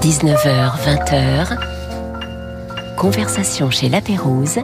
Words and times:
19h, 0.00 0.72
20h, 0.84 1.56
conversation 2.96 3.70
chez 3.70 3.88
La 3.88 4.02
Pérouse 4.02 4.58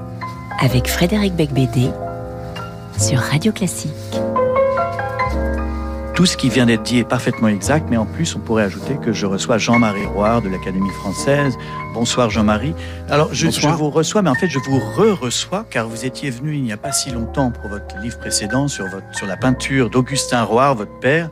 avec 0.61 0.89
Frédéric 0.89 1.35
Becbédé 1.35 1.89
sur 2.99 3.19
Radio 3.19 3.51
Classique. 3.51 3.93
Tout 6.15 6.27
ce 6.27 6.37
qui 6.37 6.51
vient 6.51 6.67
d'être 6.67 6.83
dit 6.83 6.99
est 6.99 7.09
parfaitement 7.09 7.49
exact, 7.49 7.87
mais 7.91 7.97
en 7.97 8.05
plus, 8.05 8.37
on 8.37 8.41
pourrait 8.41 8.65
ajouter 8.65 8.97
que 8.97 9.13
je 9.13 9.25
reçois 9.25 9.57
Jean-Marie 9.57 10.05
Roire 10.05 10.43
de 10.43 10.51
l'Académie 10.51 10.91
française. 10.91 11.57
Bonsoir 11.93 12.31
Jean-Marie. 12.31 12.75
Alors, 13.11 13.35
je, 13.35 13.51
je, 13.51 13.69
vous 13.69 13.91
reçois, 13.91 14.23
mais 14.23 14.31
en 14.31 14.35
fait, 14.35 14.49
je 14.49 14.59
vous 14.59 14.79
re-reçois, 14.79 15.67
car 15.69 15.87
vous 15.89 16.07
étiez 16.07 16.31
venu 16.31 16.55
il 16.55 16.63
n'y 16.63 16.73
a 16.73 16.79
pas 16.79 16.93
si 16.93 17.11
longtemps 17.11 17.51
pour 17.51 17.69
votre 17.69 17.99
livre 17.99 18.19
précédent 18.19 18.67
sur, 18.67 18.87
votre, 18.87 19.15
sur 19.15 19.27
la 19.27 19.37
peinture 19.37 19.91
d'Augustin 19.91 20.43
Roire, 20.43 20.75
votre 20.75 20.99
père. 21.01 21.29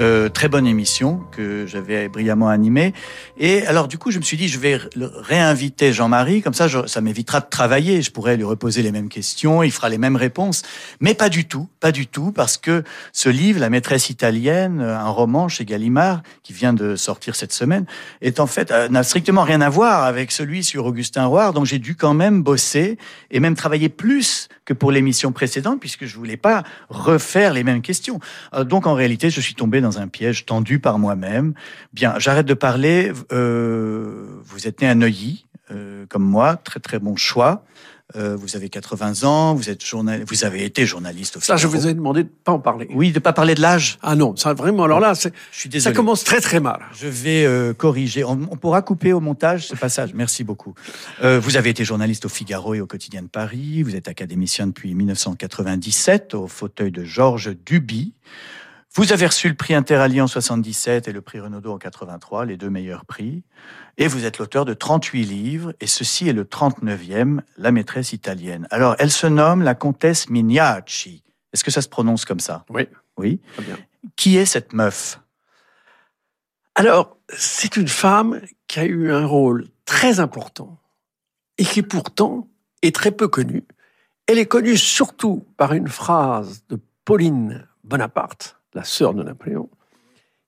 Euh, 0.00 0.30
très 0.30 0.48
bonne 0.48 0.66
émission 0.66 1.20
que 1.32 1.66
j'avais 1.66 2.08
brillamment 2.08 2.48
animée. 2.48 2.94
Et 3.36 3.66
alors 3.66 3.88
du 3.88 3.98
coup, 3.98 4.10
je 4.10 4.18
me 4.18 4.22
suis 4.22 4.38
dit, 4.38 4.48
je 4.48 4.58
vais 4.58 4.80
réinviter 4.96 5.92
Jean-Marie, 5.92 6.40
comme 6.40 6.54
ça, 6.54 6.66
je, 6.66 6.86
ça 6.86 7.00
m'évitera 7.02 7.40
de 7.40 7.46
travailler. 7.50 8.00
Je 8.00 8.10
pourrais 8.10 8.36
lui 8.36 8.44
reposer 8.44 8.82
les 8.82 8.90
mêmes 8.90 9.10
questions, 9.10 9.62
il 9.62 9.70
fera 9.70 9.88
les 9.90 9.98
mêmes 9.98 10.16
réponses. 10.16 10.62
Mais 11.00 11.14
pas 11.14 11.28
du 11.28 11.44
tout, 11.44 11.68
pas 11.80 11.92
du 11.92 12.06
tout, 12.06 12.32
parce 12.32 12.56
que 12.56 12.84
ce 13.12 13.28
livre, 13.28 13.60
La 13.60 13.70
maîtresse 13.70 14.08
italienne, 14.08 14.80
un 14.80 15.10
roman 15.10 15.48
chez 15.48 15.64
Gallimard, 15.64 16.22
qui 16.42 16.52
vient 16.52 16.72
de 16.72 16.96
sortir 16.96 17.34
cette 17.34 17.52
semaine, 17.52 17.84
est 18.22 18.40
en 18.40 18.46
fait 18.46 18.70
euh, 18.70 18.88
n'a 18.88 19.02
strictement 19.02 19.42
rien 19.42 19.60
à 19.60 19.68
voir 19.68 19.91
avec 20.00 20.32
celui 20.32 20.64
sur 20.64 20.86
Augustin 20.86 21.26
Roire. 21.26 21.52
Donc 21.52 21.66
j'ai 21.66 21.78
dû 21.78 21.94
quand 21.94 22.14
même 22.14 22.42
bosser 22.42 22.98
et 23.30 23.40
même 23.40 23.54
travailler 23.54 23.88
plus 23.88 24.48
que 24.64 24.72
pour 24.72 24.92
l'émission 24.92 25.32
précédente, 25.32 25.80
puisque 25.80 26.06
je 26.06 26.16
voulais 26.16 26.36
pas 26.36 26.62
refaire 26.88 27.52
les 27.52 27.64
mêmes 27.64 27.82
questions. 27.82 28.20
Euh, 28.54 28.64
donc 28.64 28.86
en 28.86 28.94
réalité, 28.94 29.30
je 29.30 29.40
suis 29.40 29.54
tombé 29.54 29.80
dans 29.80 29.98
un 29.98 30.08
piège 30.08 30.46
tendu 30.46 30.78
par 30.78 30.98
moi-même. 30.98 31.54
Bien, 31.92 32.14
j'arrête 32.18 32.46
de 32.46 32.54
parler. 32.54 33.12
Euh, 33.32 34.40
vous 34.44 34.66
êtes 34.66 34.80
né 34.80 34.88
à 34.88 34.94
Neuilly, 34.94 35.46
euh, 35.70 36.06
comme 36.08 36.24
moi, 36.24 36.56
très 36.56 36.80
très 36.80 36.98
bon 36.98 37.16
choix. 37.16 37.64
Euh, 38.16 38.36
vous 38.36 38.56
avez 38.56 38.68
80 38.68 39.24
ans, 39.24 39.54
vous 39.54 39.70
êtes 39.70 39.84
journal... 39.84 40.24
vous 40.26 40.44
avez 40.44 40.64
été 40.64 40.86
journaliste. 40.86 41.36
Au 41.36 41.40
ça, 41.40 41.56
je 41.56 41.66
vous 41.66 41.86
ai 41.86 41.94
demandé 41.94 42.24
de 42.24 42.28
pas 42.28 42.52
en 42.52 42.58
parler. 42.58 42.88
Oui, 42.92 43.12
de 43.12 43.18
pas 43.18 43.32
parler 43.32 43.54
de 43.54 43.60
l'âge? 43.60 43.98
Ah 44.02 44.14
non, 44.14 44.36
ça 44.36 44.54
vraiment. 44.54 44.84
Alors 44.84 45.00
là, 45.00 45.14
c'est, 45.14 45.32
je 45.50 45.60
suis 45.60 45.68
désolé. 45.68 45.94
Ça 45.94 45.96
commence 45.96 46.24
très 46.24 46.40
très 46.40 46.60
mal. 46.60 46.80
Je 46.94 47.08
vais 47.08 47.44
euh, 47.44 47.72
corriger. 47.72 48.24
On, 48.24 48.38
on, 48.50 48.56
pourra 48.56 48.82
couper 48.82 49.12
au 49.12 49.20
montage 49.20 49.66
ce 49.66 49.76
passage. 49.76 50.14
Merci 50.14 50.44
beaucoup. 50.44 50.74
Euh, 51.22 51.40
vous 51.40 51.56
avez 51.56 51.70
été 51.70 51.84
journaliste 51.84 52.26
au 52.26 52.28
Figaro 52.28 52.74
et 52.74 52.80
au 52.80 52.86
Quotidien 52.86 53.22
de 53.22 53.28
Paris. 53.28 53.82
Vous 53.82 53.96
êtes 53.96 54.08
académicien 54.08 54.66
depuis 54.66 54.94
1997 54.94 56.34
au 56.34 56.48
fauteuil 56.48 56.90
de 56.90 57.04
Georges 57.04 57.56
Duby. 57.64 58.12
Vous 58.94 59.10
avez 59.14 59.24
reçu 59.24 59.48
le 59.48 59.54
prix 59.54 59.72
Interallié 59.72 60.20
en 60.20 60.26
77 60.26 61.08
et 61.08 61.12
le 61.12 61.22
prix 61.22 61.40
Renaudot 61.40 61.72
en 61.72 61.78
83, 61.78 62.44
les 62.44 62.58
deux 62.58 62.68
meilleurs 62.68 63.06
prix. 63.06 63.42
Et 63.96 64.06
vous 64.06 64.26
êtes 64.26 64.36
l'auteur 64.36 64.66
de 64.66 64.74
38 64.74 65.24
livres, 65.24 65.72
et 65.80 65.86
ceci 65.86 66.28
est 66.28 66.34
le 66.34 66.44
39e, 66.44 67.40
La 67.56 67.72
maîtresse 67.72 68.12
italienne. 68.12 68.68
Alors, 68.70 68.94
elle 68.98 69.10
se 69.10 69.26
nomme 69.26 69.62
la 69.62 69.74
comtesse 69.74 70.28
Mignacci. 70.28 71.22
Est-ce 71.54 71.64
que 71.64 71.70
ça 71.70 71.80
se 71.80 71.88
prononce 71.88 72.26
comme 72.26 72.40
ça? 72.40 72.66
Oui. 72.68 72.86
Oui. 73.16 73.40
Très 73.54 73.62
bien. 73.64 73.78
Qui 74.16 74.36
est 74.36 74.44
cette 74.44 74.74
meuf? 74.74 75.20
Alors, 76.74 77.16
c'est 77.30 77.78
une 77.78 77.88
femme 77.88 78.42
qui 78.66 78.78
a 78.78 78.84
eu 78.84 79.10
un 79.10 79.24
rôle 79.24 79.68
très 79.86 80.20
important 80.20 80.78
et 81.56 81.64
qui 81.64 81.82
pourtant 81.82 82.46
est 82.82 82.94
très 82.94 83.10
peu 83.10 83.28
connue. 83.28 83.64
Elle 84.26 84.38
est 84.38 84.46
connue 84.46 84.76
surtout 84.76 85.46
par 85.56 85.72
une 85.72 85.88
phrase 85.88 86.62
de 86.68 86.78
Pauline 87.06 87.66
Bonaparte, 87.84 88.58
la 88.74 88.84
sœur 88.84 89.14
de 89.14 89.22
Napoléon, 89.22 89.68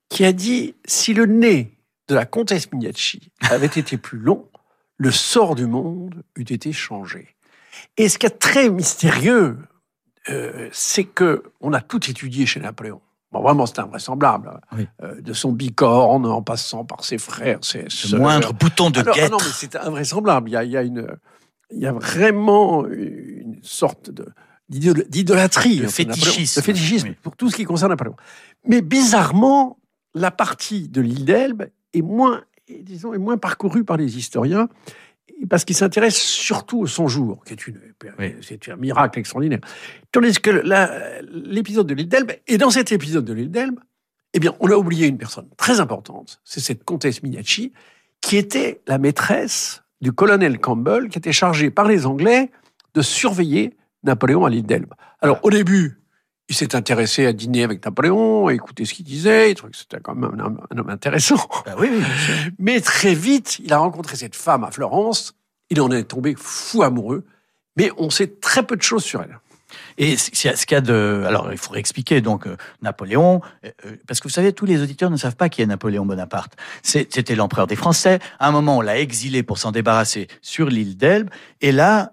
qui 0.08 0.24
a 0.24 0.32
dit 0.32 0.74
si 0.84 1.14
le 1.14 1.26
nez 1.26 1.72
de 2.08 2.14
la 2.14 2.26
comtesse 2.26 2.70
Mignacci 2.72 3.30
avait 3.50 3.66
été 3.66 3.96
plus 3.96 4.18
long, 4.18 4.48
le 4.96 5.10
sort 5.10 5.54
du 5.54 5.66
monde 5.66 6.22
eût 6.36 6.42
été 6.42 6.72
changé. 6.72 7.34
Et 7.96 8.08
ce 8.08 8.18
qui 8.18 8.26
est 8.26 8.38
très 8.38 8.68
mystérieux, 8.68 9.58
euh, 10.28 10.68
c'est 10.72 11.04
que 11.04 11.42
on 11.60 11.72
a 11.72 11.80
tout 11.80 12.08
étudié 12.08 12.46
chez 12.46 12.60
Napoléon. 12.60 13.00
Bon, 13.32 13.42
vraiment, 13.42 13.66
c'est 13.66 13.80
invraisemblable. 13.80 14.60
Oui. 14.76 14.86
Euh, 15.02 15.20
de 15.20 15.32
son 15.32 15.50
bicorne, 15.50 16.24
en 16.24 16.40
passant 16.40 16.84
par 16.84 17.04
ses 17.04 17.18
frères, 17.18 17.58
ses 17.62 17.86
Le 18.12 18.18
moindre 18.18 18.52
bouton 18.52 18.90
de 18.90 19.00
Alors, 19.00 19.14
ah 19.16 19.20
guêtre. 19.20 19.32
non, 19.32 19.38
mais 19.40 19.52
c'est 19.52 19.74
invraisemblable. 19.74 20.48
Il 20.48 20.52
y 20.52 20.56
a, 20.56 20.64
il 20.64 20.70
y 20.70 20.76
a 20.76 20.82
une, 20.82 21.08
il 21.70 21.80
y 21.80 21.86
a 21.86 21.92
vraiment 21.92 22.86
une 22.86 23.58
sorte 23.62 24.10
de 24.10 24.26
d'idolâtrie. 24.68 25.80
Napoléon. 25.80 25.90
fétichisme. 25.90 26.60
De 26.60 26.64
fétichisme 26.64 27.08
Oui. 27.08 27.16
pour 27.22 27.36
tout 27.36 27.50
ce 27.50 27.56
qui 27.56 27.64
concerne 27.64 27.90
Napoléon. 27.90 28.16
Mais 28.66 28.80
bizarrement, 28.82 29.78
la 30.14 30.30
partie 30.30 30.88
de 30.88 31.00
l'île 31.00 31.24
d'Elbe 31.24 31.64
est 31.92 32.02
moins, 32.02 32.42
disons, 32.68 33.12
est 33.14 33.18
moins 33.18 33.36
parcourue 33.36 33.84
par 33.84 33.96
les 33.96 34.16
historiens 34.16 34.68
parce 35.50 35.64
qu'ils 35.64 35.76
s'intéressent 35.76 36.22
surtout 36.22 36.80
au 36.80 36.86
100 36.86 37.08
jours, 37.08 37.44
qui 37.44 37.52
est 37.52 37.66
une, 37.66 37.78
Oui. 38.18 38.34
c'est 38.40 38.68
un 38.68 38.76
miracle 38.76 39.18
extraordinaire. 39.18 39.60
Tandis 40.12 40.40
que 40.40 40.50
l'épisode 41.50 41.86
de 41.86 41.94
l'île 41.94 42.08
d'Elbe, 42.08 42.32
et 42.46 42.56
dans 42.56 42.70
cet 42.70 42.92
épisode 42.92 43.24
de 43.24 43.32
l'île 43.32 43.50
d'Elbe, 43.50 43.78
eh 44.32 44.38
bien, 44.40 44.54
on 44.60 44.70
a 44.70 44.74
oublié 44.76 45.06
une 45.06 45.18
personne 45.18 45.48
très 45.56 45.80
importante, 45.80 46.40
c'est 46.44 46.60
cette 46.60 46.84
comtesse 46.84 47.22
Mignacci, 47.22 47.72
qui 48.20 48.36
était 48.36 48.80
la 48.86 48.98
maîtresse 48.98 49.82
du 50.00 50.12
colonel 50.12 50.58
Campbell, 50.58 51.08
qui 51.08 51.18
était 51.18 51.32
chargé 51.32 51.70
par 51.70 51.86
les 51.86 52.06
Anglais 52.06 52.50
de 52.94 53.02
surveiller 53.02 53.76
Napoléon 54.04 54.44
à 54.44 54.50
l'île 54.50 54.66
d'Elbe. 54.66 54.94
Alors, 55.20 55.40
au 55.42 55.50
début, 55.50 56.00
il 56.48 56.54
s'est 56.54 56.74
intéressé 56.76 57.26
à 57.26 57.32
dîner 57.32 57.64
avec 57.64 57.84
Napoléon, 57.84 58.48
à 58.48 58.54
écouter 58.54 58.84
ce 58.84 58.94
qu'il 58.94 59.04
disait, 59.04 59.50
il 59.50 59.54
trouvait 59.54 59.72
que 59.72 59.78
c'était 59.78 60.00
quand 60.00 60.14
même 60.14 60.38
un 60.38 60.44
homme, 60.44 60.60
un 60.70 60.78
homme 60.78 60.90
intéressant. 60.90 61.36
Bah 61.64 61.74
oui, 61.78 61.88
oui. 61.90 62.02
Mais 62.58 62.80
très 62.80 63.14
vite, 63.14 63.58
il 63.64 63.72
a 63.72 63.78
rencontré 63.78 64.16
cette 64.16 64.36
femme 64.36 64.64
à 64.64 64.70
Florence, 64.70 65.34
il 65.70 65.80
en 65.80 65.90
est 65.90 66.04
tombé 66.04 66.34
fou 66.36 66.82
amoureux, 66.82 67.24
mais 67.76 67.90
on 67.96 68.10
sait 68.10 68.28
très 68.28 68.64
peu 68.64 68.76
de 68.76 68.82
choses 68.82 69.02
sur 69.02 69.22
elle. 69.22 69.40
Et 69.98 70.16
ce 70.16 70.30
qu'il 70.30 70.74
y 70.74 70.74
a 70.74 70.80
de, 70.80 71.24
alors 71.26 71.52
il 71.52 71.58
faudrait 71.58 71.80
expliquer 71.80 72.20
donc 72.20 72.46
euh, 72.46 72.56
Napoléon, 72.82 73.40
euh, 73.64 73.70
euh, 73.86 73.96
parce 74.06 74.20
que 74.20 74.24
vous 74.24 74.34
savez 74.34 74.52
tous 74.52 74.66
les 74.66 74.82
auditeurs 74.82 75.10
ne 75.10 75.16
savent 75.16 75.36
pas 75.36 75.48
qui 75.48 75.62
est 75.62 75.66
Napoléon 75.66 76.06
Bonaparte. 76.06 76.52
C'était 76.82 77.34
l'empereur 77.34 77.66
des 77.66 77.76
Français. 77.76 78.18
À 78.38 78.48
un 78.48 78.50
moment, 78.52 78.78
on 78.78 78.80
l'a 78.80 78.98
exilé 78.98 79.42
pour 79.42 79.58
s'en 79.58 79.72
débarrasser 79.72 80.28
sur 80.42 80.68
l'île 80.68 80.96
d'Elbe, 80.96 81.30
et 81.60 81.72
là, 81.72 82.12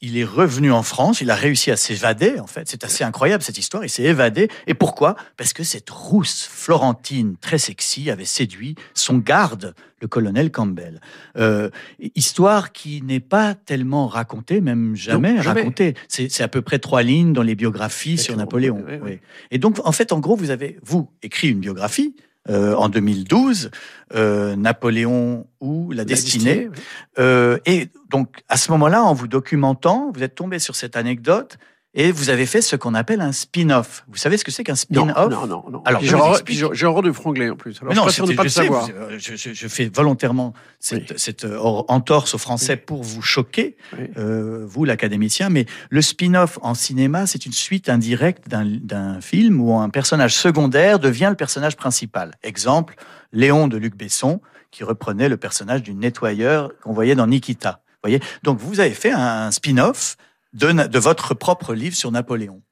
il 0.00 0.18
est 0.18 0.24
revenu 0.24 0.72
en 0.72 0.82
France. 0.82 1.20
Il 1.20 1.30
a 1.30 1.36
réussi 1.36 1.70
à 1.70 1.76
s'évader. 1.76 2.40
En 2.40 2.48
fait, 2.48 2.68
c'est 2.68 2.82
assez 2.82 3.04
incroyable 3.04 3.44
cette 3.44 3.58
histoire. 3.58 3.84
Il 3.84 3.90
s'est 3.90 4.02
évadé. 4.02 4.48
Et 4.66 4.74
pourquoi? 4.74 5.14
Parce 5.36 5.52
que 5.52 5.62
cette 5.62 5.88
rousse 5.88 6.48
florentine 6.50 7.36
très 7.40 7.58
sexy 7.58 8.10
avait 8.10 8.24
séduit 8.24 8.74
son 8.94 9.18
garde, 9.18 9.74
le 10.00 10.08
colonel 10.08 10.50
Campbell. 10.50 11.00
Euh, 11.36 11.70
histoire 12.14 12.72
qui 12.72 13.02
n'est 13.02 13.20
pas 13.20 13.54
tellement 13.54 14.06
racontée, 14.06 14.60
même 14.60 14.94
jamais, 14.96 15.42
jamais. 15.42 15.60
racontée. 15.60 15.94
C'est 16.08 16.42
à 16.42 16.48
peu 16.48 16.62
près 16.62 16.78
trois 16.78 17.02
lignes 17.02 17.32
dans 17.32 17.42
les 17.42 17.54
biographies 17.54 18.18
sur. 18.18 18.36
Napoléon. 18.36 18.76
Oui, 18.76 18.92
oui, 18.92 18.98
oui. 19.02 19.10
oui. 19.12 19.18
Et 19.50 19.58
donc, 19.58 19.78
en 19.84 19.92
fait, 19.92 20.12
en 20.12 20.20
gros, 20.20 20.36
vous 20.36 20.50
avez, 20.50 20.78
vous, 20.82 21.10
écrit 21.22 21.48
une 21.48 21.58
biographie 21.58 22.14
euh, 22.50 22.74
en 22.76 22.88
2012, 22.88 23.70
euh, 24.14 24.56
Napoléon 24.56 25.46
ou 25.60 25.92
La 25.92 26.06
Destinée. 26.06 26.44
destinée, 26.44 26.68
oui. 26.68 26.82
Euh, 27.18 27.58
et 27.66 27.88
donc, 28.10 28.36
à 28.48 28.56
ce 28.56 28.70
moment-là, 28.70 29.02
en 29.02 29.12
vous 29.12 29.28
documentant, 29.28 30.10
vous 30.14 30.22
êtes 30.22 30.34
tombé 30.34 30.58
sur 30.58 30.74
cette 30.74 30.96
anecdote 30.96 31.58
et 31.98 32.12
vous 32.12 32.30
avez 32.30 32.46
fait 32.46 32.62
ce 32.62 32.76
qu'on 32.76 32.94
appelle 32.94 33.20
un 33.20 33.32
spin-off. 33.32 34.04
Vous 34.08 34.16
savez 34.16 34.36
ce 34.38 34.44
que 34.44 34.50
c'est 34.52 34.62
qu'un 34.64 34.72
Non, 34.90 35.06
spin-off? 35.08 35.30
non, 35.30 35.46
non, 35.46 35.64
non. 35.70 35.82
Alors, 35.84 36.00
je 36.00 36.14
vous 36.16 36.72
j'ai- 36.74 36.86
horreur 36.86 37.02
de 37.02 37.10
Franglais 37.12 37.50
en 37.50 37.56
plus. 37.56 37.76
Alors, 37.82 37.88
Mais 37.90 37.94
je 37.96 38.00
non, 38.00 38.08
suis 38.08 38.08
pas 38.08 38.12
sûr 38.14 38.24
de 38.24 38.30
c'était- 38.30 38.36
pas 38.36 38.42
je 38.42 38.46
le 38.46 38.50
sais, 38.50 38.62
savoir. 38.62 38.86
vous- 38.86 38.92
euh, 39.14 39.18
je, 39.18 39.34
je- 39.36 39.52
je 39.52 39.68
fais 39.68 39.90
volontairement 39.92 40.54
cette, 40.78 41.18
cette, 41.18 41.44
euh, 41.44 41.56
or- 41.58 41.84
entorse 41.88 42.34
au 42.34 42.38
français 42.38 42.76
pour 42.76 43.02
vous 43.02 43.20
choquer, 43.20 43.76
Oui. 43.98 44.04
euh, 44.16 44.64
vous 44.66 44.84
l'académicien, 44.84 45.50
mais 45.50 45.66
le 45.90 46.00
spin-off 46.00 46.58
en 46.62 46.74
cinéma, 46.74 47.26
c'est 47.26 47.44
une 47.46 47.52
suite 47.52 47.88
indirecte 47.88 48.48
d'un- 48.48 48.64
d'un 48.80 49.20
film 49.20 49.60
où 49.60 49.76
un 49.76 49.90
personnage 49.90 50.34
secondaire 50.34 51.00
devient 51.00 51.26
le 51.30 51.36
personnage 51.36 51.76
principal. 51.76 52.30
Exemple, 52.44 52.94
Léon 53.32 53.66
de 53.66 53.76
Luc 53.76 53.96
Besson, 53.96 54.40
qui 54.70 54.84
reprenait 54.84 55.28
le 55.28 55.36
personnage 55.36 55.82
du 55.82 55.94
nettoyeur 55.94 56.70
qu'on 56.82 56.92
voyait 56.92 57.14
dans 57.16 57.26
Nikita. 57.26 57.80
Voyez? 58.04 58.20
Donc 58.44 58.58
vous 58.60 58.78
avez 58.78 58.92
fait 58.94 59.10
un 59.10 59.50
spin-off 59.50 60.16
de, 60.54 60.98
votre 60.98 61.34
propre 61.34 61.74
livre 61.74 61.96
sur 61.96 62.10
Napoléon. 62.10 62.62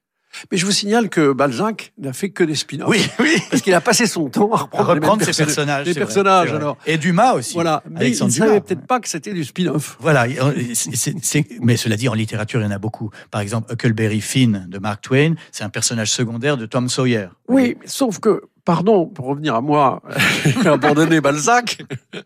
Mais 0.53 0.59
je 0.59 0.67
vous 0.67 0.73
signale 0.73 1.09
que 1.09 1.33
Balzac 1.33 1.95
n'a 1.97 2.13
fait 2.13 2.29
que 2.29 2.45
des 2.45 2.55
spin-offs. 2.57 2.89
Oui, 2.91 3.01
oui. 3.21 3.39
Parce 3.49 3.63
qu'il 3.63 3.73
a 3.73 3.81
passé 3.81 4.07
son 4.07 4.29
temps 4.29 4.53
à 4.53 4.57
À 4.59 4.63
reprendre, 4.65 4.89
mêmes 4.89 5.03
reprendre 5.03 5.25
ces 5.25 5.33
personnages. 5.33 5.87
Les 5.87 5.95
personnages, 5.95 6.49
vrai. 6.49 6.57
alors. 6.59 6.77
Et 6.85 6.99
Dumas 6.99 7.33
aussi. 7.33 7.55
Voilà. 7.55 7.83
Mais 7.91 8.11
il 8.11 8.23
ne 8.23 8.29
savait 8.29 8.61
peut-être 8.61 8.87
pas 8.87 9.01
que 9.01 9.09
c'était 9.09 9.33
du 9.33 9.45
spin-off. 9.45 9.97
Voilà, 9.99 10.27
c'est- 10.75 11.47
mais 11.63 11.79
cela 11.79 11.97
dit, 11.97 12.09
en 12.11 12.15
littérature, 12.15 12.61
il 12.61 12.65
y 12.65 12.67
en 12.67 12.71
a 12.71 12.79
beaucoup. 12.79 13.11
Par 13.31 13.41
exemple, 13.41 13.73
Huckleberry 13.73 14.21
Finn 14.21 14.67
de 14.69 14.79
Mark 14.79 15.01
Twain, 15.01 15.37
c'est 15.53 15.65
un 15.65 15.71
personnage 15.71 16.11
secondaire 16.11 16.59
de 16.59 16.67
Tom 16.67 16.91
Sawyer. 16.91 17.29
Oui, 17.49 17.79
sauf 17.87 18.19
que, 18.19 18.43
pardon, 18.67 19.07
pour 19.07 19.25
revenir 19.27 19.55
à 19.55 19.63
moi, 19.63 20.03
j'ai 20.45 20.69
abandonné 20.69 21.23
Balzac. 21.23 21.79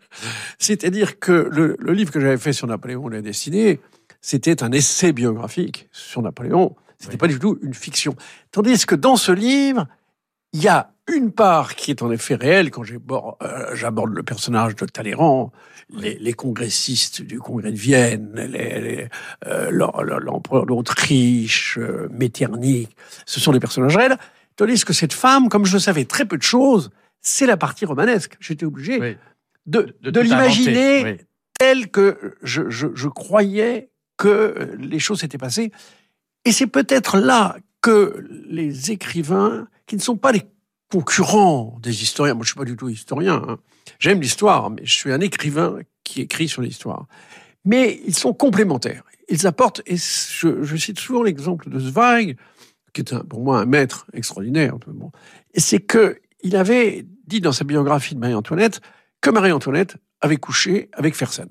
C'est-à-dire 0.59 1.19
que 1.19 1.47
le, 1.49 1.77
le 1.79 1.93
livre 1.93 2.11
que 2.11 2.19
j'avais 2.19 2.37
fait 2.37 2.51
sur 2.53 2.67
Napoléon 2.67 3.07
la 3.07 3.21
destinée, 3.21 3.79
c'était 4.21 4.63
un 4.63 4.71
essai 4.71 5.11
biographique 5.13 5.89
sur 5.91 6.21
Napoléon. 6.21 6.75
C'était 6.97 7.13
Oui. 7.13 7.17
pas 7.17 7.27
du 7.27 7.39
tout 7.39 7.57
une 7.63 7.73
fiction. 7.73 8.15
Tandis 8.51 8.85
que 8.85 8.95
dans 8.95 9.15
ce 9.15 9.31
livre, 9.31 9.87
il 10.53 10.61
y 10.61 10.67
a 10.67 10.91
une 11.11 11.31
part 11.31 11.75
qui 11.75 11.91
est 11.91 12.01
en 12.01 12.11
effet 12.11 12.35
réelle 12.35 12.71
quand 12.71 12.83
euh, 12.83 13.75
j'aborde 13.75 14.13
le 14.13 14.23
personnage 14.23 14.75
de 14.75 14.85
Talleyrand, 14.85 15.51
les, 15.89 16.33
congressistes 16.33 17.21
du 17.21 17.39
congrès 17.39 17.71
de 17.71 17.77
Vienne, 17.77 18.31
euh, 19.45 19.69
l'empereur 19.71 20.65
d'Autriche, 20.65 21.77
euh, 21.77 22.07
Metternich, 22.11 22.89
ce 23.25 23.39
sont 23.39 23.51
des 23.51 23.59
personnages 23.59 23.97
réels. 23.97 24.17
Tandis 24.55 24.85
que 24.85 24.93
cette 24.93 25.13
femme, 25.13 25.49
comme 25.49 25.65
je 25.65 25.77
savais 25.77 26.05
très 26.05 26.25
peu 26.25 26.37
de 26.37 26.43
choses, 26.43 26.91
c'est 27.21 27.45
la 27.45 27.57
partie 27.57 27.85
romanesque. 27.85 28.37
J'étais 28.39 28.65
obligé 28.65 29.17
de, 29.65 29.95
de, 30.01 30.19
l'imaginer 30.19 31.17
telle 31.57 31.89
que 31.89 32.35
je, 32.41 33.07
croyais 33.07 33.90
que 34.21 34.75
les 34.77 34.99
choses 34.99 35.21
s'étaient 35.21 35.39
passées. 35.39 35.71
Et 36.45 36.51
c'est 36.51 36.67
peut-être 36.67 37.17
là 37.17 37.57
que 37.81 38.23
les 38.47 38.91
écrivains, 38.91 39.67
qui 39.87 39.95
ne 39.95 40.01
sont 40.01 40.15
pas 40.15 40.31
les 40.31 40.43
concurrents 40.91 41.79
des 41.81 42.03
historiens, 42.03 42.35
moi 42.35 42.43
je 42.43 42.49
suis 42.49 42.57
pas 42.57 42.65
du 42.65 42.77
tout 42.77 42.87
historien, 42.87 43.43
hein. 43.47 43.57
j'aime 43.97 44.21
l'histoire, 44.21 44.69
mais 44.69 44.85
je 44.85 44.93
suis 44.93 45.11
un 45.11 45.21
écrivain 45.21 45.79
qui 46.03 46.21
écrit 46.21 46.47
sur 46.47 46.61
l'histoire. 46.61 47.07
Mais 47.65 47.99
ils 48.05 48.13
sont 48.13 48.31
complémentaires. 48.31 49.03
Ils 49.27 49.47
apportent, 49.47 49.81
et 49.87 49.95
je, 49.97 50.75
cite 50.75 50.99
souvent 50.99 51.23
l'exemple 51.23 51.71
de 51.71 51.79
Zweig, 51.79 52.37
qui 52.93 53.01
est 53.01 53.23
pour 53.23 53.41
moi 53.41 53.61
un 53.61 53.65
maître 53.65 54.05
extraordinaire, 54.13 54.75
c'est 55.55 55.79
que 55.79 56.19
il 56.43 56.55
avait 56.55 57.07
dit 57.25 57.41
dans 57.41 57.53
sa 57.53 57.63
biographie 57.63 58.13
de 58.13 58.19
Marie-Antoinette 58.19 58.81
que 59.19 59.31
Marie-Antoinette 59.31 59.95
avait 60.19 60.37
couché 60.37 60.89
avec 60.91 61.15
Fersen. 61.15 61.49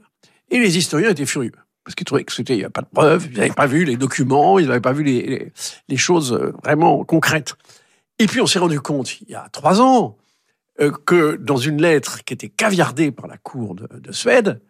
Et 0.50 0.60
les 0.60 0.78
historiens 0.78 1.10
étaient 1.10 1.26
furieux 1.26 1.52
parce 1.84 1.94
qu'ils 1.94 2.04
trouvaient 2.04 2.24
que 2.24 2.32
c'était, 2.32 2.54
il 2.54 2.58
n'y 2.58 2.64
avait 2.64 2.70
pas 2.70 2.82
de 2.82 2.88
preuves, 2.92 3.28
ils 3.30 3.38
n'avaient 3.38 3.50
pas 3.50 3.66
vu 3.66 3.84
les 3.84 3.96
documents, 3.96 4.58
ils 4.58 4.66
n'avaient 4.66 4.80
pas 4.80 4.92
vu 4.92 5.02
les, 5.02 5.52
les, 5.88 5.96
choses 5.96 6.32
euh, 6.32 6.52
vraiment 6.62 7.04
concrètes. 7.04 7.54
Et 8.18 8.26
puis 8.26 8.40
on 8.40 8.46
s'est 8.46 8.58
rendu 8.58 8.80
compte, 8.80 9.20
il 9.22 9.30
y 9.30 9.34
a 9.34 9.48
trois 9.50 9.80
ans, 9.80 10.16
euh, 10.80 10.90
que 11.06 11.36
dans 11.36 11.56
une 11.56 11.80
lettre 11.80 12.22
qui 12.24 12.34
était 12.34 12.48
caviardée 12.48 13.10
par 13.10 13.26
la 13.26 13.38
cour 13.38 13.74
de, 13.74 13.88
de 13.98 14.12
Suède, 14.12 14.60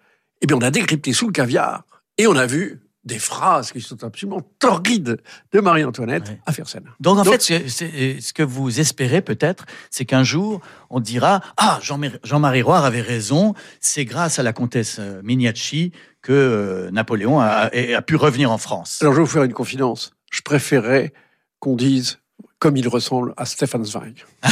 eh 0.41 0.47
bien 0.47 0.57
on 0.57 0.63
a 0.63 0.71
décrypté 0.71 1.13
sous 1.13 1.27
le 1.27 1.33
caviar 1.33 1.85
et 2.17 2.27
on 2.27 2.37
a 2.37 2.47
vu 2.47 2.81
des 3.05 3.19
phrases 3.19 3.73
qui 3.73 3.81
sont 3.81 4.05
absolument 4.05 4.43
torrides 4.59 5.21
de 5.53 5.61
Marie-Antoinette 5.61 6.33
à 6.45 6.53
Fersen. 6.53 6.83
Donc 7.01 7.19
en 7.19 7.25
fait, 7.25 7.41
ce 7.41 8.33
que 8.33 8.43
vous 8.43 8.79
espérez 8.79 9.23
peut-être, 9.23 9.65
c'est 9.91 10.05
qu'un 10.05 10.23
jour, 10.23 10.61
on 10.91 11.01
dira 11.01 11.41
«Ah, 11.57 11.81
Jean-Marie 11.83 12.63
Roire 12.63 12.85
avait 12.85 13.01
raison, 13.01 13.55
c'est 13.81 14.05
grâce 14.05 14.39
à 14.39 14.43
la 14.43 14.53
comtesse 14.53 14.99
euh, 14.99 15.23
Mignacci 15.25 15.93
que 16.23 16.33
euh, 16.33 16.91
Napoléon 16.91 17.41
a, 17.41 17.71
pu 18.03 18.17
revenir 18.17 18.51
en 18.51 18.59
France.» 18.59 18.99
Alors 19.01 19.15
je 19.15 19.19
vais 19.19 19.25
vous 19.25 19.31
faire 19.31 19.45
une 19.45 19.53
confidence. 19.53 20.13
Je 20.31 20.43
préférerais 20.43 21.13
qu'on 21.59 21.77
dise 21.77 22.19
comme 22.59 22.77
il 22.77 22.87
ressemble 22.89 23.33
à 23.37 23.47
Stefan 23.47 23.85
Zweig. 23.85 24.25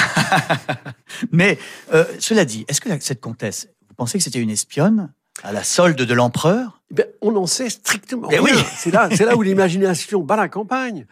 Mais 1.32 1.58
euh, 1.92 2.04
cela 2.18 2.44
dit, 2.44 2.64
est-ce 2.68 2.80
que 2.80 2.88
cette 3.00 3.20
comtesse, 3.20 3.68
vous 3.88 3.94
pensez 3.94 4.18
que 4.18 4.24
c'était 4.24 4.40
une 4.40 4.50
espionne 4.50 5.12
à 5.42 5.52
la 5.52 5.62
solde 5.62 6.00
de 6.00 6.14
l'empereur? 6.14 6.80
Eh 6.96 7.04
On 7.20 7.36
en 7.36 7.46
sait 7.46 7.68
strictement 7.68 8.28
rien. 8.28 8.42
Oui. 8.42 8.50
C'est 8.76 8.90
là, 8.90 9.08
c'est 9.14 9.24
là 9.24 9.36
où 9.36 9.42
l'imagination 9.42 10.22
bat 10.22 10.36
la 10.36 10.48
campagne. 10.48 11.06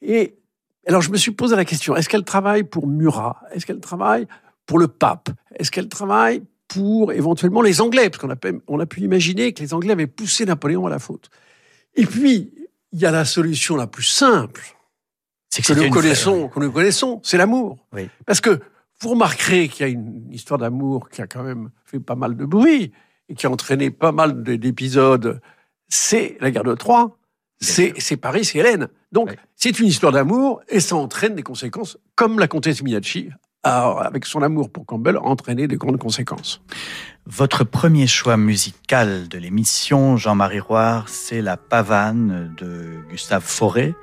Et 0.00 0.38
alors 0.86 1.02
je 1.02 1.10
me 1.10 1.18
suis 1.18 1.32
posé 1.32 1.54
la 1.54 1.66
question 1.66 1.94
est-ce 1.96 2.08
qu'elle 2.08 2.24
travaille 2.24 2.64
pour 2.64 2.86
Murat? 2.86 3.42
Est-ce 3.52 3.66
qu'elle 3.66 3.80
travaille 3.80 4.26
pour 4.64 4.78
le 4.78 4.88
pape? 4.88 5.28
Est-ce 5.54 5.70
qu'elle 5.70 5.88
travaille 5.88 6.42
pour 6.68 7.12
éventuellement 7.12 7.62
les 7.62 7.80
Anglais 7.80 8.10
Parce 8.10 8.22
qu'on 8.22 8.30
a, 8.30 8.36
on 8.68 8.78
a 8.78 8.86
pu 8.86 9.00
imaginer 9.00 9.52
que 9.52 9.62
les 9.62 9.74
Anglais 9.74 9.92
avaient 9.92 10.06
poussé 10.06 10.44
Napoléon 10.44 10.86
à 10.86 10.90
la 10.90 10.98
faute. 10.98 11.30
Et 11.94 12.06
puis, 12.06 12.52
il 12.92 13.00
y 13.00 13.06
a 13.06 13.10
la 13.10 13.24
solution 13.24 13.76
la 13.76 13.86
plus 13.86 14.04
simple 14.04 14.78
c'est 15.50 15.62
que, 15.62 15.72
nous 15.72 15.90
connaissons, 15.90 16.48
que 16.48 16.60
nous 16.60 16.70
connaissons, 16.70 17.20
c'est 17.24 17.38
l'amour. 17.38 17.78
Parce 18.26 18.40
que 18.40 18.60
vous 19.00 19.10
remarquerez 19.10 19.68
qu'il 19.68 19.86
y 19.86 19.88
a 19.88 19.92
une 19.92 20.30
histoire 20.32 20.58
d'amour 20.58 21.08
qui 21.08 21.22
a 21.22 21.26
quand 21.26 21.42
même 21.42 21.70
fait 21.84 22.00
pas 22.00 22.16
mal 22.16 22.36
de 22.36 22.44
bruit 22.44 22.92
et 23.28 23.34
qui 23.34 23.46
a 23.46 23.50
entraîné 23.50 23.90
pas 23.90 24.12
mal 24.12 24.42
d'épisodes, 24.42 25.40
c'est 25.88 26.36
la 26.40 26.50
guerre 26.50 26.64
de 26.64 26.74
Troie, 26.74 27.18
c'est 27.60 28.16
Paris, 28.16 28.44
c'est 28.44 28.58
Hélène. 28.58 28.88
Donc, 29.12 29.34
c'est 29.56 29.78
une 29.80 29.86
histoire 29.86 30.12
d'amour 30.12 30.60
et 30.68 30.80
ça 30.80 30.96
entraîne 30.96 31.34
des 31.34 31.42
conséquences, 31.42 31.98
comme 32.14 32.38
la 32.38 32.48
comtesse 32.48 32.82
Avec 33.64 34.24
son 34.24 34.42
amour 34.42 34.70
pour 34.70 34.86
Campbell, 34.86 35.18
entraîné 35.18 35.66
des 35.68 35.76
grandes 35.76 35.98
conséquences. 35.98 36.62
Votre 37.26 37.64
premier 37.64 38.06
choix 38.06 38.36
musical 38.36 39.28
de 39.28 39.36
l'émission, 39.36 40.16
Jean-Marie 40.16 40.60
Roire, 40.60 41.08
c'est 41.08 41.42
La 41.42 41.56
Pavane 41.56 42.54
de 42.56 43.00
Gustave 43.10 43.42
Fauré, 43.42 43.94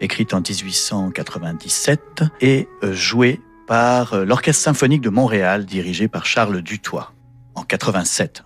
écrite 0.00 0.34
en 0.34 0.40
1897 0.40 2.22
et 2.40 2.68
euh, 2.84 2.92
jouée 2.92 3.40
par 3.66 4.14
euh, 4.14 4.24
l'Orchestre 4.24 4.62
symphonique 4.62 5.00
de 5.00 5.10
Montréal, 5.10 5.66
dirigé 5.66 6.06
par 6.06 6.24
Charles 6.24 6.62
Dutoit, 6.62 7.12
en 7.54 7.62
87. 7.62 8.44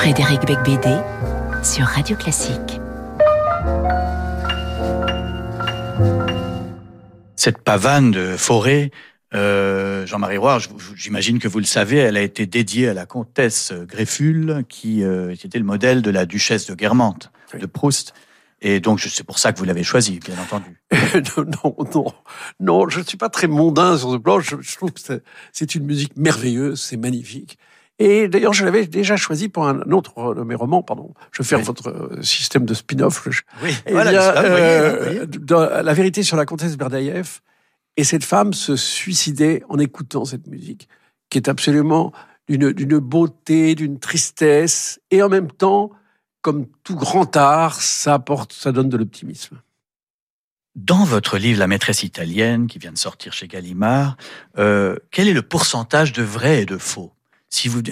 Frédéric 0.00 0.46
Becbédé 0.46 0.96
sur 1.62 1.84
Radio 1.84 2.16
Classique. 2.16 2.80
Cette 7.36 7.58
pavane 7.58 8.10
de 8.10 8.34
forêt, 8.38 8.92
euh, 9.34 10.06
Jean-Marie 10.06 10.38
Roy, 10.38 10.56
j'imagine 10.94 11.38
que 11.38 11.48
vous 11.48 11.58
le 11.58 11.66
savez, 11.66 11.98
elle 11.98 12.16
a 12.16 12.22
été 12.22 12.46
dédiée 12.46 12.88
à 12.88 12.94
la 12.94 13.04
comtesse 13.04 13.74
Greffule, 13.74 14.64
qui 14.70 15.04
euh, 15.04 15.32
était 15.32 15.58
le 15.58 15.66
modèle 15.66 16.00
de 16.00 16.10
la 16.10 16.24
duchesse 16.24 16.66
de 16.66 16.74
Guermantes, 16.74 17.30
de 17.52 17.66
Proust. 17.66 18.14
Et 18.62 18.80
donc, 18.80 19.00
c'est 19.00 19.24
pour 19.24 19.38
ça 19.38 19.52
que 19.52 19.58
vous 19.58 19.66
l'avez 19.66 19.84
choisi, 19.84 20.18
bien 20.18 20.38
entendu. 20.38 20.80
non, 21.36 21.76
non, 21.94 22.14
non, 22.58 22.88
je 22.88 23.00
ne 23.00 23.04
suis 23.04 23.18
pas 23.18 23.28
très 23.28 23.48
mondain 23.48 23.98
sur 23.98 24.12
ce 24.12 24.16
plan. 24.16 24.40
Je, 24.40 24.56
trouve 24.76 24.92
que 24.92 25.22
c'est 25.52 25.74
une 25.74 25.84
musique 25.84 26.16
merveilleuse, 26.16 26.80
c'est 26.80 26.96
magnifique. 26.96 27.58
Et 28.00 28.28
d'ailleurs, 28.28 28.54
je 28.54 28.64
l'avais 28.64 28.86
déjà 28.86 29.16
choisi 29.16 29.50
pour 29.50 29.68
un 29.68 29.82
autre 29.92 30.34
de 30.34 30.42
mes 30.42 30.54
romans, 30.54 30.82
pardon. 30.82 31.12
Je 31.32 31.42
fais 31.42 31.60
votre 31.60 31.90
euh, 31.90 32.22
système 32.22 32.64
de 32.64 32.72
spin-off. 32.72 33.28
Oui, 33.62 33.76
voilà, 33.90 34.38
euh, 34.38 35.26
La 35.82 35.92
vérité 35.92 36.22
sur 36.22 36.38
la 36.38 36.46
comtesse 36.46 36.78
Berdaïev. 36.78 37.40
Et 37.98 38.04
cette 38.04 38.24
femme 38.24 38.54
se 38.54 38.74
suicidait 38.74 39.62
en 39.68 39.78
écoutant 39.78 40.24
cette 40.24 40.46
musique, 40.46 40.88
qui 41.28 41.36
est 41.36 41.48
absolument 41.50 42.12
d'une 42.48 42.98
beauté, 42.98 43.74
d'une 43.74 43.98
tristesse, 43.98 44.98
et 45.10 45.22
en 45.22 45.28
même 45.28 45.50
temps, 45.50 45.90
comme 46.40 46.66
tout 46.82 46.96
grand 46.96 47.36
art, 47.36 47.82
ça 47.82 48.14
apporte, 48.14 48.54
ça 48.54 48.72
donne 48.72 48.88
de 48.88 48.96
l'optimisme. 48.96 49.60
Dans 50.74 51.04
votre 51.04 51.36
livre 51.36 51.58
La 51.58 51.66
maîtresse 51.66 52.02
italienne, 52.02 52.66
qui 52.66 52.78
vient 52.78 52.92
de 52.92 52.98
sortir 52.98 53.34
chez 53.34 53.46
Gallimard, 53.46 54.16
euh, 54.56 54.96
quel 55.10 55.28
est 55.28 55.34
le 55.34 55.42
pourcentage 55.42 56.12
de 56.12 56.22
vrai 56.22 56.62
et 56.62 56.66
de 56.66 56.78
faux? 56.78 57.12
Si 57.50 57.68
vous, 57.68 57.82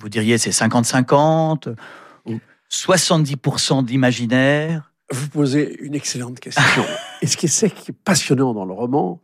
vous, 0.00 0.08
diriez 0.08 0.38
c'est 0.38 0.50
50-50 0.50 1.74
ou 2.26 2.38
70% 2.70 3.84
d'imaginaire 3.84 4.92
Vous 5.10 5.28
posez 5.28 5.76
une 5.80 5.94
excellente 5.94 6.40
question. 6.40 6.84
et 7.22 7.26
ce 7.26 7.36
qui 7.36 7.46
est, 7.46 7.92
passionnant 8.04 8.54
dans 8.54 8.64
le 8.64 8.72
roman, 8.72 9.20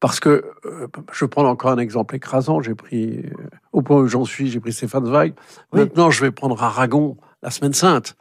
parce 0.00 0.18
que 0.18 0.44
euh, 0.64 0.88
je 1.12 1.24
prends 1.24 1.48
encore 1.48 1.70
un 1.70 1.78
exemple 1.78 2.16
écrasant, 2.16 2.60
j'ai 2.60 2.74
pris, 2.74 3.18
euh, 3.18 3.30
au 3.72 3.82
point 3.82 3.98
où 3.98 4.08
j'en 4.08 4.24
suis, 4.24 4.50
j'ai 4.50 4.58
pris 4.58 4.72
Stéphane 4.72 5.06
Zweig. 5.06 5.34
Maintenant, 5.72 6.10
je 6.10 6.20
vais 6.20 6.32
prendre 6.32 6.60
Aragon 6.60 7.16
la 7.42 7.50
semaine 7.50 7.72
sainte. 7.72 8.16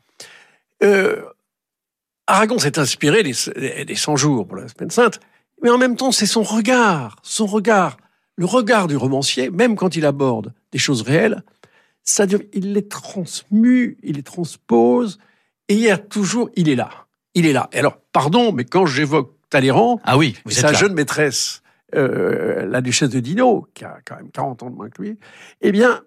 Euh, 0.83 1.23
Aragon 2.27 2.59
s'est 2.59 2.77
inspiré 2.77 3.23
des, 3.23 3.85
des 3.85 3.95
100 3.95 4.15
jours 4.15 4.47
pour 4.47 4.57
la 4.57 4.67
semaine 4.67 4.91
sainte, 4.91 5.19
mais 5.63 5.71
en 5.71 5.79
même 5.79 5.95
temps, 5.95 6.11
c'est 6.11 6.27
son 6.27 6.43
regard, 6.43 7.17
son 7.23 7.47
regard, 7.47 7.97
le 8.41 8.47
regard 8.47 8.87
du 8.87 8.97
romancier, 8.97 9.51
même 9.51 9.75
quand 9.75 9.95
il 9.95 10.03
aborde 10.03 10.51
des 10.71 10.79
choses 10.79 11.03
réelles, 11.03 11.43
ça, 12.01 12.25
il 12.53 12.73
les 12.73 12.87
transmue, 12.87 13.99
il 14.01 14.15
les 14.15 14.23
transpose, 14.23 15.19
et 15.67 15.75
il 15.75 15.81
y 15.81 15.91
a 15.91 15.97
toujours, 15.99 16.49
il 16.55 16.67
est 16.67 16.75
là, 16.75 16.89
il 17.35 17.45
est 17.45 17.53
là. 17.53 17.69
Et 17.71 17.77
alors, 17.77 17.99
pardon, 18.11 18.51
mais 18.51 18.65
quand 18.65 18.87
j'évoque 18.87 19.35
Talleyrand, 19.51 19.99
ah 20.03 20.17
oui, 20.17 20.35
sa 20.47 20.73
jeune 20.73 20.95
maîtresse, 20.95 21.61
euh, 21.93 22.65
la 22.65 22.81
duchesse 22.81 23.11
de 23.11 23.19
Dino, 23.19 23.67
qui 23.75 23.85
a 23.85 23.99
quand 24.03 24.15
même 24.15 24.31
40 24.31 24.63
ans 24.63 24.69
de 24.71 24.75
moins 24.75 24.89
que 24.89 25.03
lui, 25.03 25.19
eh 25.61 25.71
bien, 25.71 26.01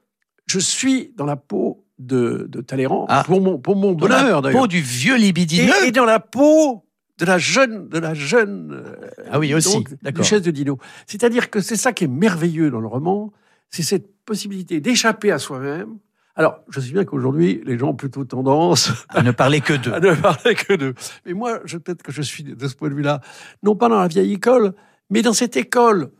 je 0.47 0.59
suis 0.59 1.13
dans 1.15 1.27
la 1.27 1.37
peau 1.37 1.85
de, 2.01 2.47
de 2.49 2.61
Talleyrand 2.63 3.07
ah. 3.11 3.23
pour 3.25 3.41
mon, 3.41 3.59
pour 3.59 3.77
mon 3.77 3.93
bonheur. 3.93 4.43
Dans 4.43 4.49
la 4.49 4.59
peau 4.59 4.67
du 4.67 4.81
vieux 4.81 5.19
libidineux 5.19 5.87
et, 5.87 5.93
dans 5.93 6.05
la 6.05 6.19
peau 6.19 6.85
de 7.19 7.25
la 7.25 7.39
jeune, 7.39 7.89
de 7.89 7.99
la 7.99 8.15
jeune 8.15 8.73
euh, 8.73 9.09
ah 9.31 9.39
oui, 9.39 9.55
aussi, 9.55 9.85
duchesse 10.03 10.43
de 10.43 10.51
Dino. 10.51 10.79
C'est-à-dire 11.07 11.51
que 11.51 11.61
c'est 11.61 11.77
ça 11.77 11.93
qui 11.93 12.05
est 12.05 12.09
merveilleux 12.09 12.71
dans 12.71 12.81
le 12.81 12.89
roman, 12.89 13.33
c'est 13.71 13.83
cette 13.83 14.25
possibilité 14.25 14.81
d'échapper 14.81 15.31
à 15.31 15.39
soi-même. 15.39 15.99
Alors, 16.37 16.61
je 16.69 16.81
sais 16.81 16.91
bien 16.91 17.05
qu'aujourd'hui, 17.05 17.63
les 17.65 17.79
gens 17.79 17.91
ont 17.91 17.95
plutôt 17.95 18.25
tendance 18.25 18.91
à 19.09 19.23
ne 19.23 19.31
parler 19.31 19.61
que 19.61 19.75
d'eux. 19.75 19.93
à 19.95 20.01
ne 20.01 20.15
parler 20.15 20.55
que 20.57 20.73
d'eux. 20.73 20.95
Mais 21.25 21.33
moi, 21.33 21.61
peut-être 21.61 22.03
que 22.03 22.11
je 22.11 22.23
suis 22.23 22.43
de 22.43 22.69
ce 22.69 22.75
point 22.75 22.89
de 22.89 22.95
vue-là, 22.95 23.21
non 23.63 23.77
pas 23.77 23.89
dans 23.89 24.01
la 24.01 24.09
vieille 24.09 24.33
école, 24.33 24.75
mais 25.11 25.23
dans 25.23 25.33
cette 25.33 25.57
école 25.57 26.11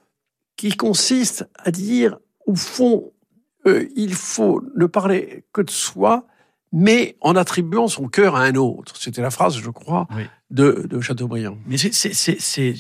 qui 0.57 0.77
consiste 0.77 1.49
à 1.59 1.73
dire, 1.73 2.19
au 2.47 2.55
fond, 2.55 3.13
euh, 3.67 3.89
il 3.97 4.15
faut 4.15 4.63
ne 4.77 4.87
parler 4.87 5.45
que 5.53 5.63
de 5.63 5.71
soi, 5.71 6.27
mais 6.77 7.17
en 7.21 7.37
attribuant 7.37 7.87
son 7.87 8.09
cœur 8.09 8.35
à 8.35 8.43
un 8.43 8.57
autre. 8.57 8.97
C'était 8.99 9.23
la 9.23 9.31
phrase, 9.31 9.57
je 9.57 9.71
crois, 9.71 10.09
de, 10.51 10.87
de, 10.91 11.01
Chateaubriand. 11.01 11.57
Mais 11.67 11.77
c'est 11.79 12.75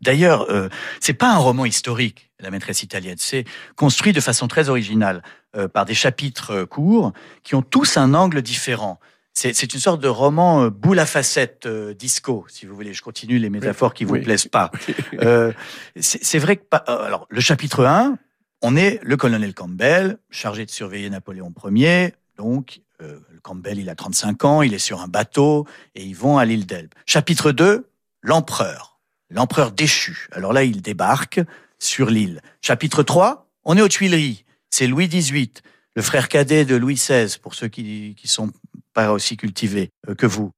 D'ailleurs, 0.00 0.50
euh, 0.50 0.68
c'est 1.00 1.14
pas 1.14 1.32
un 1.32 1.38
roman 1.38 1.64
historique, 1.64 2.30
La 2.40 2.50
maîtresse 2.50 2.82
italienne. 2.82 3.16
C'est 3.18 3.44
construit 3.76 4.12
de 4.12 4.20
façon 4.20 4.48
très 4.48 4.68
originale 4.68 5.22
euh, 5.56 5.68
par 5.68 5.84
des 5.84 5.94
chapitres 5.94 6.50
euh, 6.50 6.66
courts 6.66 7.12
qui 7.42 7.54
ont 7.54 7.62
tous 7.62 7.96
un 7.96 8.12
angle 8.12 8.42
différent. 8.42 8.98
C'est 9.34 9.74
une 9.74 9.80
sorte 9.80 10.00
de 10.00 10.08
roman 10.08 10.68
boule 10.68 11.00
à 11.00 11.06
facettes 11.06 11.66
disco, 11.66 12.46
si 12.48 12.66
vous 12.66 12.74
voulez. 12.74 12.94
Je 12.94 13.02
continue 13.02 13.38
les 13.38 13.50
métaphores 13.50 13.92
qui 13.92 14.04
vous 14.04 14.20
plaisent 14.20 14.46
pas. 14.46 14.70
c'est 15.96 16.38
vrai 16.38 16.56
que 16.56 16.62
alors 16.86 17.26
le 17.30 17.40
chapitre 17.40 17.84
1, 17.84 18.16
on 18.62 18.76
est 18.76 19.00
le 19.02 19.16
colonel 19.16 19.52
Campbell, 19.52 20.18
chargé 20.30 20.64
de 20.64 20.70
surveiller 20.70 21.10
Napoléon 21.10 21.52
Ier. 21.68 22.14
Donc, 22.36 22.80
euh, 23.02 23.18
Campbell, 23.44 23.78
il 23.78 23.88
a 23.90 23.94
35 23.94 24.44
ans, 24.44 24.62
il 24.62 24.74
est 24.74 24.78
sur 24.78 25.00
un 25.00 25.06
bateau 25.06 25.66
et 25.94 26.02
ils 26.02 26.16
vont 26.16 26.38
à 26.38 26.44
l'île 26.44 26.66
d'Elbe. 26.66 26.90
Chapitre 27.06 27.52
2, 27.52 27.88
l'empereur. 28.22 28.98
L'empereur 29.30 29.70
déchu. 29.70 30.28
Alors 30.32 30.52
là, 30.52 30.64
il 30.64 30.82
débarque 30.82 31.40
sur 31.78 32.10
l'île. 32.10 32.40
Chapitre 32.62 33.02
3, 33.02 33.48
on 33.64 33.76
est 33.76 33.82
aux 33.82 33.88
Tuileries. 33.88 34.44
C'est 34.70 34.86
Louis 34.86 35.08
XVIII, 35.08 35.52
le 35.94 36.02
frère 36.02 36.28
cadet 36.28 36.64
de 36.64 36.74
Louis 36.74 36.94
XVI, 36.94 37.36
pour 37.40 37.54
ceux 37.54 37.68
qui 37.68 38.16
qui 38.16 38.26
sont 38.26 38.50
pas 38.94 39.12
aussi 39.12 39.36
cultivés 39.36 39.90
euh, 40.08 40.14
que 40.14 40.26
vous. 40.26 40.50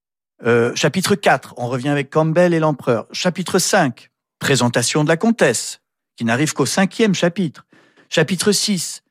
Euh, 0.45 0.75
chapitre 0.75 1.15
4, 1.15 1.55
on 1.57 1.69
revient 1.69 1.89
avec 1.89 2.11
Campbell 2.11 2.55
et 2.55 2.61
l'empereur. 2.61 3.07
Chapitre 3.13 3.59
5, 3.59 4.11
présentation 4.39 5.03
de 5.03 5.09
la 5.09 5.17
comtesse, 5.17 5.81
qui 6.17 6.25
n'arrive 6.25 6.53
qu'au 6.53 6.67
cinquième 6.67 7.15
chapitre. 7.15 7.67
Chapitre 8.09 8.53
6. 8.53 9.03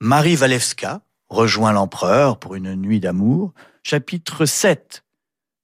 Marie 0.00 0.36
Walewska 0.36 1.02
rejoint 1.30 1.72
l'empereur 1.72 2.38
pour 2.38 2.54
une 2.54 2.74
nuit 2.74 3.00
d'amour. 3.00 3.52
Chapitre 3.82 4.44
7. 4.44 5.04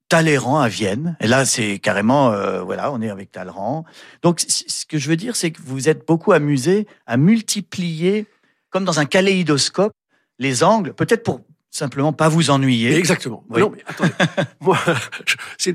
Talleyrand 0.09 0.59
à 0.59 0.69
Vienne. 0.69 1.17
Et 1.19 1.27
là, 1.27 1.45
c'est 1.45 1.79
carrément, 1.79 2.31
euh, 2.31 2.61
voilà, 2.61 2.91
on 2.91 3.01
est 3.01 3.09
avec 3.09 3.31
Talleyrand. 3.31 3.83
Donc, 4.21 4.39
ce 4.39 4.85
que 4.85 4.97
je 4.97 5.09
veux 5.09 5.17
dire, 5.17 5.35
c'est 5.35 5.51
que 5.51 5.61
vous 5.61 5.89
êtes 5.89 6.07
beaucoup 6.07 6.31
amusé 6.31 6.87
à 7.05 7.17
multiplier, 7.17 8.25
comme 8.69 8.85
dans 8.85 8.99
un 8.99 9.05
kaléidoscope, 9.05 9.91
les 10.39 10.63
angles, 10.63 10.93
peut-être 10.93 11.23
pour 11.23 11.41
simplement 11.69 12.13
pas 12.13 12.29
vous 12.29 12.49
ennuyer. 12.49 12.95
Exactement. 12.95 13.43
Non, 13.49 13.69
mais 13.69 13.83
attendez. 13.85 14.13
Moi, 14.61 14.77
c'est 15.57 15.73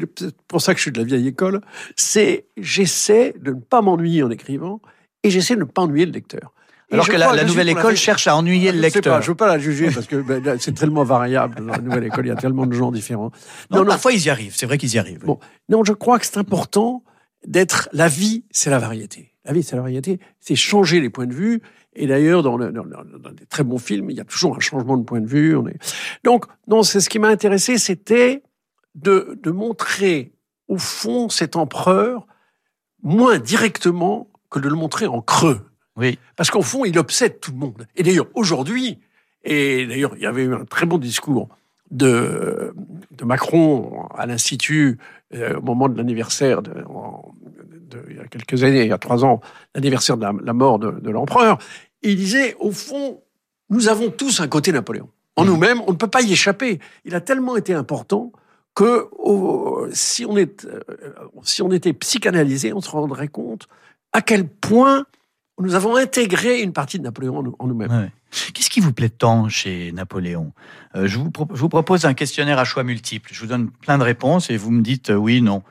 pour 0.49 0.63
ça 0.63 0.73
que 0.73 0.79
je 0.79 0.83
suis 0.83 0.93
de 0.93 0.99
la 0.99 1.05
vieille 1.05 1.29
école. 1.29 1.61
C'est, 1.97 2.47
j'essaie 2.57 3.35
de 3.39 3.53
ne 3.53 3.61
pas 3.61 3.83
m'ennuyer 3.83 4.23
en 4.23 4.31
écrivant 4.31 4.81
et 5.23 5.31
j'essaie 5.31 5.55
de 5.55 5.61
ne 5.61 5.65
pas 5.65 5.83
ennuyer 5.83 6.07
le 6.07 6.13
lecteur. 6.13 6.53
Alors 6.93 7.09
que 7.09 7.17
la, 7.17 7.45
nouvelle 7.45 7.69
école 7.69 7.97
cherche 7.97 8.27
à 8.27 8.37
ennuyer 8.37 8.73
le 8.73 8.79
lecteur. 8.79 9.23
je 9.23 9.27
ne 9.27 9.33
veux 9.33 9.37
pas 9.37 9.49
la 9.49 9.59
juger 9.59 9.91
parce 9.91 10.07
que 10.07 10.17
ben, 10.17 10.59
c'est 10.59 10.73
tellement 10.73 11.05
variable. 11.05 11.57
Dans 11.57 11.73
la 11.73 11.79
nouvelle 11.79 12.05
école, 12.05 12.27
il 12.27 12.29
y 12.29 12.33
a 12.33 12.37
tellement 12.37 12.67
de 12.67 12.75
gens 12.75 12.93
différents. 12.93 13.31
Non, 13.71 13.85
parfois 13.85 14.13
ils 14.13 14.25
y 14.25 14.31
arrivent. 14.31 14.55
C'est 14.57 14.67
vrai 14.67 14.79
qu'ils 14.79 14.95
y 14.95 14.99
arrivent. 14.99 15.25
Bon, 15.25 15.39
non, 15.69 15.85
je 15.85 15.93
crois 15.93 16.19
que 16.19 16.27
c'est 16.27 16.39
important 16.39 17.05
d'être. 17.47 17.89
La 17.93 18.09
vie, 18.09 18.45
c'est 18.51 18.71
la 18.71 18.79
variété. 18.79 19.33
La 19.45 19.53
vie, 19.53 19.63
c'est 19.63 19.77
la 19.77 19.83
variété. 19.83 20.21
C'est 20.39 20.55
changer 20.55 21.01
les 21.01 21.11
points 21.11 21.27
de 21.27 21.35
vue. 21.35 21.63
Et 21.95 22.07
d'ailleurs, 22.07 22.43
dans, 22.43 22.59
dans, 22.59 23.33
des 23.33 23.47
très 23.47 23.65
bons 23.65 23.79
films, 23.79 24.11
il 24.11 24.17
y 24.17 24.21
a 24.21 24.25
toujours 24.25 24.57
un 24.57 24.61
changement 24.61 24.97
de 24.97 25.05
point 25.05 25.21
de 25.21 25.27
vue. 25.27 25.57
On 25.57 25.67
est... 25.67 25.79
Donc, 26.25 26.47
non, 26.67 26.83
c'est 26.83 27.01
ce 27.01 27.09
qui 27.09 27.19
m'a 27.19 27.29
intéressé, 27.29 27.77
c'était 27.77 28.43
de, 28.95 29.39
de 29.43 29.51
montrer 29.51 30.33
au 30.69 30.79
fond 30.79 31.29
cet 31.29 31.57
empereur 31.57 32.27
moins 33.03 33.39
directement 33.39 34.31
que 34.49 34.59
de 34.59 34.69
le 34.69 34.77
montrer 34.77 35.07
en 35.07 35.21
creux. 35.21 35.72
Oui. 35.97 36.19
Parce 36.37 36.51
qu'au 36.51 36.63
fond, 36.63 36.85
il 36.85 36.99
obsède 36.99 37.41
tout 37.41 37.53
le 37.53 37.59
monde. 37.59 37.87
Et 37.97 38.03
d'ailleurs, 38.03 38.29
aujourd'hui, 38.35 38.99
et 39.45 39.87
d'ailleurs, 39.87 40.13
il 40.17 40.23
y 40.23 40.27
avait 40.27 40.45
eu 40.45 40.55
un 40.55 40.65
très 40.65 40.87
bon 40.87 40.99
discours 40.99 41.49
de, 41.91 42.75
de 43.11 43.25
Macron 43.25 44.07
à 44.17 44.27
l'Institut 44.27 44.99
euh, 45.35 45.59
au 45.59 45.63
moment 45.63 45.89
de 45.89 45.97
l'anniversaire, 45.97 46.63
de, 46.63 46.73
il 48.09 48.17
y 48.17 48.21
a 48.21 48.27
quelques 48.27 48.65
années, 48.65 48.83
il 48.83 48.89
y 48.89 48.93
a 48.93 48.99
trois 48.99 49.25
ans, 49.25 49.41
l'anniversaire 49.75 50.17
de 50.17 50.25
la, 50.25 50.53
mort 50.53 50.79
de, 50.79 51.11
l'empereur. 51.11 51.59
Il 52.03 52.17
disait, 52.17 52.57
au 52.59 52.71
fond, 52.71 53.21
nous 53.69 53.89
avons 53.89 54.11
tous 54.11 54.41
un 54.41 54.49
côté 54.49 54.73
Napoléon. 54.73 55.09
En 55.37 55.45
mmh. 55.45 55.47
nous-mêmes, 55.47 55.81
on 55.87 55.93
ne 55.93 55.97
peut 55.97 56.09
pas 56.09 56.23
y 56.23 56.33
échapper. 56.33 56.79
Il 57.05 57.15
a 57.15 57.21
tellement 57.21 57.57
été 57.57 57.75
important 57.75 58.33
que 58.75 59.09
si, 59.93 60.25
on 60.25 60.37
est, 60.37 60.65
euh, 60.65 60.81
si 61.43 61.61
on 61.63 61.71
était 61.71 61.93
psychanalysé, 61.93 62.73
on 62.73 62.81
se 62.81 62.91
rendrait 62.91 63.29
compte 63.29 63.69
à 64.13 64.23
quel 64.23 64.49
point 64.49 65.07
nous 65.63 65.75
avons 65.75 65.97
intégré 65.97 66.61
une 66.61 66.73
partie 66.73 66.99
de 66.99 67.05
Napoléon 67.05 67.55
en 67.59 67.67
nous-mêmes. 67.67 68.11
Qu'est-ce 68.53 68.71
qui 68.71 68.81
vous 68.81 68.93
plaît 68.93 69.09
tant 69.09 69.49
chez 69.49 69.93
Napoléon? 69.93 70.53
Euh, 70.97 71.07
je, 71.07 71.19
vous 71.19 71.69
propose 71.69 72.05
un 72.05 72.15
questionnaire 72.15 72.59
à 72.59 72.65
choix 72.65 72.83
multiples. 72.83 73.31
Je 73.33 73.41
vous 73.41 73.47
donne 73.47 73.71
plein 73.71 73.99
de 73.99 74.03
réponses 74.03 74.51
et 74.51 74.57
vous 74.57 74.71
me 74.71 74.83
dites 74.83 75.11
euh, 75.11 75.15
oui, 75.15 75.43
non. 75.43 75.63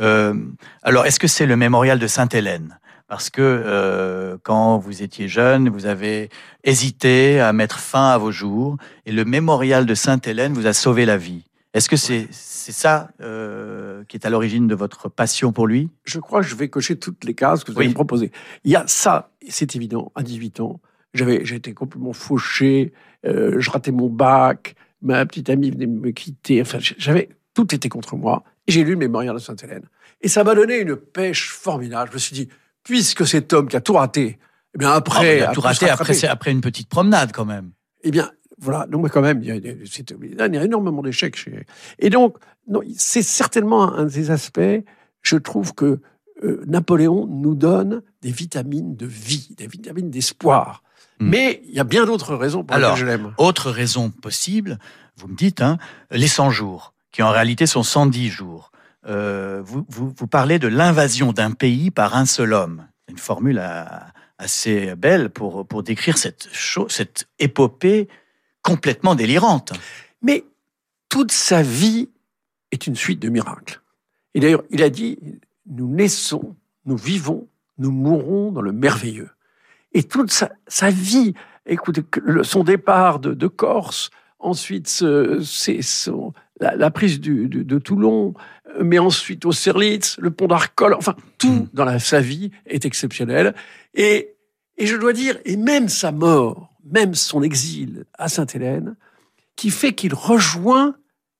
Euh, 0.00 0.34
alors, 0.82 1.06
est-ce 1.06 1.20
que 1.20 1.26
c'est 1.26 1.46
le 1.46 1.56
mémorial 1.56 1.98
de 1.98 2.06
Sainte-Hélène? 2.06 2.78
Parce 3.08 3.30
que 3.30 4.36
quand 4.42 4.78
vous 4.78 5.00
étiez 5.00 5.28
jeune, 5.28 5.68
vous 5.68 5.86
avez 5.86 6.28
hésité 6.64 7.38
à 7.38 7.52
mettre 7.52 7.78
fin 7.78 8.08
à 8.08 8.18
vos 8.18 8.32
jours, 8.32 8.78
et 9.04 9.12
le 9.12 9.24
mémorial 9.24 9.86
de 9.86 9.94
Sainte-Hélène 9.94 10.54
vous 10.54 10.66
a 10.66 10.72
sauvé 10.72 11.06
la 11.06 11.16
vie. 11.16 11.44
Est-ce 11.76 11.90
que 11.90 11.96
c'est 11.96 12.26
c'est 12.30 12.72
ça 12.72 13.10
euh, 13.20 14.02
qui 14.08 14.16
est 14.16 14.24
à 14.24 14.30
l'origine 14.30 14.66
de 14.66 14.74
votre 14.74 15.10
passion 15.10 15.52
pour 15.52 15.66
lui? 15.66 15.90
Je 16.04 16.18
crois 16.18 16.40
que 16.40 16.46
je 16.46 16.54
vais 16.54 16.70
cocher 16.70 16.98
toutes 16.98 17.22
les 17.24 17.34
cases 17.34 17.64
que 17.64 17.70
vous 17.70 17.78
avez 17.78 17.90
proposées. 17.90 18.32
Il 18.64 18.70
y 18.70 18.76
a 18.76 18.84
ça, 18.86 19.30
c'est 19.46 19.76
évident, 19.76 20.10
à 20.14 20.22
18 20.22 20.60
ans, 20.60 20.80
j'avais, 21.12 21.44
j'étais 21.44 21.74
complètement 21.74 22.14
fauché, 22.14 22.94
euh, 23.26 23.56
je 23.58 23.70
ratais 23.70 23.92
mon 23.92 24.08
bac, 24.08 24.74
ma 25.02 25.26
petite 25.26 25.50
amie 25.50 25.70
venait 25.70 25.86
me 25.86 26.12
quitter, 26.12 26.62
enfin, 26.62 26.78
j'avais, 26.80 27.28
tout 27.52 27.74
était 27.74 27.90
contre 27.90 28.16
moi. 28.16 28.42
Et 28.66 28.72
j'ai 28.72 28.82
lu 28.82 28.92
le 28.92 28.96
mémorial 28.96 29.34
de 29.34 29.40
Sainte-Hélène. 29.40 29.84
Et 30.22 30.28
ça 30.28 30.44
m'a 30.44 30.54
donné 30.54 30.78
une 30.78 30.96
pêche 30.96 31.50
formidable. 31.50 32.08
Je 32.08 32.14
me 32.14 32.18
suis 32.18 32.34
dit, 32.34 32.48
puisque 32.84 33.26
cet 33.26 33.52
homme 33.52 33.68
qui 33.68 33.76
a 33.76 33.82
tout 33.82 33.92
raté, 33.92 34.38
eh 34.74 34.78
bien 34.78 34.92
après, 34.92 35.42
oh, 35.42 35.50
a 35.50 35.52
tout 35.52 35.60
raté 35.60 35.90
après, 35.90 36.24
après 36.24 36.52
une 36.52 36.62
petite 36.62 36.88
promenade 36.88 37.32
quand 37.32 37.44
même. 37.44 37.72
Eh 38.02 38.10
bien, 38.10 38.30
voilà. 38.58 38.86
Donc, 38.86 39.08
quand 39.10 39.20
même, 39.20 39.42
il 39.42 39.48
y 39.48 39.50
a, 39.50 39.56
il 39.56 40.54
y 40.54 40.58
a 40.58 40.64
énormément 40.64 41.02
d'échecs. 41.02 41.36
Chez... 41.36 41.66
Et 41.98 42.10
donc, 42.10 42.36
c'est 42.96 43.22
certainement 43.22 43.92
un 43.94 44.04
des 44.04 44.30
aspects. 44.30 44.60
Je 45.22 45.36
trouve 45.36 45.74
que 45.74 46.00
euh, 46.42 46.62
Napoléon 46.66 47.26
nous 47.26 47.54
donne 47.54 48.02
des 48.22 48.30
vitamines 48.30 48.96
de 48.96 49.06
vie, 49.06 49.54
des 49.56 49.66
vitamines 49.66 50.10
d'espoir. 50.10 50.82
Hmm. 51.18 51.30
Mais 51.30 51.62
il 51.66 51.74
y 51.74 51.80
a 51.80 51.84
bien 51.84 52.04
d'autres 52.04 52.34
raisons 52.34 52.64
pour 52.64 52.76
lesquelles 52.76 52.96
je 52.96 53.06
l'aime. 53.06 53.34
Autre 53.38 53.70
raison 53.70 54.10
possible, 54.10 54.78
vous 55.16 55.28
me 55.28 55.36
dites, 55.36 55.62
hein, 55.62 55.78
les 56.10 56.28
100 56.28 56.50
jours, 56.50 56.94
qui 57.10 57.22
en 57.22 57.30
réalité 57.30 57.66
sont 57.66 57.82
110 57.82 58.28
jours. 58.28 58.70
Euh, 59.06 59.62
vous, 59.64 59.86
vous, 59.88 60.12
vous, 60.16 60.26
parlez 60.26 60.58
de 60.58 60.68
l'invasion 60.68 61.32
d'un 61.32 61.52
pays 61.52 61.90
par 61.90 62.16
un 62.16 62.26
seul 62.26 62.52
homme. 62.52 62.86
Une 63.08 63.18
formule 63.18 63.62
assez 64.38 64.94
belle 64.96 65.30
pour, 65.30 65.66
pour 65.66 65.82
décrire 65.82 66.18
cette, 66.18 66.48
cette 66.88 67.28
épopée 67.38 68.08
complètement 68.66 69.14
délirante. 69.14 69.72
Mais 70.22 70.44
toute 71.08 71.30
sa 71.30 71.62
vie 71.62 72.08
est 72.72 72.88
une 72.88 72.96
suite 72.96 73.20
de 73.20 73.28
miracles. 73.28 73.80
Et 74.34 74.40
d'ailleurs, 74.40 74.64
il 74.70 74.82
a 74.82 74.90
dit, 74.90 75.18
nous 75.66 75.88
naissons, 75.88 76.56
nous 76.84 76.96
vivons, 76.96 77.46
nous 77.78 77.92
mourrons 77.92 78.50
dans 78.50 78.60
le 78.60 78.72
merveilleux. 78.72 79.30
Et 79.92 80.02
toute 80.02 80.32
sa, 80.32 80.90
vie, 80.90 81.34
écoutez, 81.64 82.02
son 82.42 82.64
départ 82.64 83.20
de, 83.20 83.46
Corse, 83.46 84.10
ensuite 84.40 85.04
la, 86.60 86.90
prise 86.90 87.20
de 87.20 87.78
Toulon, 87.78 88.34
mais 88.82 88.98
ensuite 88.98 89.44
Austerlitz, 89.44 90.18
le 90.18 90.32
pont 90.32 90.48
d'Arcole, 90.48 90.94
enfin 90.94 91.14
tout 91.38 91.48
mm. 91.48 91.68
dans 91.72 91.98
sa 92.00 92.20
vie 92.20 92.50
est 92.66 92.84
exceptionnel. 92.84 93.54
Et, 93.94 94.34
et 94.76 94.86
je 94.86 94.96
dois 94.96 95.12
dire, 95.12 95.38
et 95.44 95.56
même 95.56 95.88
sa 95.88 96.10
mort, 96.10 96.75
même 96.90 97.14
son 97.14 97.42
exil 97.42 98.04
à 98.18 98.28
Sainte-Hélène, 98.28 98.96
qui 99.56 99.70
fait 99.70 99.94
qu'il 99.94 100.14
rejoint 100.14 100.96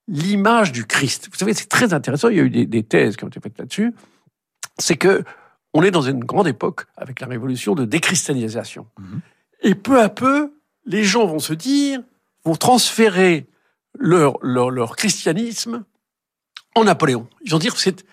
l'image 0.09 0.73
du 0.73 0.87
Christ. 0.87 1.29
Vous 1.31 1.39
savez, 1.39 1.55
c'est 1.55 1.69
très 1.69 1.93
intéressant. 1.93 2.29
Il 2.29 2.37
y 2.37 2.41
a 2.41 2.45
eu 2.45 2.67
des, 2.67 2.83
thèses 2.83 3.17
qui 3.17 3.25
ont 3.25 3.29
été 3.29 3.41
faites 3.41 3.59
là-dessus. 3.59 3.95
C'est 4.79 4.97
que 4.97 5.25
on 5.75 5.83
est 5.83 5.91
dans 5.91 6.03
une 6.03 6.25
grande 6.25 6.49
époque 6.49 6.87
avec 6.97 7.21
la 7.21 7.27
révolution 7.27 7.75
de 7.75 7.85
déchristianisation. 7.85 8.87
Mhm. 8.99 9.21
Et 9.63 9.75
peu 9.75 10.01
à 10.01 10.09
peu, 10.09 10.53
les 10.87 11.05
gens 11.05 11.27
vont 11.27 11.39
se 11.39 11.53
dire, 11.53 12.01
vont 12.45 12.55
transférer 12.55 13.47
leur, 13.99 14.39
leur, 14.43 14.97
christianisme 14.97 15.85
en 16.75 16.85
Napoléon. 16.85 17.29
Ils 17.45 17.51
vont 17.51 17.59
dire 17.59 17.77
c'est 17.77 18.05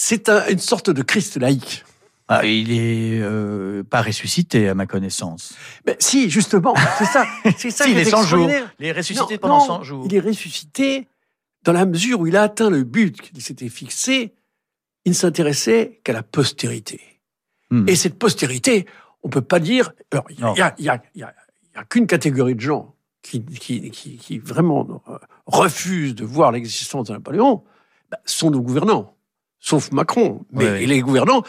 c'est 0.00 0.28
une 0.28 0.60
sorte 0.60 0.90
de 0.90 1.02
Christ 1.02 1.36
laïque. 1.38 1.84
Ah, 2.28 2.44
il 2.44 2.72
est 2.72 3.20
euh, 3.20 3.82
pas 3.82 4.02
ressuscité 4.02 4.68
à 4.68 4.74
ma 4.74 4.86
connaissance. 4.86 5.54
Mais 5.86 5.96
si, 5.98 6.28
justement, 6.28 6.74
c'est 6.98 7.06
ça. 7.06 7.24
C'est 7.56 7.70
ça. 7.70 7.84
si, 7.84 7.92
il 7.92 7.98
est 7.98 8.04
100 8.04 8.22
jours. 8.24 8.50
Il 8.78 8.86
est 8.86 8.92
ressuscité 8.92 9.38
pendant 9.38 9.60
100 9.60 9.82
jours. 9.82 10.04
Il 10.06 10.14
est 10.14 10.20
ressuscité 10.20 11.08
dans 11.62 11.72
la 11.72 11.86
mesure 11.86 12.20
où 12.20 12.26
il 12.26 12.36
a 12.36 12.42
atteint 12.42 12.68
le 12.68 12.84
but 12.84 13.20
qu'il 13.20 13.40
s'était 13.40 13.70
fixé. 13.70 14.34
Il 15.06 15.10
ne 15.10 15.14
s'intéressait 15.14 16.00
qu'à 16.04 16.12
la 16.12 16.22
postérité. 16.22 17.00
Hmm. 17.70 17.88
Et 17.88 17.96
cette 17.96 18.18
postérité, 18.18 18.84
on 19.22 19.30
peut 19.30 19.40
pas 19.40 19.58
dire. 19.58 19.92
il 20.28 20.38
y 20.38 20.44
a, 20.60 20.74
y 20.78 20.88
a, 20.90 21.02
y 21.14 21.22
a, 21.22 21.34
qu'une 21.88 22.06
catégorie 22.06 22.54
de 22.54 22.60
gens 22.60 22.94
qui, 23.22 23.42
qui, 23.42 23.90
qui, 23.90 24.16
qui 24.18 24.38
vraiment 24.38 25.02
euh, 25.08 25.16
refusent 25.46 26.14
de 26.14 26.24
voir 26.24 26.52
l'existence 26.52 27.08
de 27.08 27.14
Napoléon, 27.14 27.62
bah, 28.10 28.18
sont 28.26 28.50
nos 28.50 28.60
gouvernants 28.60 29.14
sauf 29.60 29.92
Macron. 29.92 30.44
Mais 30.52 30.86
les 30.86 31.00
gouvernants, 31.00 31.42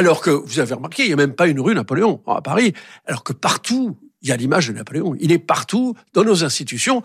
alors 0.00 0.22
que, 0.22 0.30
vous 0.30 0.58
avez 0.60 0.74
remarqué, 0.74 1.02
il 1.02 1.08
n'y 1.08 1.12
a 1.12 1.16
même 1.16 1.34
pas 1.34 1.46
une 1.46 1.60
rue 1.60 1.74
Napoléon 1.74 2.22
à 2.26 2.40
Paris, 2.40 2.72
alors 3.06 3.22
que 3.22 3.34
partout, 3.34 3.98
il 4.22 4.30
y 4.30 4.32
a 4.32 4.36
l'image 4.36 4.68
de 4.68 4.72
Napoléon. 4.72 5.14
Il 5.20 5.30
est 5.30 5.38
partout 5.38 5.94
dans 6.14 6.24
nos 6.24 6.42
institutions. 6.42 7.02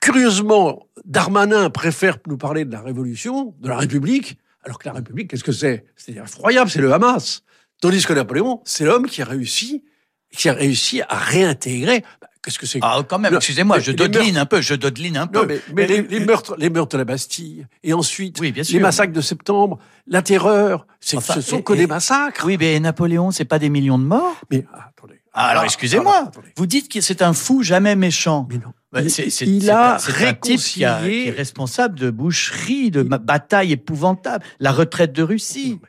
Curieusement, 0.00 0.86
Darmanin 1.04 1.68
préfère 1.68 2.16
nous 2.26 2.38
parler 2.38 2.64
de 2.64 2.72
la 2.72 2.80
Révolution, 2.80 3.54
de 3.60 3.68
la 3.68 3.76
République, 3.76 4.38
alors 4.62 4.78
que 4.78 4.88
la 4.88 4.94
République, 4.94 5.30
qu'est-ce 5.30 5.44
que 5.44 5.52
c'est? 5.52 5.84
C'est 5.94 6.16
effroyable, 6.16 6.70
c'est 6.70 6.80
le 6.80 6.90
Hamas. 6.90 7.42
Tandis 7.82 8.04
que 8.06 8.14
Napoléon, 8.14 8.62
c'est 8.64 8.86
l'homme 8.86 9.06
qui 9.06 9.20
a 9.20 9.26
réussi, 9.26 9.84
qui 10.32 10.48
a 10.48 10.54
réussi 10.54 11.02
à 11.02 11.18
réintégrer 11.18 12.02
Qu'est-ce 12.46 12.60
que 12.60 12.66
c'est 12.66 12.78
Ah, 12.80 13.02
quand 13.08 13.18
même, 13.18 13.34
excusez-moi, 13.34 13.80
je 13.80 13.90
dodeline 13.90 14.36
un 14.36 14.46
peu, 14.46 14.60
je 14.60 14.74
dodeline 14.74 15.16
un 15.16 15.26
peu. 15.26 15.40
Non, 15.40 15.56
mais, 15.74 15.88
les, 15.88 16.20
meurtres, 16.20 16.54
les 16.56 16.70
meurtres 16.70 16.92
de 16.92 16.98
la 16.98 17.04
Bastille, 17.04 17.66
et 17.82 17.92
ensuite 17.92 18.38
les 18.38 18.78
massacres 18.78 19.12
de 19.12 19.20
septembre, 19.20 19.80
la 20.06 20.22
terreur, 20.22 20.86
ce 21.00 21.18
sont 21.40 21.60
que 21.60 21.72
des 21.72 21.88
massacres. 21.88 22.46
Oui, 22.46 22.56
mais 22.56 22.78
Napoléon, 22.78 23.32
c'est 23.32 23.44
pas 23.44 23.58
des 23.58 23.68
millions 23.68 23.98
de 23.98 24.04
morts 24.04 24.36
Mais 24.52 24.64
ah, 24.72 24.90
attendez. 24.96 25.20
Ah, 25.32 25.46
alors, 25.48 25.64
excusez-moi, 25.64 26.30
vous 26.56 26.66
dites 26.66 26.88
que 26.88 27.00
c'est 27.00 27.20
un 27.20 27.32
fou 27.32 27.64
jamais 27.64 27.96
méchant. 27.96 28.46
Mais 28.48 28.58
non. 28.58 29.08
C'est, 29.08 29.26
il 29.42 29.68
a 29.68 29.96
réconcilié... 29.96 30.86
un 30.86 31.00
type 31.00 31.10
qui, 31.10 31.28
est 31.28 31.30
responsable 31.32 31.98
de 31.98 32.10
boucheries, 32.10 32.92
de 32.92 33.02
batailles 33.02 33.72
épouvantables, 33.72 34.44
la 34.60 34.70
retraite 34.70 35.12
de 35.12 35.24
Russie 35.24 35.80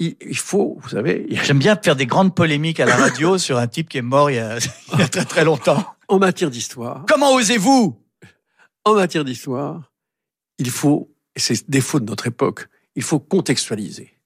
il 0.00 0.36
faut, 0.36 0.78
vous 0.80 0.88
savez. 0.88 1.26
J'aime 1.44 1.58
bien 1.58 1.76
faire 1.76 1.94
des 1.94 2.06
grandes 2.06 2.34
polémiques 2.34 2.80
à 2.80 2.86
la 2.86 2.96
radio 2.96 3.36
sur 3.38 3.58
un 3.58 3.66
type 3.66 3.88
qui 3.88 3.98
est 3.98 4.02
mort 4.02 4.30
il 4.30 4.36
y 4.36 4.38
a, 4.38 4.58
très 5.10 5.24
très 5.24 5.44
longtemps. 5.44 5.84
En 6.10 6.18
matière 6.18 6.50
d'histoire. 6.50 7.04
Comment 7.06 7.34
osez-vous 7.34 7.96
En 8.84 8.94
matière 8.94 9.24
d'histoire, 9.24 9.92
il 10.58 10.68
faut, 10.68 11.14
et 11.36 11.38
c'est 11.38 11.70
défaut 11.70 12.00
de 12.00 12.04
notre 12.04 12.26
époque, 12.26 12.66
il 12.96 13.04
faut 13.04 13.20
contextualiser. 13.20 14.18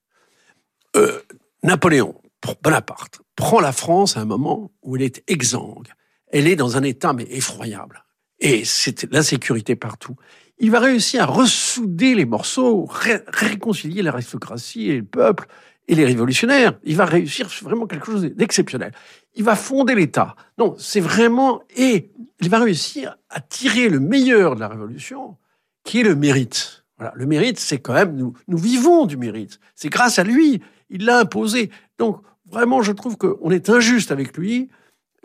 Euh, 0.97 1.21
Napoléon, 1.63 2.15
Bonaparte, 2.63 3.21
prend 3.37 3.61
la 3.61 3.73
France 3.73 4.17
à 4.17 4.21
un 4.21 4.25
moment 4.25 4.73
où 4.83 4.97
elle 4.97 5.03
est 5.03 5.23
exsangue. 5.27 5.89
Elle 6.29 6.49
est 6.49 6.57
dans 6.57 6.79
un 6.79 6.83
état 6.85 7.13
mais 7.13 7.27
effroyable. 7.29 8.07
Et 8.39 8.65
c'est 8.65 9.03
l'insécurité 9.13 9.77
partout. 9.77 10.17
Il 10.57 10.71
va 10.71 10.81
réussir 10.81 11.25
à 11.25 11.27
ressouder 11.27 12.15
les 12.15 12.25
morceaux, 12.25 12.89
réconcilier 13.29 14.01
l'aristocratie 14.01 14.89
et 14.89 14.97
le 14.97 15.05
peuple 15.05 15.49
et 15.89 15.95
les 15.95 16.05
révolutionnaires. 16.05 16.79
Il 16.85 16.97
va 16.97 17.05
réussir 17.05 17.49
vraiment 17.63 17.87
quelque 17.87 18.07
chose 18.07 18.23
d'exceptionnel. 18.23 18.93
Il 19.35 19.45
va 19.45 19.57
fonder 19.57 19.95
l'État. 19.95 20.37
Non, 20.59 20.75
c'est 20.79 21.01
vraiment 21.01 21.63
et 21.77 22.11
il 22.41 22.49
va 22.49 22.59
réussir 22.59 23.17
à 23.31 23.41
tirer 23.41 23.89
le 23.89 24.01
meilleur 24.01 24.55
de 24.55 24.61
la 24.61 24.69
révolution, 24.69 25.37
qui 25.85 26.01
est 26.01 26.05
le 26.05 26.15
mérite. 26.15 26.85
Voilà, 26.99 27.13
le 27.17 27.27
mérite, 27.27 27.59
c'est 27.59 27.79
quand 27.79 27.95
même 27.95 28.17
nous, 28.17 28.35
nous 28.49 28.59
vivons 28.59 29.07
du 29.07 29.17
mérite. 29.17 29.59
C'est 29.75 29.89
grâce 29.89 30.19
à 30.19 30.25
lui, 30.25 30.63
il 30.91 31.05
l'a 31.05 31.19
imposé. 31.19 31.71
Donc 31.99 32.21
vraiment, 32.47 32.83
je 32.83 32.93
trouve 32.93 33.17
qu'on 33.17 33.51
est 33.51 33.69
injuste 33.71 34.13
avec 34.13 34.37
lui 34.37 34.69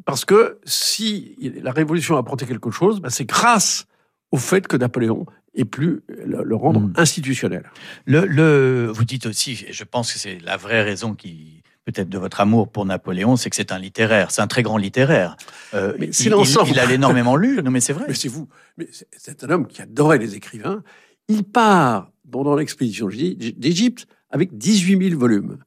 parce 0.06 0.26
que 0.26 0.60
si 0.66 1.36
la 1.62 1.72
révolution 1.72 2.16
a 2.16 2.20
apporté 2.20 2.46
quelque 2.46 2.72
chose, 2.72 3.02
ben 3.02 3.10
c'est 3.10 3.26
grâce 3.26 3.86
au 4.32 4.38
fait 4.38 4.68
que 4.68 4.78
Napoléon 4.78 5.26
ait 5.56 5.66
plus 5.66 6.02
le, 6.08 6.56
rendre 6.56 6.82
hmm. 6.82 6.94
institutionnel. 6.96 7.70
Le, 8.06 8.88
vous 8.94 9.06
dites 9.06 9.26
aussi, 9.26 9.66
et 9.68 9.74
je 9.74 9.84
pense 9.84 10.14
que 10.14 10.20
c'est 10.20 10.40
la 10.40 10.58
vraie 10.58 10.84
raison 10.84 11.16
qui 11.16 11.64
peut-être 11.86 12.10
de 12.10 12.18
votre 12.18 12.40
amour 12.42 12.70
pour 12.70 12.86
Napoléon, 12.86 13.36
c'est 13.36 13.50
que 13.50 13.56
c'est 13.56 13.72
un 13.72 13.80
littéraire, 13.80 14.32
c'est 14.32 14.42
un 14.42 14.48
très 14.48 14.62
grand 14.62 14.78
littéraire. 14.78 15.38
Euh, 15.74 15.94
mais 16.00 16.08
il, 16.08 16.28
il, 16.28 16.80
a 16.80 16.92
énormément 16.92 17.36
lu, 17.36 17.62
non 17.64 17.72
mais 17.72 17.80
c'est 17.80 17.94
vrai. 17.94 18.06
Mais 18.08 18.14
c'est 18.14 18.28
vous, 18.28 18.48
mais 18.78 18.88
c'est 19.18 19.44
un 19.44 19.50
homme 19.50 19.68
qui 19.68 19.82
adorait 19.82 20.20
les 20.20 20.36
écrivains. 20.36 20.84
Il 21.28 21.44
part 21.44 22.12
pendant 22.30 22.56
l'expédition 22.56 23.08
d'Égypte 23.08 24.08
avec 24.30 24.58
18 24.58 25.10
000 25.10 25.20
volumes. 25.20 25.58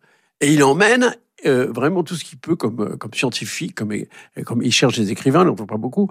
Et 0.40 0.52
il 0.52 0.62
emmène 0.62 1.16
euh, 1.44 1.72
vraiment 1.72 2.04
tout 2.04 2.14
ce 2.14 2.24
qu'il 2.24 2.38
peut 2.38 2.54
comme, 2.54 2.80
euh, 2.80 3.08
scientifique, 3.14 3.74
comme, 3.74 3.92
euh, 3.92 4.42
comme 4.44 4.62
il 4.62 4.72
cherche 4.72 4.96
des 4.96 5.10
écrivains, 5.10 5.44
n'en 5.44 5.54
pas 5.54 5.76
beaucoup. 5.76 6.08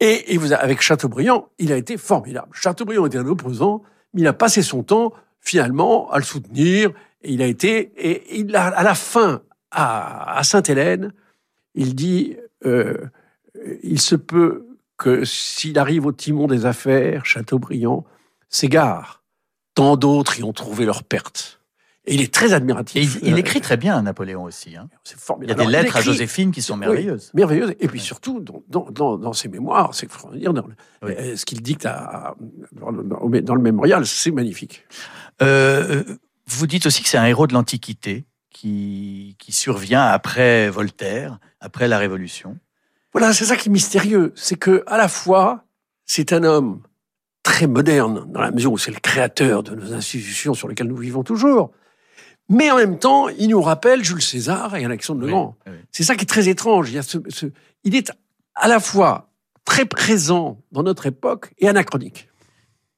Et, 0.00 0.38
avec 0.58 0.82
Chateaubriand, 0.82 1.48
il 1.58 1.72
a 1.72 1.76
été 1.76 1.96
formidable. 1.96 2.48
Chateaubriand 2.52 3.06
était 3.06 3.18
un 3.18 3.26
opposant, 3.26 3.82
mais 4.12 4.20
il 4.22 4.26
a 4.26 4.32
passé 4.32 4.62
son 4.62 4.82
temps 4.82 5.12
finalement 5.40 6.10
à 6.10 6.18
le 6.18 6.24
soutenir. 6.24 6.90
Et 7.22 7.32
il 7.32 7.42
a 7.42 7.46
été, 7.46 7.92
et 7.96 8.38
il 8.38 8.54
a, 8.56 8.66
à 8.66 8.82
la 8.82 8.94
fin, 8.94 9.42
à, 9.70 10.40
Sainte-Hélène, 10.44 11.12
il 11.74 11.94
dit, 11.94 12.36
il 13.82 14.00
se 14.00 14.14
peut 14.14 14.66
que 14.98 15.24
s'il 15.24 15.78
arrive 15.78 16.06
au 16.06 16.12
timon 16.12 16.46
des 16.46 16.66
affaires, 16.66 17.24
Chateaubriand 17.24 18.04
s'égare. 18.48 19.22
Tant 19.74 19.96
d'autres 19.96 20.38
y 20.38 20.44
ont 20.44 20.52
trouvé 20.52 20.84
leur 20.84 21.02
perte. 21.02 21.63
Et 22.06 22.14
il 22.14 22.20
est 22.20 22.32
très 22.32 22.52
admiratif. 22.52 23.18
il, 23.22 23.38
écrit 23.38 23.62
très 23.62 23.78
bien, 23.78 24.02
Napoléon 24.02 24.42
aussi. 24.44 24.76
Hein. 24.76 24.88
C'est 25.04 25.18
formidable. 25.18 25.58
Il 25.58 25.64
y 25.64 25.66
a 25.66 25.70
des 25.70 25.84
lettres 25.84 25.96
à 25.96 26.02
Joséphine 26.02 26.52
qui 26.52 26.60
sont 26.60 26.76
merveilleuses. 26.76 27.30
merveilleuses. 27.32 27.74
Et 27.80 27.88
puis 27.88 28.00
surtout, 28.00 28.44
dans, 28.68 29.32
ses 29.32 29.48
mémoires, 29.48 29.94
c'est 29.94 30.08
dire, 30.34 30.52
euh, 31.04 31.36
ce 31.36 31.44
qu'il 31.46 31.62
dicte 31.62 31.86
à, 31.86 32.34
dans, 32.72 32.90
le, 32.90 33.60
mémorial, 33.60 34.06
c'est 34.06 34.32
magnifique. 34.32 34.84
Euh, 35.40 36.04
vous 36.46 36.66
dites 36.66 36.84
aussi 36.84 37.02
que 37.02 37.08
c'est 37.08 37.16
un 37.16 37.24
héros 37.24 37.46
de 37.46 37.54
l'Antiquité 37.54 38.26
qui, 38.50 39.36
qui 39.38 39.52
survient 39.52 40.04
après 40.04 40.68
Voltaire, 40.68 41.38
après 41.60 41.88
la 41.88 41.98
Révolution. 41.98 42.58
Voilà, 43.12 43.32
c'est 43.32 43.46
ça 43.46 43.56
qui 43.56 43.70
est 43.70 43.72
mystérieux. 43.72 44.32
C'est 44.36 44.58
que 44.58 44.84
à 44.86 44.98
la 44.98 45.08
fois, 45.08 45.64
c'est 46.04 46.34
un 46.34 46.44
homme 46.44 46.82
très 47.42 47.66
moderne, 47.66 48.26
dans 48.28 48.40
la 48.40 48.50
mesure 48.50 48.72
où 48.72 48.78
c'est 48.78 48.90
le 48.90 49.00
créateur 49.00 49.62
de 49.62 49.74
nos 49.74 49.94
institutions 49.94 50.52
sur 50.52 50.68
lesquelles 50.68 50.88
nous 50.88 50.96
vivons 50.96 51.22
toujours. 51.22 51.72
Mais 52.48 52.70
en 52.70 52.76
même 52.76 52.98
temps, 52.98 53.28
il 53.28 53.48
nous 53.48 53.62
rappelle 53.62 54.04
Jules 54.04 54.22
César 54.22 54.76
et 54.76 54.84
Alexandre 54.84 55.22
le 55.22 55.28
Grand. 55.28 55.56
C'est 55.92 56.02
ça 56.02 56.14
qui 56.14 56.22
est 56.24 56.28
très 56.28 56.48
étrange. 56.48 56.90
Il, 56.92 57.00
il 57.84 57.94
est 57.94 58.12
à 58.54 58.68
la 58.68 58.80
fois 58.80 59.30
très 59.64 59.86
présent 59.86 60.60
dans 60.72 60.82
notre 60.82 61.06
époque 61.06 61.52
et 61.58 61.68
anachronique. 61.68 62.28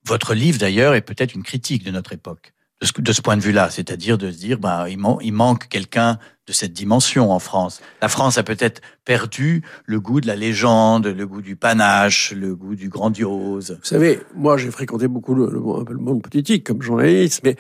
Votre 0.04 0.34
livre, 0.34 0.58
d'ailleurs, 0.58 0.94
est 0.94 1.00
peut-être 1.00 1.34
une 1.34 1.42
critique 1.42 1.84
de 1.84 1.90
notre 1.90 2.12
époque, 2.12 2.54
de 2.80 2.86
ce, 2.86 3.00
de 3.00 3.12
ce 3.12 3.22
point 3.22 3.36
de 3.36 3.42
vue-là, 3.42 3.70
c'est-à-dire 3.70 4.18
de 4.18 4.30
se 4.30 4.36
dire, 4.36 4.58
bah, 4.58 4.86
il, 4.88 4.98
il 5.22 5.32
manque 5.32 5.68
quelqu'un 5.68 6.18
de 6.46 6.52
cette 6.52 6.72
dimension 6.72 7.32
en 7.32 7.40
France. 7.40 7.80
La 8.02 8.08
France 8.08 8.38
a 8.38 8.44
peut-être 8.44 8.80
perdu 9.04 9.62
le 9.84 10.00
goût 10.00 10.20
de 10.20 10.28
la 10.28 10.36
légende, 10.36 11.06
le 11.06 11.26
goût 11.26 11.42
du 11.42 11.56
panache, 11.56 12.32
le 12.32 12.54
goût 12.54 12.76
du 12.76 12.88
grandiose. 12.88 13.78
Vous 13.80 13.84
savez, 13.84 14.20
moi, 14.34 14.56
j'ai 14.56 14.70
fréquenté 14.70 15.08
beaucoup 15.08 15.34
le, 15.34 15.46
le, 15.50 15.60
le 15.92 15.98
monde 15.98 16.22
politique 16.22 16.64
comme 16.64 16.82
journaliste, 16.82 17.40
mais 17.42 17.56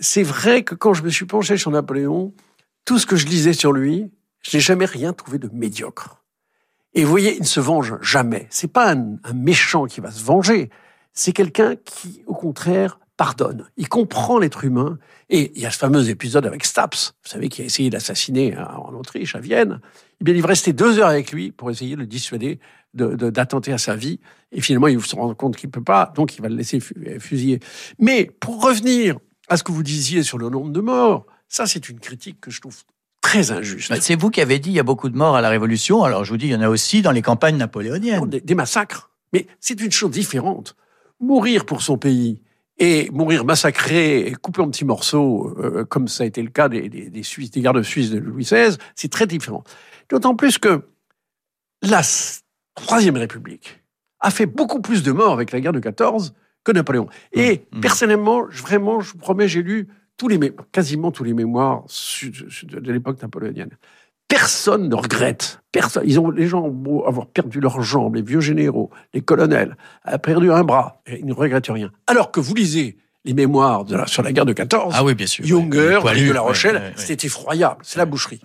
c'est 0.00 0.22
vrai 0.22 0.64
que 0.64 0.74
quand 0.74 0.94
je 0.94 1.02
me 1.02 1.10
suis 1.10 1.26
penché 1.26 1.56
sur 1.56 1.70
Napoléon, 1.70 2.32
tout 2.84 2.98
ce 2.98 3.06
que 3.06 3.16
je 3.16 3.26
lisais 3.26 3.52
sur 3.52 3.72
lui, 3.72 4.10
je 4.40 4.56
n'ai 4.56 4.60
jamais 4.60 4.86
rien 4.86 5.12
trouvé 5.12 5.38
de 5.38 5.48
médiocre. 5.52 6.24
Et 6.94 7.04
vous 7.04 7.10
voyez, 7.10 7.36
il 7.36 7.42
ne 7.42 7.46
se 7.46 7.60
venge 7.60 7.94
jamais. 8.00 8.48
C'est 8.50 8.72
pas 8.72 8.92
un, 8.92 9.18
méchant 9.32 9.84
qui 9.84 10.00
va 10.00 10.10
se 10.10 10.24
venger. 10.24 10.70
C'est 11.12 11.32
quelqu'un 11.32 11.76
qui, 11.76 12.22
au 12.26 12.34
contraire, 12.34 12.98
pardonne. 13.16 13.68
Il 13.76 13.88
comprend 13.88 14.38
l'être 14.38 14.64
humain. 14.64 14.98
Et 15.28 15.52
il 15.54 15.62
y 15.62 15.66
a 15.66 15.70
ce 15.70 15.78
fameux 15.78 16.08
épisode 16.08 16.46
avec 16.46 16.64
Staps, 16.64 17.14
vous 17.22 17.30
savez, 17.30 17.48
qui 17.48 17.62
a 17.62 17.64
essayé 17.64 17.90
d'assassiner 17.90 18.56
en 18.58 18.92
Autriche, 18.94 19.36
à 19.36 19.40
Vienne. 19.40 19.80
Eh 20.20 20.24
bien, 20.24 20.34
il 20.34 20.44
rester 20.44 20.72
deux 20.72 20.98
heures 20.98 21.08
avec 21.08 21.30
lui 21.30 21.52
pour 21.52 21.70
essayer 21.70 21.94
de 21.94 22.00
le 22.00 22.06
dissuader 22.06 22.58
d'attenter 22.94 23.72
à 23.72 23.78
sa 23.78 23.94
vie. 23.94 24.18
Et 24.50 24.60
finalement, 24.60 24.88
il 24.88 25.00
se 25.00 25.14
rend 25.14 25.32
compte 25.34 25.56
qu'il 25.56 25.70
peut 25.70 25.84
pas, 25.84 26.12
donc 26.16 26.36
il 26.36 26.42
va 26.42 26.48
le 26.48 26.56
laisser 26.56 26.80
fusiller. 26.80 27.60
Mais 28.00 28.24
pour 28.40 28.64
revenir 28.64 29.16
à 29.50 29.56
ce 29.56 29.62
que 29.62 29.72
vous 29.72 29.82
disiez 29.82 30.22
sur 30.22 30.38
le 30.38 30.48
nombre 30.48 30.70
de 30.70 30.80
morts, 30.80 31.26
ça 31.48 31.66
c'est 31.66 31.88
une 31.90 32.00
critique 32.00 32.40
que 32.40 32.50
je 32.50 32.60
trouve 32.60 32.76
très 33.20 33.50
injuste. 33.50 33.92
C'est 34.00 34.18
vous 34.18 34.30
qui 34.30 34.40
avez 34.40 34.58
dit 34.58 34.70
il 34.70 34.76
y 34.76 34.80
a 34.80 34.84
beaucoup 34.84 35.10
de 35.10 35.16
morts 35.16 35.36
à 35.36 35.42
la 35.42 35.50
Révolution. 35.50 36.04
Alors 36.04 36.24
je 36.24 36.30
vous 36.30 36.38
dis, 36.38 36.46
il 36.46 36.52
y 36.52 36.54
en 36.54 36.62
a 36.62 36.68
aussi 36.68 37.02
dans 37.02 37.10
les 37.10 37.20
campagnes 37.20 37.56
napoléoniennes. 37.56 38.26
des, 38.26 38.54
massacres. 38.54 39.10
Mais 39.32 39.46
c'est 39.58 39.80
une 39.80 39.90
chose 39.90 40.12
différente. 40.12 40.76
Mourir 41.18 41.66
pour 41.66 41.82
son 41.82 41.98
pays 41.98 42.40
et 42.78 43.10
mourir 43.10 43.44
massacré 43.44 44.20
et 44.20 44.32
coupé 44.32 44.62
en 44.62 44.70
petits 44.70 44.86
morceaux, 44.86 45.54
euh, 45.58 45.84
comme 45.84 46.08
ça 46.08 46.22
a 46.22 46.26
été 46.26 46.42
le 46.42 46.48
cas 46.48 46.68
des, 46.68 46.88
des, 46.88 47.22
Suisses, 47.22 47.50
des 47.50 47.60
gardes 47.60 47.82
suisses 47.82 48.10
de 48.10 48.18
Louis 48.18 48.44
XVI, 48.44 48.78
c'est 48.94 49.10
très 49.10 49.26
différent. 49.26 49.64
D'autant 50.08 50.34
plus 50.34 50.56
que 50.56 50.88
la 51.82 52.00
Troisième 52.74 53.16
République 53.16 53.82
a 54.20 54.30
fait 54.30 54.46
beaucoup 54.46 54.80
plus 54.80 55.02
de 55.02 55.12
morts 55.12 55.32
avec 55.32 55.52
la 55.52 55.60
guerre 55.60 55.72
de 55.72 55.80
14 55.80 56.34
que 56.64 56.72
Napoléon. 56.72 57.08
Et 57.32 57.66
mmh. 57.72 57.80
personnellement, 57.80 58.44
vraiment, 58.44 59.00
je 59.00 59.12
vous 59.12 59.18
promets, 59.18 59.48
j'ai 59.48 59.62
lu 59.62 59.88
tous 60.16 60.28
les, 60.28 60.38
quasiment 60.72 61.10
tous 61.10 61.24
les 61.24 61.32
mémoires 61.32 61.84
de 62.64 62.92
l'époque 62.92 63.22
napoléonienne. 63.22 63.70
Personne 64.28 64.88
ne 64.88 64.94
regrette. 64.94 65.60
Personne. 65.72 66.04
Ils 66.06 66.20
ont, 66.20 66.30
les 66.30 66.46
gens 66.46 66.62
ont 66.62 66.70
beau 66.70 67.04
avoir 67.06 67.26
perdu 67.26 67.58
leurs 67.58 67.82
jambes, 67.82 68.14
les 68.14 68.22
vieux 68.22 68.40
généraux, 68.40 68.90
les 69.14 69.22
colonels, 69.22 69.76
a 70.04 70.18
perdu 70.18 70.52
un 70.52 70.62
bras, 70.62 71.02
et 71.06 71.18
ils 71.20 71.26
ne 71.26 71.32
regrettent 71.32 71.68
rien. 71.68 71.90
Alors 72.06 72.30
que 72.30 72.38
vous 72.38 72.54
lisez 72.54 72.98
les 73.24 73.34
mémoires 73.34 73.84
de 73.84 73.96
la, 73.96 74.06
sur 74.06 74.22
la 74.22 74.32
guerre 74.32 74.46
de 74.46 74.52
14. 74.52 74.94
Ah 74.96 75.04
oui, 75.04 75.14
bien 75.14 75.26
sûr. 75.26 75.44
Younger, 75.44 76.00
de 76.02 76.32
la 76.32 76.40
Rochelle, 76.40 76.92
c'était 76.96 77.26
effroyable. 77.26 77.76
C'est 77.82 77.98
la 77.98 78.06
boucherie. 78.06 78.40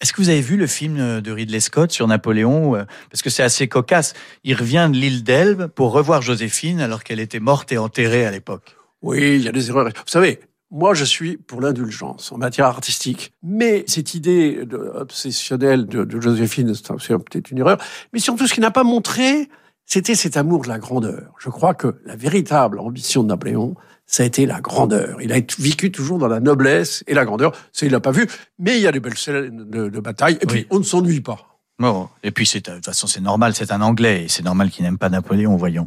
Est-ce 0.00 0.12
que 0.12 0.22
vous 0.22 0.30
avez 0.30 0.40
vu 0.40 0.56
le 0.56 0.66
film 0.66 1.20
de 1.20 1.32
Ridley 1.32 1.60
Scott 1.60 1.92
sur 1.92 2.06
Napoléon 2.06 2.76
euh, 2.76 2.84
Parce 3.10 3.22
que 3.22 3.30
c'est 3.30 3.42
assez 3.42 3.68
cocasse. 3.68 4.14
Il 4.44 4.54
revient 4.54 4.88
de 4.90 4.96
l'île 4.96 5.24
d'Elbe 5.24 5.66
pour 5.66 5.92
revoir 5.92 6.22
Joséphine 6.22 6.80
alors 6.80 7.04
qu'elle 7.04 7.20
était 7.20 7.40
morte 7.40 7.70
et 7.72 7.78
enterrée 7.78 8.24
à 8.24 8.30
l'époque. 8.30 8.76
Oui, 9.02 9.36
il 9.36 9.42
y 9.42 9.48
a 9.48 9.52
des 9.52 9.68
erreurs. 9.68 9.86
Vous 9.86 10.02
savez, 10.06 10.40
moi, 10.70 10.94
je 10.94 11.04
suis 11.04 11.36
pour 11.36 11.60
l'indulgence 11.60 12.32
en 12.32 12.38
matière 12.38 12.66
artistique. 12.66 13.32
Mais 13.42 13.84
cette 13.86 14.14
idée 14.14 14.66
obsessionnelle 14.94 15.86
de, 15.86 16.04
de 16.04 16.20
Joséphine, 16.20 16.74
c'est 16.74 17.18
peut-être 17.18 17.50
une 17.50 17.58
erreur. 17.58 17.78
Mais 18.12 18.18
surtout, 18.18 18.46
ce 18.46 18.54
qui 18.54 18.60
n'a 18.60 18.70
pas 18.70 18.84
montré, 18.84 19.48
c'était 19.86 20.14
cet 20.14 20.36
amour 20.36 20.62
de 20.62 20.68
la 20.68 20.78
grandeur. 20.78 21.32
Je 21.38 21.48
crois 21.48 21.72
que 21.72 22.00
la 22.04 22.16
véritable 22.16 22.78
ambition 22.78 23.22
de 23.22 23.28
Napoléon, 23.28 23.74
ça 24.08 24.24
a 24.24 24.26
été 24.26 24.46
la 24.46 24.60
grandeur. 24.60 25.22
Il 25.22 25.32
a 25.32 25.36
vécu 25.58 25.92
toujours 25.92 26.18
dans 26.18 26.26
la 26.26 26.40
noblesse 26.40 27.04
et 27.06 27.14
la 27.14 27.24
grandeur. 27.24 27.52
Ça, 27.72 27.86
il 27.86 27.92
l'a 27.92 28.00
pas 28.00 28.10
vu. 28.10 28.26
Mais 28.58 28.76
il 28.76 28.82
y 28.82 28.86
a 28.88 28.92
des 28.92 29.00
belles 29.00 29.16
scènes 29.16 29.70
de, 29.70 30.00
bataille. 30.00 30.38
Et 30.40 30.46
puis, 30.46 30.66
on 30.70 30.78
ne 30.78 30.84
s'ennuie 30.84 31.20
pas. 31.20 31.44
Bon, 31.80 32.08
et 32.24 32.32
puis 32.32 32.44
c'est 32.44 32.68
de 32.68 32.74
toute 32.74 32.86
façon 32.86 33.06
c'est 33.06 33.20
normal, 33.20 33.54
c'est 33.54 33.70
un 33.70 33.80
Anglais 33.82 34.24
et 34.24 34.28
c'est 34.28 34.42
normal 34.42 34.68
qu'il 34.68 34.84
n'aime 34.84 34.98
pas 34.98 35.10
Napoléon, 35.10 35.54
voyons. 35.54 35.86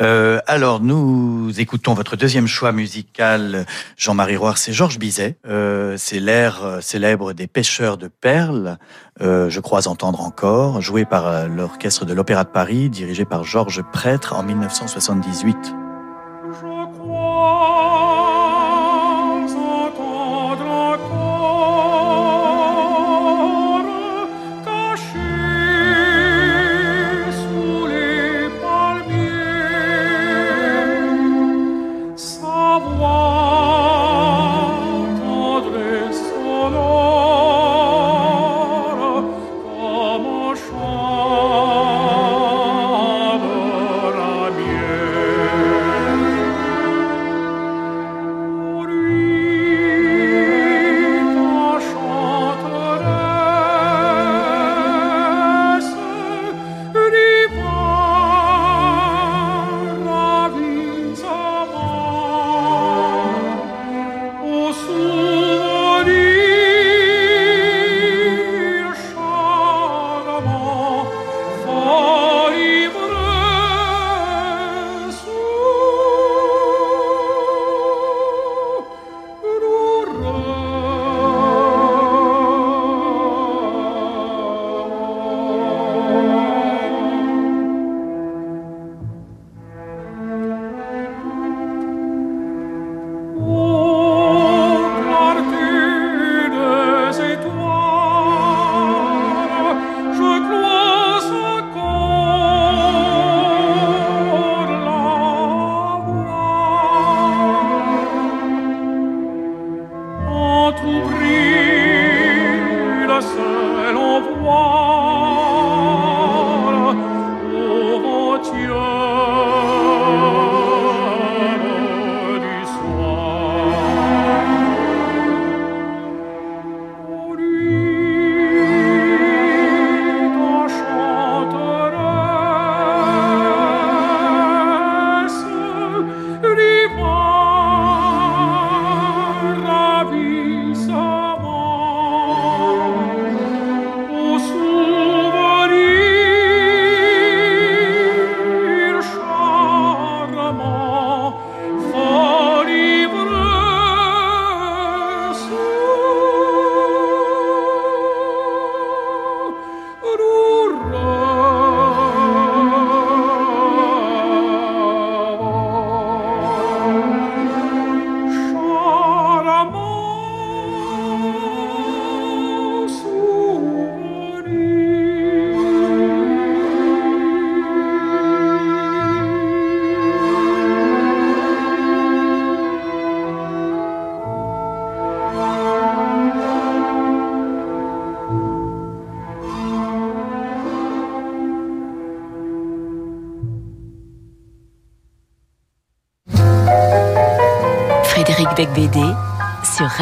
Euh, 0.00 0.38
alors 0.46 0.78
nous 0.78 1.50
écoutons 1.58 1.92
votre 1.92 2.14
deuxième 2.14 2.46
choix 2.46 2.70
musical, 2.70 3.66
Jean-Marie 3.96 4.36
Roire, 4.36 4.58
c'est 4.58 4.72
Georges 4.72 5.00
Bizet. 5.00 5.36
Euh, 5.44 5.96
c'est 5.98 6.20
l'air 6.20 6.62
euh, 6.62 6.80
célèbre 6.80 7.32
des 7.32 7.48
pêcheurs 7.48 7.98
de 7.98 8.06
perles. 8.06 8.78
Euh, 9.20 9.50
je 9.50 9.58
crois 9.58 9.88
entendre 9.88 10.20
encore, 10.20 10.80
joué 10.80 11.04
par 11.04 11.26
euh, 11.26 11.48
l'orchestre 11.48 12.04
de 12.04 12.14
l'Opéra 12.14 12.44
de 12.44 12.50
Paris, 12.50 12.88
dirigé 12.88 13.24
par 13.24 13.42
Georges 13.42 13.82
Prêtre 13.92 14.34
en 14.34 14.44
1978. 14.44 15.74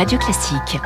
Radio 0.02 0.18
Classique. 0.18 0.80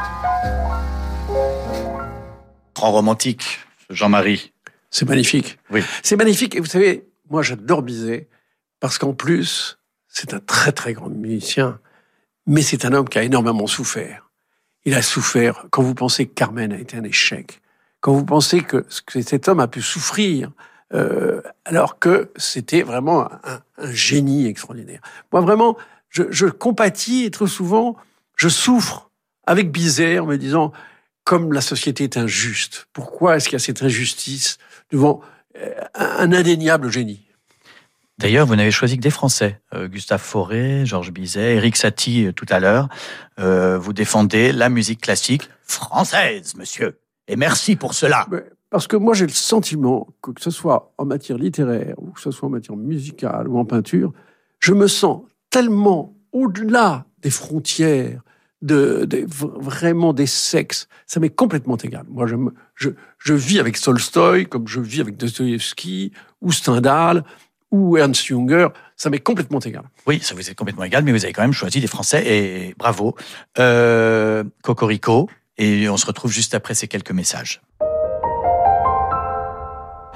Grand 2.74 2.92
romantique, 2.92 3.60
Jean-Marie. 3.88 4.52
C'est 4.90 5.08
magnifique. 5.08 5.58
Oui. 5.70 5.82
C'est 6.02 6.16
magnifique. 6.16 6.54
Et 6.54 6.60
vous 6.60 6.66
savez, 6.66 7.08
moi 7.30 7.40
j'adore 7.40 7.80
Bizet 7.80 8.28
parce 8.78 8.98
qu'en 8.98 9.14
plus, 9.14 9.78
c'est 10.06 10.34
un 10.34 10.38
très 10.38 10.70
très 10.70 10.92
grand 10.92 11.08
musicien, 11.08 11.80
mais 12.46 12.60
c'est 12.60 12.84
un 12.84 12.92
homme 12.92 13.08
qui 13.08 13.16
a 13.18 13.22
énormément 13.22 13.66
souffert. 13.66 14.28
Il 14.84 14.92
a 14.92 15.00
souffert 15.00 15.64
quand 15.70 15.82
vous 15.82 15.94
pensez 15.94 16.26
que 16.26 16.34
Carmen 16.34 16.70
a 16.74 16.78
été 16.78 16.98
un 16.98 17.04
échec, 17.04 17.62
quand 18.00 18.12
vous 18.12 18.26
pensez 18.26 18.60
que, 18.60 18.84
cet 18.90 19.48
homme 19.48 19.60
a 19.60 19.66
pu 19.66 19.80
souffrir 19.80 20.50
euh, 20.92 21.40
alors 21.64 21.98
que 21.98 22.30
c'était 22.36 22.82
vraiment 22.82 23.30
un, 23.32 23.62
génie 23.92 24.46
extraordinaire. 24.46 25.00
Moi, 25.32 25.40
vraiment, 25.40 25.78
je, 26.10 26.24
je 26.28 26.48
compatis 26.48 27.24
et 27.24 27.30
trop 27.30 27.46
souvent, 27.46 27.96
je 28.36 28.48
souffre 28.48 29.10
avec 29.46 29.70
Bizet 29.72 30.18
en 30.18 30.26
me 30.26 30.36
disant, 30.36 30.72
comme 31.24 31.52
la 31.52 31.60
société 31.60 32.04
est 32.04 32.16
injuste, 32.16 32.88
pourquoi 32.92 33.36
est-ce 33.36 33.48
qu'il 33.48 33.54
y 33.54 33.56
a 33.56 33.60
cette 33.60 33.82
injustice 33.82 34.58
devant 34.90 35.20
euh, 35.56 35.72
un 35.94 36.32
indéniable 36.32 36.90
génie? 36.90 37.22
D'ailleurs, 38.18 38.46
vous 38.46 38.56
n'avez 38.56 38.70
choisi 38.70 38.96
que 38.96 39.02
des 39.02 39.10
Français. 39.10 39.60
Euh, 39.74 39.88
Gustave 39.88 40.22
Fauré, 40.22 40.86
Georges 40.86 41.10
Bizet, 41.10 41.56
Eric 41.56 41.76
Satie 41.76 42.30
tout 42.34 42.46
à 42.48 42.60
l'heure. 42.60 42.88
vous 43.36 43.92
défendez 43.92 44.52
la 44.52 44.68
musique 44.68 45.00
classique 45.02 45.50
française, 45.62 46.54
monsieur. 46.56 46.98
Et 47.28 47.36
merci 47.36 47.76
pour 47.76 47.94
cela. 47.94 48.26
Parce 48.70 48.86
que 48.86 48.96
moi, 48.96 49.14
j'ai 49.14 49.26
le 49.26 49.32
sentiment 49.32 50.08
que, 50.22 50.32
que 50.32 50.40
ce 50.40 50.50
soit 50.50 50.92
en 50.98 51.04
matière 51.04 51.38
littéraire, 51.38 51.94
ou 51.98 52.10
que 52.10 52.20
ce 52.20 52.30
soit 52.30 52.48
en 52.48 52.52
matière 52.52 52.76
musicale 52.76 53.48
ou 53.48 53.58
en 53.58 53.64
peinture, 53.64 54.12
je 54.58 54.72
me 54.72 54.86
sens 54.86 55.22
tellement 55.50 56.14
au-delà 56.32 57.06
des 57.22 57.30
frontières, 57.30 58.20
de, 58.62 59.26
vraiment 59.28 60.12
des 60.12 60.26
sexes. 60.26 60.88
Ça 61.06 61.20
m'est 61.20 61.30
complètement 61.30 61.76
égal. 61.76 62.04
Moi, 62.08 62.26
je, 62.26 62.36
je, 62.74 62.90
je, 63.18 63.34
vis 63.34 63.58
avec 63.58 63.80
Tolstoï 63.80 64.46
comme 64.46 64.66
je 64.66 64.80
vis 64.80 65.00
avec 65.00 65.16
Dostoïevski 65.16 66.12
ou 66.40 66.52
Stendhal 66.52 67.24
ou 67.70 67.96
Ernst 67.96 68.24
Junger. 68.24 68.68
Ça 68.96 69.10
m'est 69.10 69.18
complètement 69.18 69.60
égal. 69.60 69.84
Oui, 70.06 70.20
ça 70.20 70.34
vous 70.34 70.48
est 70.48 70.54
complètement 70.54 70.84
égal, 70.84 71.04
mais 71.04 71.12
vous 71.12 71.24
avez 71.24 71.32
quand 71.32 71.42
même 71.42 71.52
choisi 71.52 71.80
des 71.80 71.86
Français 71.86 72.24
et 72.26 72.74
bravo. 72.78 73.14
Euh, 73.58 74.44
Cocorico. 74.62 75.28
Et 75.58 75.88
on 75.88 75.96
se 75.96 76.06
retrouve 76.06 76.30
juste 76.30 76.54
après 76.54 76.74
ces 76.74 76.86
quelques 76.86 77.12
messages. 77.12 77.62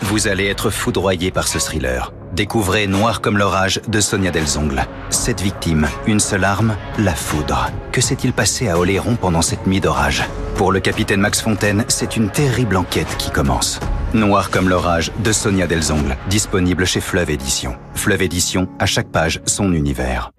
Vous 0.02 0.28
allez 0.28 0.46
être 0.46 0.70
foudroyé 0.70 1.30
par 1.30 1.46
ce 1.46 1.58
thriller. 1.58 2.12
Découvrez 2.32 2.86
Noir 2.86 3.20
comme 3.20 3.36
l'orage 3.36 3.80
de 3.86 4.00
Sonia 4.00 4.30
Delzongle. 4.30 4.86
Cette 5.10 5.40
victime, 5.40 5.88
une 6.06 6.20
seule 6.20 6.44
arme, 6.44 6.76
la 6.98 7.14
foudre. 7.14 7.70
Que 7.92 8.00
s'est-il 8.00 8.32
passé 8.32 8.68
à 8.68 8.78
Oléron 8.78 9.16
pendant 9.16 9.42
cette 9.42 9.66
nuit 9.66 9.80
d'orage? 9.80 10.24
Pour 10.56 10.72
le 10.72 10.80
capitaine 10.80 11.20
Max 11.20 11.40
Fontaine, 11.40 11.84
c'est 11.88 12.16
une 12.16 12.30
terrible 12.30 12.76
enquête 12.76 13.14
qui 13.18 13.30
commence. 13.30 13.78
Noir 14.14 14.50
comme 14.50 14.68
l'orage 14.68 15.12
de 15.18 15.32
Sonia 15.32 15.66
Delzongle, 15.66 16.16
disponible 16.28 16.86
chez 16.86 17.00
Fleuve 17.00 17.30
Édition. 17.30 17.76
Fleuve 17.94 18.22
Édition, 18.22 18.68
à 18.78 18.86
chaque 18.86 19.08
page, 19.08 19.40
son 19.44 19.72
univers. 19.72 20.30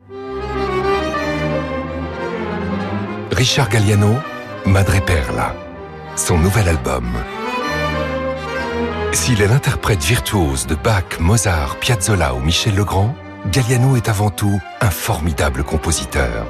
Richard 3.32 3.69
Galliano, 3.69 4.15
Madre 4.65 5.02
Perla, 5.06 5.56
son 6.15 6.38
nouvel 6.38 6.67
album. 6.67 7.06
S'il 9.13 9.41
est 9.41 9.47
l'interprète 9.47 10.04
virtuose 10.04 10.67
de 10.67 10.76
Bach, 10.76 11.19
Mozart, 11.19 11.78
Piazzolla 11.78 12.34
ou 12.34 12.39
Michel 12.39 12.76
Legrand, 12.76 13.13
Galliano 13.52 13.95
est 13.97 14.08
avant 14.08 14.30
tout 14.30 14.62
un 14.80 14.89
formidable 14.89 15.63
compositeur. 15.63 16.47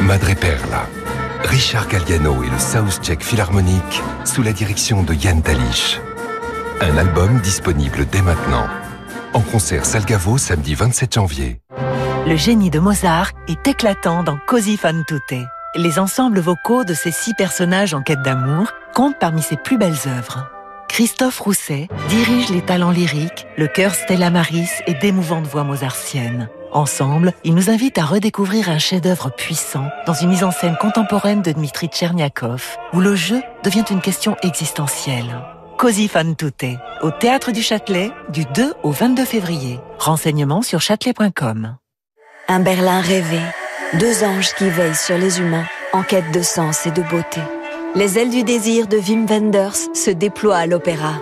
Madre 0.00 0.34
Perla, 0.34 0.88
Richard 1.44 1.86
Galliano 1.88 2.42
et 2.42 2.48
le 2.48 2.58
South 2.58 3.00
Czech 3.02 3.22
Philharmonic 3.22 4.02
sous 4.24 4.42
la 4.42 4.52
direction 4.52 5.02
de 5.02 5.12
Yann 5.14 5.40
Dalish. 5.42 6.00
Un 6.80 6.96
album 6.96 7.40
disponible 7.40 8.06
dès 8.10 8.22
maintenant. 8.22 8.66
En 9.34 9.40
concert 9.40 9.84
Salgavo 9.84 10.38
samedi 10.38 10.74
27 10.74 11.14
janvier. 11.14 11.60
Le 12.26 12.36
génie 12.36 12.70
de 12.70 12.78
Mozart 12.78 13.32
est 13.48 13.68
éclatant 13.68 14.22
dans 14.22 14.38
Così 14.46 14.78
fan 14.78 15.04
tutte. 15.06 15.46
Les 15.76 15.98
ensembles 15.98 16.38
vocaux 16.38 16.84
de 16.84 16.94
ces 16.94 17.10
six 17.10 17.34
personnages 17.34 17.94
en 17.94 18.02
quête 18.02 18.22
d'amour 18.22 18.68
comptent 18.94 19.18
parmi 19.18 19.42
ses 19.42 19.56
plus 19.56 19.76
belles 19.76 20.06
œuvres. 20.06 20.48
Christophe 20.88 21.40
Rousset 21.40 21.88
dirige 22.08 22.50
les 22.50 22.62
talents 22.62 22.92
lyriques, 22.92 23.48
le 23.56 23.66
chœur 23.66 23.92
Stella 23.92 24.30
Maris 24.30 24.68
et 24.86 24.94
d'émouvantes 24.94 25.46
voix 25.46 25.64
mozartiennes. 25.64 26.48
Ensemble, 26.70 27.32
ils 27.42 27.56
nous 27.56 27.70
invitent 27.70 27.98
à 27.98 28.04
redécouvrir 28.04 28.68
un 28.68 28.78
chef-d'œuvre 28.78 29.30
puissant 29.30 29.88
dans 30.06 30.14
une 30.14 30.28
mise 30.28 30.44
en 30.44 30.52
scène 30.52 30.76
contemporaine 30.80 31.42
de 31.42 31.50
Dmitri 31.50 31.88
Tcherniakov, 31.88 32.76
où 32.92 33.00
le 33.00 33.16
jeu 33.16 33.42
devient 33.64 33.84
une 33.90 34.00
question 34.00 34.36
existentielle. 34.42 35.40
Così 35.76 36.06
fan 36.06 36.36
tutte, 36.36 36.78
au 37.02 37.10
Théâtre 37.10 37.50
du 37.50 37.62
Châtelet, 37.62 38.12
du 38.28 38.44
2 38.44 38.74
au 38.84 38.92
22 38.92 39.24
février. 39.24 39.80
Renseignements 39.98 40.62
sur 40.62 40.80
châtelet.com. 40.80 41.76
Un 42.46 42.60
Berlin 42.60 43.00
rêvé, 43.00 43.40
deux 43.92 44.24
anges 44.24 44.54
qui 44.54 44.68
veillent 44.68 44.94
sur 44.94 45.16
les 45.16 45.38
humains, 45.38 45.66
en 45.92 46.02
quête 46.02 46.32
de 46.32 46.42
sens 46.42 46.86
et 46.86 46.90
de 46.90 47.02
beauté. 47.02 47.40
Les 47.94 48.18
ailes 48.18 48.30
du 48.30 48.42
désir 48.42 48.88
de 48.88 48.98
Wim 48.98 49.26
Wenders 49.26 49.76
se 49.94 50.10
déploient 50.10 50.56
à 50.56 50.66
l'opéra. 50.66 51.14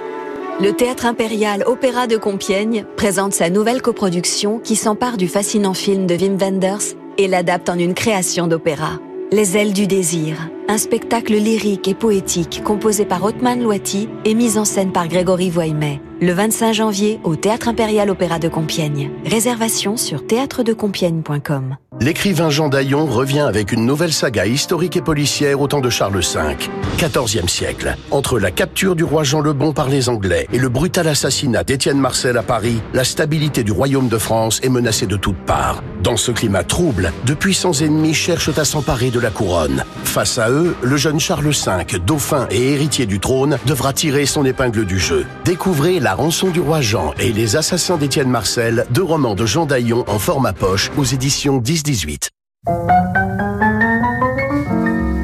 Le 0.61 0.73
Théâtre 0.73 1.07
impérial 1.07 1.65
Opéra 1.67 2.07
de 2.07 2.17
Compiègne 2.17 2.85
présente 2.97 3.35
sa 3.35 3.51
nouvelle 3.51 3.83
coproduction 3.83 4.59
qui 4.59 4.77
s'empare 4.77 5.17
du 5.17 5.29
fascinant 5.29 5.75
film 5.75 6.07
de 6.07 6.15
Wim 6.15 6.39
Wenders 6.39 6.97
et 7.19 7.29
l'adapte 7.29 7.69
en 7.69 7.79
une 7.79 7.95
création 7.95 8.47
d'opéra. 8.47 8.93
Les 9.33 9.57
ailes 9.57 9.73
du 9.73 9.87
désir, 9.87 10.37
un 10.69 10.79
spectacle 10.79 11.35
lyrique 11.35 11.89
et 11.89 11.95
poétique 11.95 12.63
composé 12.65 13.05
par 13.05 13.25
Othman 13.25 13.63
Loati 13.63 14.09
et 14.25 14.35
mis 14.35 14.59
en 14.59 14.65
scène 14.65 14.93
par 14.93 15.09
Grégory 15.09 15.51
Voimet. 15.51 16.01
Le 16.21 16.33
25 16.33 16.73
janvier 16.73 17.19
au 17.25 17.35
Théâtre 17.35 17.69
impérial 17.69 18.09
Opéra 18.09 18.39
de 18.39 18.49
Compiègne. 18.49 19.11
Réservation 19.25 19.97
sur 19.97 20.25
théâtredecompiègne.com. 20.25 21.77
L'écrivain 22.01 22.49
Jean 22.49 22.69
Daillon 22.69 23.07
revient 23.07 23.41
avec 23.41 23.73
une 23.73 23.85
nouvelle 23.85 24.13
saga 24.13 24.47
historique 24.47 24.97
et 24.97 25.03
policière 25.03 25.61
au 25.61 25.67
temps 25.67 25.81
de 25.81 25.91
Charles 25.91 26.21
V, 26.21 26.57
14e 26.97 27.49
siècle. 27.49 27.97
Entre 28.11 28.39
la 28.39 28.51
capture 28.51 28.95
du 28.95 29.03
roi 29.05 29.25
Jean 29.25 29.41
le 29.41 29.53
Bon 29.53 29.73
par 29.73 29.89
les 29.89 30.09
Anglais 30.09 30.47
et 30.53 30.59
le 30.59 30.69
brutal 30.69 31.09
assassinat 31.09 31.65
d'Étienne 31.65 31.99
Marcel 31.99 32.39
à 32.39 32.43
Paris, 32.43 32.81
la 32.95 33.05
stabilité 33.05 33.65
du 33.65 33.73
royaume 33.73 34.09
de 34.09 34.19
France 34.19 34.61
est 34.63 34.69
menacée 34.69 35.07
de 35.07 35.17
toutes 35.17 35.37
parts. 35.45 35.83
Dans 36.03 36.17
ce 36.17 36.31
climat 36.31 36.65
trouble, 36.65 37.13
de 37.27 37.35
puissants 37.35 37.73
ennemis 37.73 38.15
cherchent 38.15 38.57
à 38.57 38.65
s'emparer 38.65 39.11
de 39.11 39.21
la 39.21 39.31
couronne. 39.31 39.85
Face 40.05 40.39
à 40.39 40.49
le 40.83 40.97
jeune 40.97 41.21
Charles 41.21 41.51
V, 41.51 41.99
dauphin 42.05 42.47
et 42.51 42.73
héritier 42.73 43.07
du 43.07 43.21
trône, 43.21 43.59
devra 43.67 43.93
tirer 43.93 44.27
son 44.27 44.45
épingle 44.45 44.85
du 44.85 44.99
jeu. 44.99 45.27
Découvrez 45.45 46.01
La 46.01 46.15
rançon 46.15 46.51
du 46.51 46.61
roi 46.61 46.81
Jean 46.81 47.13
et 47.19 47.33
Les 47.33 47.57
assassins 47.57 47.97
d'Étienne 47.97 48.29
Marcel, 48.29 48.87
deux 48.91 49.03
romans 49.03 49.35
de 49.35 49.47
Jean 49.47 49.67
Daillon 49.67 50.05
en 50.09 50.19
format 50.19 50.53
poche 50.53 50.91
aux 50.97 51.05
éditions 51.05 51.61
10-18. 51.61 52.29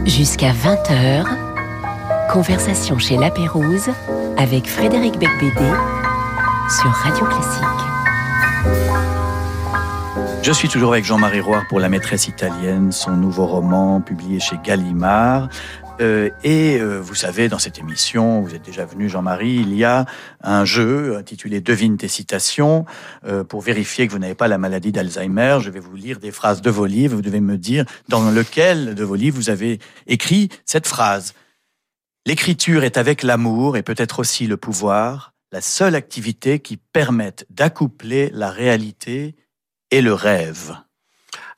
Jusqu'à 0.07 0.53
20h, 0.53 1.25
conversation 2.33 2.99
chez 2.99 3.17
La 3.17 3.31
Pérouse 3.31 3.91
avec 4.37 4.67
Frédéric 4.67 5.19
Becbédé 5.19 5.71
sur 6.69 6.91
Radio 6.91 7.27
Classique. 7.27 7.97
Je 10.42 10.53
suis 10.53 10.68
toujours 10.68 10.92
avec 10.92 11.05
Jean-Marie 11.05 11.40
Roy 11.40 11.62
pour 11.68 11.81
La 11.81 11.88
maîtresse 11.88 12.29
italienne, 12.29 12.92
son 12.92 13.11
nouveau 13.11 13.46
roman 13.46 14.01
publié 14.01 14.40
chez 14.40 14.57
Gallimard. 14.64 15.48
Euh, 16.01 16.31
et 16.44 16.79
euh, 16.81 17.01
vous 17.01 17.14
savez, 17.14 17.48
dans 17.48 17.59
cette 17.59 17.79
émission, 17.79 18.40
vous 18.40 18.55
êtes 18.55 18.64
déjà 18.64 18.87
venu, 18.87 19.09
Jean-Marie, 19.09 19.57
il 19.57 19.74
y 19.74 19.85
a 19.85 20.07
un 20.40 20.64
jeu 20.64 21.16
intitulé 21.16 21.61
Devine 21.61 21.96
tes 21.96 22.09
citations. 22.09 22.87
Euh, 23.27 23.44
pour 23.44 23.61
vérifier 23.61 24.07
que 24.07 24.12
vous 24.12 24.18
n'avez 24.18 24.35
pas 24.37 24.48
la 24.48 24.59
maladie 24.59 24.92
d'Alzheimer, 24.92 25.59
je 25.61 25.70
vais 25.70 25.81
vous 25.81 25.96
lire 25.96 26.20
des 26.20 26.31
phrases 26.31 26.62
de 26.62 26.70
vos 26.70 26.87
livres. 26.87 27.16
Vous 27.16 27.22
devez 27.22 27.40
me 27.40 27.59
dire 27.59 27.85
dans 28.09 28.31
lequel 28.31 28.94
de 28.94 29.05
vos 29.05 29.16
livres 29.16 29.37
vous 29.37 29.51
avez 29.51 29.81
écrit 30.07 30.48
cette 30.64 30.87
phrase. 30.87 31.35
L'écriture 32.27 32.85
est 32.85 32.96
avec 32.96 33.22
l'amour 33.22 33.77
et 33.77 33.83
peut-être 33.83 34.20
aussi 34.20 34.46
le 34.46 34.57
pouvoir, 34.57 35.35
la 35.53 35.61
seule 35.61 35.94
activité 35.94 36.61
qui 36.61 36.77
permette 36.77 37.46
d'accoupler 37.51 38.31
la 38.33 38.51
réalité 38.51 39.35
et 39.90 40.01
le 40.01 40.12
rêve 40.12 40.77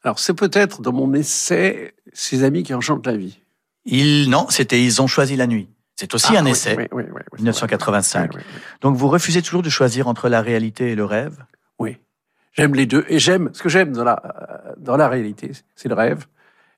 Alors, 0.03 0.19
c'est 0.19 0.35
peut-être 0.35 0.83
dans 0.83 0.93
mon 0.93 1.13
essai 1.15 1.95
Ces 2.13 2.45
amis 2.45 2.63
qui 2.63 2.75
enchantent 2.75 3.07
la 3.07 3.17
vie. 3.17 3.39
Ils, 3.85 4.29
non, 4.31 4.47
c'était 4.49 4.83
Ils 4.83 5.01
ont 5.03 5.07
choisi 5.07 5.37
la 5.37 5.47
nuit. 5.47 5.69
C'est 5.97 6.15
aussi 6.15 6.35
ah 6.35 6.41
un 6.41 6.47
essai, 6.47 6.89
1985. 7.37 8.33
Donc 8.81 8.97
vous 8.97 9.09
refusez 9.09 9.43
toujours 9.43 9.61
de 9.61 9.69
choisir 9.69 10.09
entre 10.09 10.31
la 10.31 10.41
réalité 10.41 10.93
et 10.93 10.95
le 10.95 11.05
rêve? 11.05 11.45
Oui. 11.79 11.99
J'aime 12.53 12.75
les 12.75 12.87
deux. 12.87 13.05
Et 13.09 13.19
j'aime, 13.19 13.51
ce 13.53 13.63
que 13.63 13.69
j'aime 13.69 13.93
dans 13.93 14.05
la, 14.05 14.75
dans 14.79 14.97
la 14.97 15.11
réalité, 15.11 15.53
c'est 15.77 15.91
le 15.91 15.95
rêve. 15.95 16.25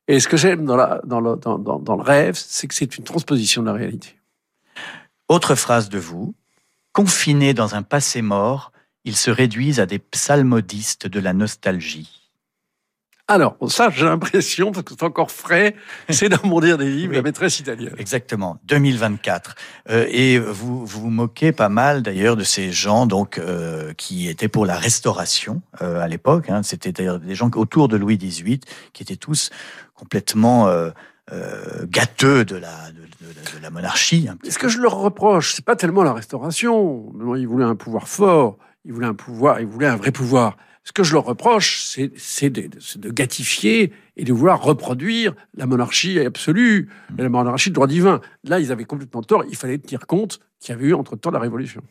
Et 0.09 0.19
ce 0.19 0.27
que 0.27 0.37
j'aime 0.37 0.65
dans, 0.65 0.75
la, 0.75 1.01
dans, 1.05 1.21
le, 1.21 1.37
dans, 1.37 1.57
dans 1.57 1.97
le 1.97 2.03
rêve, 2.03 2.35
c'est 2.35 2.67
que 2.67 2.75
c'est 2.75 2.99
une 2.99 3.05
transposition 3.05 3.63
de 3.63 3.69
la 3.69 3.75
réalité. 3.75 4.19
Autre 5.29 5.55
phrase 5.55 5.89
de 5.89 6.01
vous. 6.01 6.35
Confinés 6.93 7.55
dans 7.55 7.77
un 7.77 7.83
passé 7.83 8.23
mort, 8.23 8.72
ils 9.05 9.17
se 9.17 9.31
réduisent 9.31 9.81
à 9.81 9.87
des 9.87 9.99
psalmodistes 9.99 11.07
de 11.07 11.21
la 11.21 11.33
nostalgie. 11.33 12.31
alors, 13.29 13.57
ça, 13.69 13.91
j'ai 13.91 14.05
l'impression, 14.05 14.73
parce 14.73 14.85
que 14.85 14.95
c'est 14.95 15.05
encore 15.05 15.31
frais, 15.31 15.75
c'est 16.11 16.29
dans 16.29 16.47
mon 16.47 16.61
des 16.61 16.77
livres, 16.77 17.15
la 17.15 17.23
maîtresse 17.23 17.61
italienne. 17.61 17.95
Exactement, 17.99 18.59
2024. 18.65 19.55
Euh, 19.91 20.07
et 20.11 20.39
vous, 20.39 20.85
vous 20.85 21.09
moquez 21.09 21.53
pas 21.53 21.69
mal 21.69 22.03
d'ailleurs 22.03 22.37
de 22.37 22.45
ces 22.45 22.73
gens 22.73 23.07
donc 23.07 23.39
euh, 23.39 23.93
qui 23.95 24.29
étaient 24.29 24.49
pour 24.49 24.67
la 24.67 24.77
restauration 24.77 25.63
euh, 25.81 26.01
à 26.01 26.09
l'époque. 26.09 26.51
Hein. 26.51 26.63
C'était 26.63 26.93
d'ailleurs 26.93 27.19
des 27.21 27.35
gens 27.35 27.51
autour 27.55 27.89
de 27.89 27.97
Louis 27.97 28.19
XVIII 28.19 28.61
qui 28.93 29.03
étaient 29.03 29.17
tous 29.17 29.51
complètement 29.95 30.69
euh, 31.31 31.87
gâteux 31.87 32.45
de 32.45 32.57
la, 32.57 32.91
de, 32.91 33.27
de, 33.27 33.57
de 33.57 33.63
la 33.63 33.71
monarchie. 33.71 34.29
Ce 34.49 34.59
que 34.59 34.69
je 34.69 34.79
leur 34.79 34.97
reproche, 34.97 35.55
c'est 35.55 35.65
pas 35.65 35.77
tellement 35.77 36.03
la 36.03 36.13
restauration. 36.13 37.13
Ils 37.37 37.47
voulaient 37.47 37.65
un 37.65 37.77
pouvoir 37.77 38.09
fort, 38.09 38.59
ils 38.85 38.93
voulaient 38.93 39.07
un 39.07 39.15
pouvoir, 39.15 39.61
ils 39.61 39.67
voulaient 39.67 39.87
un 39.87 39.97
vrai 39.97 40.13
pouvoir. 40.13 40.57
Ce 40.85 40.91
que 40.91 41.05
je 41.05 41.13
leur 41.13 41.25
reproche, 41.25 41.81
c'est 42.17 42.51
de, 42.51 42.69
de, 42.97 43.11
gatifier 43.11 43.93
et 44.17 44.25
de 44.25 44.33
vouloir 44.33 44.61
reproduire 44.61 45.33
la 45.55 45.67
monarchie 45.67 46.19
absolue, 46.19 46.91
mmh. 47.11 47.23
la 47.23 47.29
monarchie 47.29 47.71
de 47.71 47.75
droit 47.75 47.87
divin. 47.87 48.21
Là, 48.43 48.59
ils 48.59 48.73
avaient 48.73 48.85
complètement 48.85 49.23
tort. 49.23 49.45
Il 49.49 49.57
fallait 49.57 49.79
tenir 49.79 50.09
compte 50.09 50.41
qu'il 50.59 50.75
y 50.75 50.79
avait 50.79 50.87
eu 50.87 50.95
entre-temps 50.95 51.31
la 51.31 51.39
Révolution. 51.39 51.83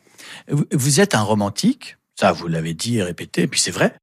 Vous 0.48 1.00
êtes 1.00 1.14
un 1.14 1.22
romantique, 1.22 1.96
ça 2.18 2.32
vous 2.32 2.48
l'avez 2.48 2.74
dit 2.74 2.98
et 2.98 3.02
répété, 3.02 3.42
et 3.42 3.46
puis 3.46 3.60
c'est 3.60 3.70
vrai. 3.70 3.96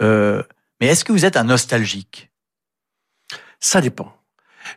Euh, 0.00 0.42
mais 0.80 0.86
est-ce 0.86 1.04
que 1.04 1.12
vous 1.12 1.24
êtes 1.24 1.36
un 1.36 1.44
nostalgique? 1.44 2.30
Ça 3.58 3.80
dépend. 3.80 4.14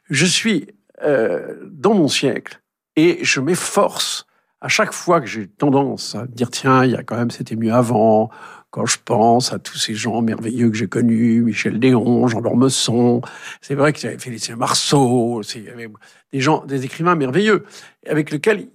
Je 0.10 0.26
suis 0.26 0.68
euh, 1.04 1.56
dans 1.66 1.94
mon 1.94 2.08
siècle 2.08 2.62
et 2.96 3.20
je 3.24 3.40
m'efforce 3.40 4.26
à 4.62 4.68
chaque 4.68 4.94
fois 4.94 5.20
que 5.20 5.28
j'ai 5.28 5.48
tendance 5.48 6.16
à 6.16 6.28
dire 6.28 6.50
tiens, 6.52 6.86
il 6.86 6.92
y 6.92 6.96
a 6.96 7.04
quand 7.04 7.18
même 7.18 7.32
c'était 7.32 7.56
mieux 7.56 7.74
avant, 7.74 8.30
quand 8.70 8.86
je 8.86 8.98
pense 9.04 9.52
à 9.52 9.60
tous 9.60 9.78
ces 9.78 9.96
gens 9.96 10.22
merveilleux 10.22 10.70
que 10.70 10.78
j'ai 10.78 10.88
connus, 10.88 11.42
Michel 11.42 11.80
Déon, 11.80 12.28
Jean 12.28 12.42
d'Ormesson, 12.42 13.22
c'est 13.60 13.76
vrai 13.76 13.92
que 13.92 14.00
j'avais 14.00 14.20
Félicien 14.20 14.56
Marceau, 14.56 15.42
il 15.56 15.64
y 15.64 15.70
avait 15.70 15.90
des 16.32 16.40
gens, 16.40 16.64
des 16.66 16.86
écrivains 16.86 17.16
merveilleux, 17.16 17.66
avec 18.08 18.32
lesquels 18.32 18.70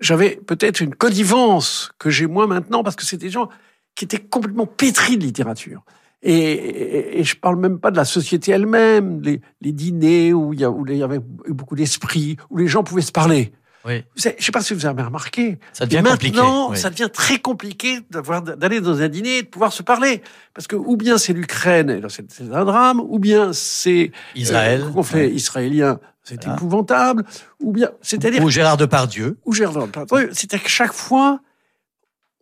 j'avais 0.00 0.36
peut-être 0.36 0.80
une 0.80 0.94
connivence 0.94 1.92
que 1.98 2.10
j'ai 2.10 2.26
moins 2.26 2.46
maintenant, 2.46 2.82
parce 2.82 2.96
que 2.96 3.04
c'était 3.04 3.26
des 3.26 3.32
gens 3.32 3.48
qui 3.94 4.04
étaient 4.04 4.18
complètement 4.18 4.66
pétris 4.66 5.16
de 5.16 5.24
littérature. 5.24 5.84
Et, 6.22 7.18
et, 7.18 7.24
je 7.24 7.34
parle 7.34 7.56
même 7.56 7.78
pas 7.78 7.90
de 7.90 7.96
la 7.96 8.04
société 8.04 8.52
elle-même, 8.52 9.22
les, 9.22 9.40
dîners 9.72 10.28
y 10.28 10.32
où 10.34 10.52
il 10.52 10.60
y 10.60 11.02
avait 11.02 11.20
beaucoup 11.48 11.76
d'esprit, 11.76 12.36
où 12.50 12.58
les 12.58 12.66
gens 12.66 12.82
pouvaient 12.82 13.00
se 13.00 13.12
parler. 13.12 13.52
Oui. 13.84 14.04
Je 14.16 14.28
ne 14.28 14.34
sais 14.38 14.52
pas 14.52 14.60
si 14.60 14.74
vous 14.74 14.84
avez 14.84 15.02
remarqué. 15.02 15.58
Ça 15.72 15.86
devient 15.86 16.02
maintenant, 16.02 16.66
compliqué. 16.66 16.82
ça 16.82 16.90
devient 16.90 17.08
très 17.12 17.38
compliqué 17.38 18.00
d'aller 18.10 18.80
dans 18.80 19.00
un 19.00 19.08
dîner 19.08 19.38
et 19.38 19.42
de 19.42 19.48
pouvoir 19.48 19.72
se 19.72 19.82
parler. 19.82 20.22
Parce 20.54 20.66
que 20.66 20.76
ou 20.76 20.96
bien 20.96 21.16
c'est 21.16 21.32
l'Ukraine, 21.32 22.00
c'est 22.08 22.42
un 22.52 22.64
drame, 22.64 23.00
ou 23.00 23.18
bien 23.18 23.52
c'est 23.52 24.12
Israël, 24.34 24.82
euh, 24.82 24.90
conflit 24.90 25.20
ouais. 25.20 25.30
israélien, 25.30 25.98
c'est 26.22 26.42
voilà. 26.42 26.56
épouvantable, 26.56 27.24
ou 27.60 27.72
bien, 27.72 27.90
c'est-à-dire 28.02 28.44
ou 28.44 28.50
Gérard 28.50 28.76
Depardieu, 28.76 29.38
ou 29.46 29.54
Gérard 29.54 29.86
Depardieu. 29.86 30.30
C'est 30.32 30.52
à 30.52 30.58
que 30.58 30.68
chaque 30.68 30.92
fois, 30.92 31.40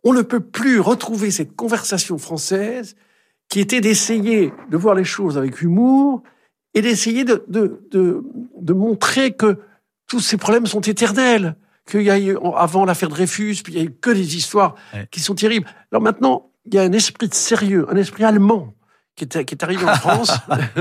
on 0.03 0.13
ne 0.13 0.21
peut 0.21 0.41
plus 0.41 0.79
retrouver 0.79 1.31
cette 1.31 1.55
conversation 1.55 2.17
française 2.17 2.95
qui 3.49 3.59
était 3.59 3.81
d'essayer 3.81 4.53
de 4.69 4.77
voir 4.77 4.93
les 4.93 5.05
choses 5.05 5.37
avec 5.37 5.61
humour 5.61 6.21
et 6.73 6.81
d'essayer 6.81 7.23
de, 7.23 7.43
de, 7.47 7.81
de, 7.91 8.23
de 8.59 8.73
montrer 8.73 9.31
que 9.31 9.57
tous 10.09 10.19
ces 10.19 10.37
problèmes 10.37 10.65
sont 10.65 10.81
éternels. 10.81 11.55
Qu'il 11.89 12.01
y 12.01 12.11
a 12.11 12.19
eu, 12.19 12.37
avant 12.55 12.85
l'affaire 12.85 13.09
Dreyfus, 13.09 13.61
puis 13.63 13.73
il 13.73 13.79
y 13.79 13.81
a 13.81 13.85
eu 13.85 13.91
que 13.91 14.11
des 14.11 14.35
histoires 14.35 14.75
ouais. 14.93 15.07
qui 15.09 15.21
sont 15.21 15.33
terribles. 15.33 15.67
Alors 15.91 16.03
maintenant, 16.03 16.51
il 16.65 16.75
y 16.75 16.77
a 16.77 16.83
un 16.83 16.91
esprit 16.91 17.27
de 17.27 17.33
sérieux, 17.33 17.87
un 17.89 17.95
esprit 17.95 18.23
allemand 18.23 18.75
qui 19.15 19.23
est, 19.23 19.45
qui 19.45 19.55
est 19.55 19.63
arrivé 19.63 19.85
en 19.85 19.95
France. 19.95 20.31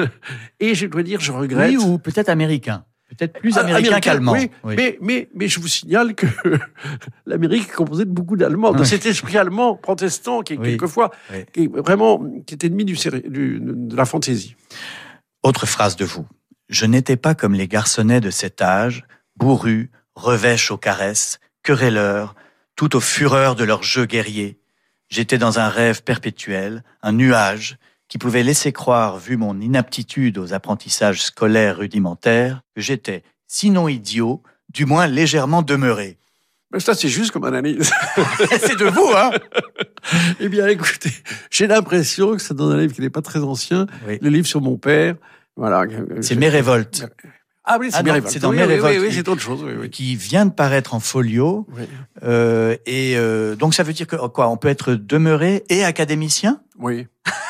et 0.61 0.75
je 0.75 0.87
dois 0.87 1.03
dire, 1.03 1.21
je 1.21 1.33
regrette. 1.33 1.71
Oui, 1.71 1.77
ou 1.79 1.99
peut-être 1.99 2.29
américain. 2.29 2.85
Peut-être 3.09 3.41
plus 3.41 3.57
américain, 3.57 3.79
américain 3.79 4.01
qu'allemand. 4.01 4.33
Oui, 4.33 4.51
oui. 4.65 4.75
Mais, 4.77 4.99
mais, 5.01 5.29
mais 5.35 5.49
je 5.49 5.61
vous 5.61 5.69
signale 5.69 6.15
que 6.15 6.27
l'Amérique 7.27 7.71
est 7.71 7.75
composée 7.75 8.05
de 8.05 8.11
beaucoup 8.11 8.37
d'Allemands. 8.37 8.73
De 8.73 8.85
cet 8.85 9.07
esprit 9.07 9.39
allemand 9.39 9.77
protestant 9.77 10.43
qui 10.43 10.55
est 10.55 10.59
oui. 10.59 10.71
quelquefois 10.71 11.11
qui 11.53 11.65
est 11.65 11.69
vraiment 11.69 12.23
qui 12.47 12.55
est 12.55 12.65
ennemi 12.65 12.85
du, 12.85 12.99
du, 13.27 13.61
de 13.63 13.97
la 13.97 14.05
fantaisie. 14.05 14.57
Autre 15.43 15.65
phrase 15.65 15.97
de 15.97 16.05
vous. 16.05 16.27
Je 16.69 16.85
n'étais 16.85 17.17
pas 17.17 17.35
comme 17.35 17.55
les 17.55 17.67
garçonnets 17.67 18.21
de 18.21 18.31
cet 18.31 18.61
âge, 18.61 19.07
bourrus, 19.39 19.91
revêches 20.15 20.71
aux 20.71 20.77
caresses, 20.77 21.41
querelleurs, 21.63 22.35
tout 22.77 22.97
aux 22.97 23.01
fureurs 23.01 23.55
de 23.55 23.65
leur 23.65 23.83
jeu 23.83 24.05
guerrier. 24.05 24.59
J'étais 25.09 25.39
dans 25.39 25.59
un 25.59 25.69
rêve 25.69 26.03
perpétuel, 26.03 26.83
un 27.03 27.13
nuage, 27.13 27.79
qui 28.09 28.19
pouvait 28.19 28.43
laisser 28.43 28.73
croire, 28.73 29.19
vu 29.19 29.37
mon 29.37 29.61
inaptitude 29.61 30.39
aux 30.39 30.55
apprentissages 30.55 31.23
scolaires 31.23 31.79
rudimentaires, 31.79 32.63
que 32.75 32.81
j'étais, 32.81 33.23
sinon 33.47 33.89
idiot, 33.89 34.43
du 34.73 34.87
moins 34.87 35.07
légèrement 35.07 35.63
demeuré. 35.63 36.19
Mais 36.73 36.81
ça, 36.81 36.95
c'est 36.95 37.09
juste 37.09 37.31
comme 37.31 37.45
analyse. 37.45 37.91
c'est 38.61 38.79
de 38.79 38.87
vous, 38.87 39.11
hein 39.17 39.31
Eh 40.41 40.49
bien, 40.49 40.67
écoutez, 40.67 41.13
j'ai 41.51 41.67
l'impression 41.67 42.33
que 42.33 42.43
c'est 42.43 42.55
dans 42.55 42.71
un 42.71 42.79
livre 42.79 42.95
qui 42.95 43.01
n'est 43.01 43.11
pas 43.11 43.23
très 43.23 43.41
ancien, 43.41 43.87
oui. 44.07 44.19
le 44.21 44.29
livre 44.29 44.47
sur 44.47 44.61
mon 44.61 44.77
père. 44.77 45.17
Voilà. 45.57 45.85
C'est 46.21 46.37
Mes 46.37 46.49
révoltes. 46.49 47.07
Ah 47.71 47.77
oui, 47.79 47.91
c'est 47.91 47.99
ah 47.99 48.03
Mes. 48.03 48.23
C'est 48.27 48.39
dans 48.39 48.51
oui, 48.51 48.57
Mes 48.57 48.63
oui, 48.63 48.69
révoltes. 48.69 48.97
Oui, 48.99 49.07
oui, 49.09 49.13
c'est 49.15 49.29
autre 49.29 49.43
chose. 49.43 49.63
Oui, 49.63 49.91
qui 49.91 50.17
vient 50.17 50.47
de 50.47 50.51
paraître 50.51 50.95
en 50.95 51.01
folio. 51.01 51.67
Euh, 52.25 52.77
et 52.87 53.15
euh, 53.17 53.57
donc, 53.57 53.75
ça 53.75 53.83
veut 53.83 53.93
dire 53.93 54.07
que 54.07 54.17
quoi 54.29 54.49
On 54.49 54.57
peut 54.57 54.69
être 54.69 54.95
demeuré 54.95 55.65
et 55.69 55.85
académicien? 55.85 56.61
Oui. 56.79 57.07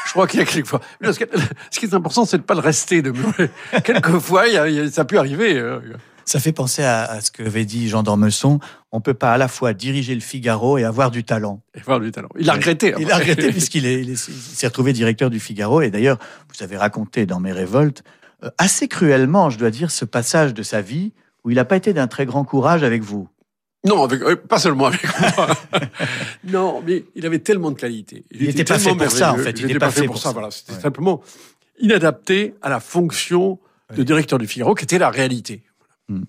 Je 0.06 0.12
crois 0.12 0.26
qu'il 0.26 0.40
y 0.40 0.42
a 0.42 0.46
quelquefois. 0.46 0.80
Ce 1.00 1.78
qui 1.78 1.86
est 1.86 1.94
important, 1.94 2.24
c'est 2.24 2.38
de 2.38 2.42
pas 2.42 2.54
le 2.54 2.60
rester 2.60 3.00
demeuré. 3.00 3.50
quelquefois, 3.84 4.48
y 4.48 4.56
a, 4.56 4.68
y 4.68 4.80
a, 4.80 4.90
ça 4.90 5.04
peut 5.04 5.18
arriver. 5.18 5.58
hein. 5.58 5.80
Ça 6.24 6.40
fait 6.40 6.52
penser 6.52 6.82
à, 6.82 7.04
à 7.04 7.20
ce 7.22 7.30
que 7.30 7.42
avait 7.42 7.64
dit 7.64 7.88
Jean 7.88 8.02
d'Ormesson. 8.02 8.58
On 8.92 9.00
peut 9.00 9.14
pas 9.14 9.32
à 9.32 9.38
la 9.38 9.48
fois 9.48 9.72
diriger 9.72 10.14
le 10.14 10.20
Figaro 10.20 10.76
et 10.76 10.84
avoir 10.84 11.10
du 11.10 11.24
talent. 11.24 11.62
Et 11.74 11.80
avoir 11.80 12.00
du 12.00 12.10
talent. 12.10 12.28
Il 12.38 12.50
a 12.50 12.54
regretté. 12.54 12.94
Il 12.98 13.10
a 13.10 13.16
regretté 13.16 13.48
puisqu'il 13.52 13.86
est, 13.86 14.02
il 14.02 14.16
s'est 14.18 14.66
retrouvé 14.66 14.92
directeur 14.92 15.30
du 15.30 15.40
Figaro. 15.40 15.80
Et 15.80 15.90
d'ailleurs, 15.90 16.18
vous 16.54 16.62
avez 16.62 16.76
raconté 16.76 17.24
dans 17.24 17.40
mes 17.40 17.52
révoltes 17.52 18.02
euh, 18.02 18.17
assez 18.58 18.88
cruellement, 18.88 19.50
je 19.50 19.58
dois 19.58 19.70
dire, 19.70 19.90
ce 19.90 20.04
passage 20.04 20.54
de 20.54 20.62
sa 20.62 20.80
vie 20.80 21.12
où 21.44 21.50
il 21.50 21.56
n'a 21.56 21.64
pas 21.64 21.76
été 21.76 21.92
d'un 21.92 22.06
très 22.06 22.26
grand 22.26 22.44
courage 22.44 22.82
avec 22.82 23.02
vous. 23.02 23.28
Non, 23.84 24.04
avec, 24.04 24.22
euh, 24.22 24.36
pas 24.36 24.58
seulement 24.58 24.86
avec 24.86 25.02
moi. 25.20 25.48
non, 26.44 26.82
mais 26.84 27.04
il 27.14 27.24
avait 27.26 27.38
tellement 27.38 27.70
de 27.70 27.78
qualités. 27.78 28.24
Il 28.32 28.46
n'était 28.46 28.64
pas 28.64 28.78
fait 28.78 28.94
pour 28.94 29.10
ça, 29.10 29.32
en 29.32 29.36
fait. 29.36 29.58
Il 29.60 29.66
n'était 29.66 29.78
pas 29.78 29.90
fait 29.90 30.06
pour 30.06 30.18
ça. 30.18 30.32
Voilà, 30.32 30.50
c'était 30.50 30.72
ouais. 30.72 30.80
simplement 30.80 31.22
inadapté 31.78 32.54
à 32.60 32.68
la 32.68 32.80
fonction 32.80 33.60
de 33.94 34.02
directeur 34.02 34.38
du 34.38 34.46
Figaro, 34.46 34.74
qui 34.74 34.84
était 34.84 34.98
la 34.98 35.10
réalité. 35.10 35.62
Hmm. 36.08 36.24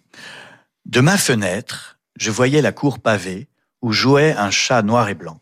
De 0.86 1.01
ma 1.01 1.18
fenêtre, 1.18 1.99
je 2.18 2.32
voyais 2.32 2.62
la 2.62 2.72
cour 2.72 2.99
pavée 2.99 3.49
où 3.82 3.91
jouait 3.91 4.34
un 4.34 4.51
chat 4.51 4.82
noir 4.84 5.10
et 5.10 5.16
blanc. 5.16 5.41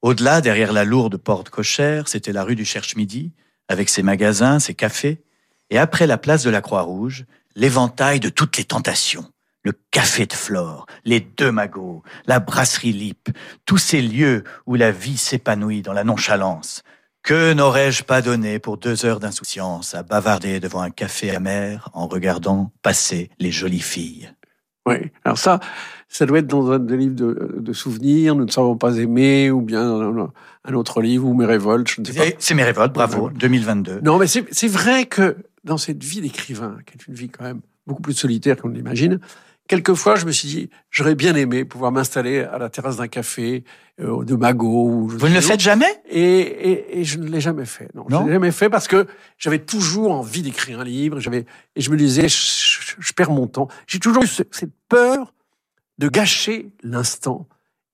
Au-delà, 0.00 0.40
derrière 0.40 0.72
la 0.72 0.84
lourde 0.84 1.16
porte 1.16 1.50
cochère, 1.50 2.06
c'était 2.06 2.32
la 2.32 2.44
rue 2.44 2.54
du 2.54 2.64
Cherche-Midi, 2.64 3.32
avec 3.66 3.88
ses 3.88 4.02
magasins, 4.02 4.60
ses 4.60 4.74
cafés, 4.74 5.22
et 5.70 5.78
après 5.78 6.06
la 6.06 6.18
place 6.18 6.42
de 6.42 6.50
la 6.50 6.60
Croix-Rouge, 6.60 7.24
l'éventail 7.54 8.20
de 8.20 8.28
toutes 8.28 8.56
les 8.56 8.64
tentations. 8.64 9.30
Le 9.62 9.72
café 9.90 10.26
de 10.26 10.32
Flore, 10.32 10.86
les 11.04 11.20
deux 11.20 11.50
magots, 11.50 12.02
la 12.26 12.38
brasserie 12.38 12.92
Lippe, 12.92 13.30
tous 13.66 13.78
ces 13.78 14.00
lieux 14.00 14.44
où 14.66 14.76
la 14.76 14.92
vie 14.92 15.18
s'épanouit 15.18 15.82
dans 15.82 15.92
la 15.92 16.04
nonchalance. 16.04 16.82
Que 17.22 17.52
n'aurais-je 17.52 18.04
pas 18.04 18.22
donné 18.22 18.58
pour 18.58 18.78
deux 18.78 19.04
heures 19.04 19.20
d'insouciance 19.20 19.94
à 19.94 20.02
bavarder 20.02 20.60
devant 20.60 20.80
un 20.80 20.90
café 20.90 21.34
amer 21.34 21.90
en 21.92 22.06
regardant 22.06 22.72
passer 22.82 23.30
les 23.38 23.50
jolies 23.50 23.80
filles? 23.80 24.30
Oui, 24.86 24.96
alors 25.24 25.38
ça, 25.38 25.60
ça 26.08 26.24
doit 26.24 26.38
être 26.38 26.46
dans 26.46 26.70
un 26.70 26.78
livre 26.78 27.14
de, 27.14 27.56
de 27.58 27.72
souvenirs, 27.72 28.34
Nous 28.34 28.44
ne 28.44 28.50
savons 28.50 28.76
pas 28.76 28.96
aimer, 28.96 29.50
ou 29.50 29.60
bien 29.60 29.82
un 30.64 30.74
autre 30.74 31.02
livre, 31.02 31.26
ou 31.26 31.34
Mes 31.34 31.46
révoltes, 31.46 31.88
je 31.88 32.00
ne 32.00 32.06
sais 32.06 32.14
pas. 32.14 32.36
C'est 32.38 32.54
Mes 32.54 32.64
révoltes, 32.64 32.94
bravo, 32.94 33.30
2022. 33.30 34.00
Non, 34.02 34.18
mais 34.18 34.26
c'est 34.26 34.68
vrai 34.68 35.06
que 35.06 35.36
dans 35.64 35.76
cette 35.76 36.02
vie 36.02 36.20
d'écrivain, 36.20 36.78
qui 36.86 36.94
est 36.94 37.06
une 37.06 37.14
vie 37.14 37.28
quand 37.28 37.44
même 37.44 37.60
beaucoup 37.86 38.02
plus 38.02 38.14
solitaire 38.14 38.56
qu'on 38.56 38.68
l'imagine, 38.68 39.20
quelquefois, 39.68 40.16
je 40.16 40.26
me 40.26 40.32
suis 40.32 40.48
dit, 40.48 40.70
j'aurais 40.90 41.14
bien 41.14 41.36
aimé 41.36 41.64
pouvoir 41.64 41.92
m'installer 41.92 42.40
à 42.40 42.58
la 42.58 42.68
terrasse 42.68 42.96
d'un 42.96 43.06
café 43.06 43.62
euh, 44.00 44.24
de 44.24 44.34
Magot. 44.34 44.88
Ou 44.88 45.08
Vous 45.08 45.28
ne 45.28 45.34
le 45.34 45.40
faites 45.40 45.60
jamais? 45.60 46.02
Et, 46.10 46.20
et, 46.20 47.00
et, 47.00 47.04
je 47.04 47.18
ne 47.18 47.28
l'ai 47.28 47.40
jamais 47.40 47.66
fait. 47.66 47.88
Non, 47.94 48.06
non 48.08 48.18
je 48.18 48.22
ne 48.22 48.28
l'ai 48.28 48.34
jamais 48.34 48.50
fait 48.50 48.68
parce 48.68 48.88
que 48.88 49.06
j'avais 49.36 49.60
toujours 49.60 50.10
envie 50.10 50.42
d'écrire 50.42 50.80
un 50.80 50.84
livre. 50.84 51.20
J'avais 51.20 51.44
et 51.76 51.80
je 51.80 51.90
me 51.90 51.96
disais, 51.96 52.28
je, 52.28 52.36
je, 52.36 52.94
je 52.98 53.12
perds 53.12 53.30
mon 53.30 53.46
temps. 53.46 53.68
J'ai 53.86 54.00
toujours 54.00 54.24
eu 54.24 54.26
cette 54.26 54.72
peur 54.88 55.32
de 55.98 56.08
gâcher 56.08 56.72
l'instant. 56.82 57.46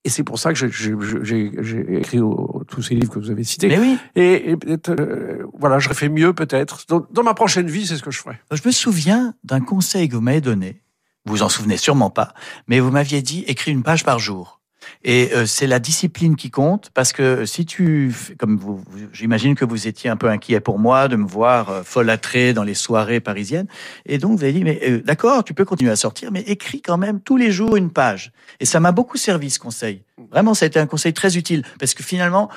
Et 0.06 0.10
c'est 0.10 0.22
pour 0.22 0.38
ça 0.38 0.52
que 0.52 0.68
j'ai 0.68 1.96
écrit 1.96 2.20
au, 2.20 2.62
tous 2.68 2.82
ces 2.82 2.94
livres 2.94 3.10
que 3.10 3.18
vous 3.18 3.30
avez 3.30 3.42
cités. 3.42 3.68
Mais 3.68 3.78
oui. 3.78 3.96
Et, 4.14 4.50
et 4.50 4.56
euh, 4.90 5.46
voilà, 5.58 5.78
j'aurais 5.78 5.94
fait 5.94 6.10
mieux 6.10 6.34
peut-être. 6.34 6.84
Dans, 6.88 7.06
dans, 7.10 7.22
ma 7.22 7.32
prochaine 7.32 7.68
vie, 7.68 7.86
c'est 7.86 7.96
ce 7.96 8.02
que 8.02 8.10
je 8.10 8.18
ferai. 8.18 8.38
Je 8.52 8.60
me 8.66 8.70
souviens 8.70 9.34
d'un 9.44 9.60
conseil 9.60 10.10
que 10.10 10.16
vous 10.16 10.20
m'avez 10.20 10.42
donné. 10.42 10.82
Vous 11.26 11.42
en 11.42 11.48
souvenez 11.48 11.76
sûrement 11.76 12.10
pas, 12.10 12.34
mais 12.68 12.80
vous 12.80 12.90
m'aviez 12.90 13.22
dit 13.22 13.44
écris 13.46 13.70
une 13.70 13.82
page 13.82 14.04
par 14.04 14.18
jour. 14.18 14.60
Et 15.02 15.30
euh, 15.34 15.46
c'est 15.46 15.66
la 15.66 15.78
discipline 15.78 16.36
qui 16.36 16.50
compte 16.50 16.90
parce 16.94 17.12
que 17.12 17.44
si 17.44 17.66
tu, 17.66 18.14
comme 18.38 18.56
vous, 18.56 18.82
j'imagine 19.12 19.54
que 19.54 19.64
vous 19.64 19.86
étiez 19.86 20.10
un 20.10 20.16
peu 20.16 20.28
inquiet 20.28 20.60
pour 20.60 20.78
moi 20.78 21.08
de 21.08 21.16
me 21.16 21.26
voir 21.26 21.70
euh, 21.70 21.82
folâtrer 21.82 22.52
dans 22.52 22.62
les 22.62 22.74
soirées 22.74 23.20
parisiennes. 23.20 23.66
Et 24.06 24.18
donc 24.18 24.38
vous 24.38 24.44
avez 24.44 24.52
dit, 24.52 24.64
mais 24.64 24.80
euh, 24.82 25.02
d'accord, 25.02 25.44
tu 25.44 25.54
peux 25.54 25.64
continuer 25.64 25.90
à 25.90 25.96
sortir, 25.96 26.32
mais 26.32 26.40
écris 26.40 26.80
quand 26.80 26.96
même 26.96 27.20
tous 27.20 27.36
les 27.36 27.50
jours 27.50 27.76
une 27.76 27.90
page. 27.90 28.32
Et 28.60 28.64
ça 28.64 28.80
m'a 28.80 28.92
beaucoup 28.92 29.16
servi 29.16 29.50
ce 29.50 29.58
conseil. 29.58 30.02
Vraiment, 30.30 30.54
ça 30.54 30.64
a 30.64 30.68
été 30.68 30.78
un 30.78 30.86
conseil 30.86 31.12
très 31.12 31.36
utile 31.36 31.64
parce 31.78 31.94
que 31.94 32.02
finalement, 32.02 32.48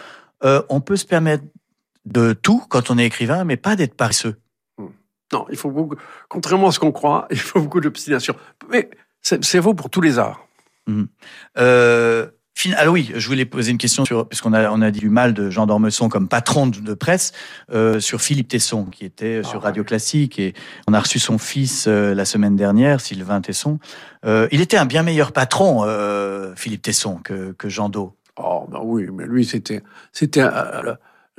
on 0.69 0.81
peut 0.81 0.97
se 0.97 1.05
permettre 1.05 1.43
de 2.05 2.33
tout 2.33 2.63
quand 2.69 2.91
on 2.91 2.97
est 2.97 3.05
écrivain, 3.05 3.43
mais 3.43 3.57
pas 3.57 3.75
d'être 3.75 3.95
paresseux. 3.95 4.35
Non, 5.33 5.45
il 5.49 5.57
faut 5.57 5.71
beaucoup, 5.71 5.95
contrairement 6.29 6.69
à 6.69 6.71
ce 6.71 6.79
qu'on 6.79 6.91
croit, 6.91 7.27
il 7.31 7.39
faut 7.39 7.61
beaucoup 7.61 7.81
d'obstination. 7.81 8.35
Mais 8.69 8.89
c'est 9.21 9.59
vrai 9.59 9.73
pour 9.73 9.89
tous 9.89 10.01
les 10.01 10.19
arts. 10.19 10.47
Euh, 11.57 12.27
alors 12.75 12.93
oui, 12.93 13.11
je 13.15 13.27
voulais 13.27 13.45
poser 13.45 13.71
une 13.71 13.77
question 13.77 14.03
sur, 14.05 14.27
puisqu'on 14.27 14.53
a, 14.53 14.71
on 14.71 14.81
a 14.81 14.89
dit 14.89 14.99
du 14.99 15.09
mal 15.09 15.33
de 15.33 15.49
Jean 15.49 15.67
d'Ormesson 15.67 16.09
comme 16.09 16.27
patron 16.27 16.67
de, 16.67 16.93
presse, 16.93 17.31
euh, 17.71 17.99
sur 17.99 18.21
Philippe 18.21 18.47
Tesson, 18.47 18.85
qui 18.85 19.05
était 19.05 19.43
sur 19.43 19.59
ah, 19.61 19.65
Radio 19.65 19.83
Classique, 19.83 20.39
et 20.39 20.53
on 20.87 20.93
a 20.93 20.99
reçu 20.99 21.19
son 21.19 21.37
fils 21.37 21.85
euh, 21.87 22.15
la 22.15 22.25
semaine 22.25 22.55
dernière, 22.55 22.99
Sylvain 23.01 23.41
Tesson. 23.41 23.79
Euh, 24.25 24.47
il 24.51 24.61
était 24.61 24.77
un 24.77 24.85
bien 24.85 25.03
meilleur 25.03 25.31
patron, 25.31 25.83
euh, 25.83 26.53
Philippe 26.55 26.81
Tesson, 26.81 27.17
que, 27.17 27.51
que 27.51 27.69
Jean 27.69 27.89
Do. 27.89 28.15
Oh, 28.37 28.67
ben 28.69 28.79
oui, 28.83 29.07
mais 29.11 29.25
lui, 29.25 29.45
c'était, 29.45 29.83
c'était 30.11 30.43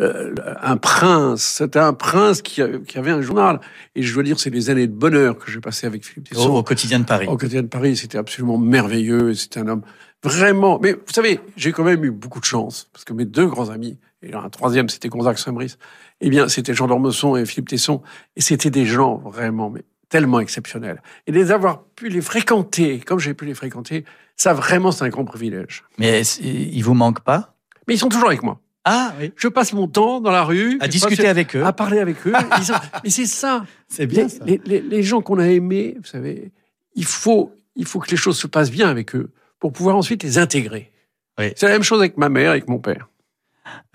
euh, 0.01 0.35
un 0.63 0.77
prince. 0.77 1.43
C'était 1.43 1.79
un 1.79 1.93
prince 1.93 2.43
qui, 2.43 2.63
avait 2.63 3.11
un 3.11 3.21
journal. 3.21 3.61
Et 3.95 4.03
je 4.03 4.15
dois 4.15 4.23
dire, 4.23 4.39
c'est 4.39 4.51
des 4.51 4.71
années 4.71 4.87
de 4.87 4.93
bonheur 4.93 5.39
que 5.39 5.51
j'ai 5.51 5.61
passé 5.61 5.87
avec 5.87 6.05
Philippe 6.05 6.29
Tesson. 6.29 6.55
Au, 6.55 6.63
quotidien 6.63 7.01
de 7.01 7.05
Paris. 7.05 7.27
Au 7.27 7.37
quotidien 7.37 7.63
de 7.63 7.69
Paris, 7.69 7.97
c'était 7.97 8.19
absolument 8.19 8.59
merveilleux. 8.59 9.35
C'était 9.35 9.61
un 9.61 9.69
homme 9.69 9.83
vraiment. 10.23 10.79
Mais 10.81 10.93
vous 10.93 11.13
savez, 11.13 11.41
j'ai 11.57 11.73
quand 11.73 11.85
même 11.85 12.05
eu 12.05 12.11
beaucoup 12.11 12.41
de 12.41 12.45
chance 12.45 12.89
parce 12.93 13.05
que 13.05 13.13
mes 13.13 13.25
deux 13.25 13.47
grands 13.47 13.71
amis, 13.71 13.99
et 14.23 14.35
un 14.35 14.49
troisième, 14.49 14.89
c'était 14.89 15.09
Gonzague 15.09 15.37
Saint-Brice. 15.37 15.79
Eh 16.21 16.31
bien, 16.31 16.49
c'était 16.49 16.75
Jean 16.75 16.89
d'Ormesson 16.89 17.37
et 17.37 17.47
Philippe 17.47 17.69
Tesson. 17.69 18.03
Et 18.37 18.41
c'était 18.41 18.71
des 18.71 18.85
gens 18.85 19.17
vraiment, 19.17 19.71
mais 19.71 19.85
tellement 20.09 20.41
exceptionnels. 20.41 21.03
Et 21.27 21.33
les 21.33 21.53
avoir 21.53 21.85
pu 21.85 22.09
les 22.09 22.21
fréquenter, 22.21 22.99
comme 23.01 23.19
j'ai 23.19 23.35
pu 23.35 23.45
les 23.45 23.55
fréquenter, 23.55 24.05
ça 24.37 24.55
vraiment, 24.55 24.91
c'est 24.91 25.05
un 25.05 25.09
grand 25.09 25.25
privilège. 25.25 25.85
Mais 25.99 26.23
ils 26.23 26.83
vous 26.83 26.95
manquent 26.95 27.21
pas? 27.21 27.55
Mais 27.87 27.95
ils 27.95 27.99
sont 27.99 28.09
toujours 28.09 28.29
avec 28.29 28.43
moi. 28.43 28.61
Ah, 28.91 29.15
oui. 29.21 29.33
Je 29.37 29.49
passe 29.49 29.75
mon 29.75 29.87
temps 29.87 30.21
dans 30.21 30.31
la 30.31 30.45
rue. 30.45 30.79
À 30.81 30.89
discuter 30.89 31.29
avec 31.29 31.55
eux. 31.55 31.63
À 31.63 31.75
parler 31.75 31.99
avec 31.99 32.27
eux. 32.27 32.33
mais 33.05 33.11
c'est 33.11 33.27
ça. 33.27 33.67
C'est 33.87 34.07
bien 34.07 34.25
les, 34.25 34.29
ça. 34.29 34.45
Les, 34.65 35.03
gens 35.03 35.21
qu'on 35.21 35.39
a 35.39 35.47
aimés, 35.47 35.97
vous 35.99 36.07
savez, 36.07 36.53
il 36.95 37.05
faut, 37.05 37.53
il 37.77 37.85
faut 37.85 38.01
que 38.01 38.11
les 38.11 38.17
choses 38.17 38.39
se 38.39 38.47
passent 38.47 38.71
bien 38.71 38.89
avec 38.89 39.15
eux 39.15 39.31
pour 39.61 39.73
pouvoir 39.73 39.97
ensuite 39.97 40.23
les 40.23 40.39
intégrer. 40.39 40.91
Oui. 41.39 41.53
C'est 41.55 41.67
la 41.67 41.73
même 41.73 41.83
chose 41.83 42.01
avec 42.01 42.17
ma 42.17 42.31
mère, 42.31 42.51
avec 42.51 42.67
mon 42.67 42.79
père. 42.79 43.09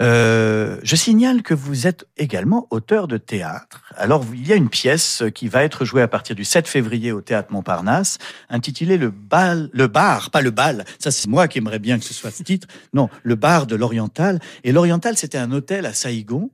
Euh, 0.02 0.80
je 0.84 0.96
signale 0.96 1.44
que 1.44 1.54
vous 1.54 1.88
êtes 1.88 2.06
également 2.18 2.68
auteur 2.72 3.08
de 3.08 3.18
théâtre. 3.18 3.84
Alors, 3.96 4.26
il 4.34 4.48
y 4.48 4.54
a 4.54 4.56
une 4.56 4.70
pièce 4.70 5.24
qui 5.34 5.48
va 5.48 5.64
être 5.64 5.86
jouée 5.86 6.02
à 6.02 6.08
partir 6.08 6.36
du 6.36 6.44
7 6.44 6.68
février 6.68 7.12
au 7.12 7.22
théâtre 7.22 7.52
Montparnasse, 7.52 8.18
intitulée 8.50 8.98
Le 8.98 9.12
bal, 9.12 9.70
le 9.72 9.88
bar, 9.88 10.32
pas 10.32 10.42
le 10.42 10.52
bal. 10.52 10.86
Ça, 11.00 11.12
c'est 11.12 11.28
moi 11.28 11.48
qui 11.48 11.60
aimerais 11.60 11.80
bien 11.80 12.00
que 12.00 12.06
ce 12.06 12.14
soit 12.14 12.32
ce 12.32 12.44
titre. 12.44 12.68
Non, 12.94 13.10
le 13.24 13.36
bar 13.36 13.68
de 13.68 13.76
l'Oriental. 13.76 14.40
Et 14.64 14.72
l'Oriental, 14.72 15.18
c'était 15.18 15.38
un 15.38 15.52
hôtel 15.52 15.86
à 15.86 15.94
Saïgon 15.94 16.50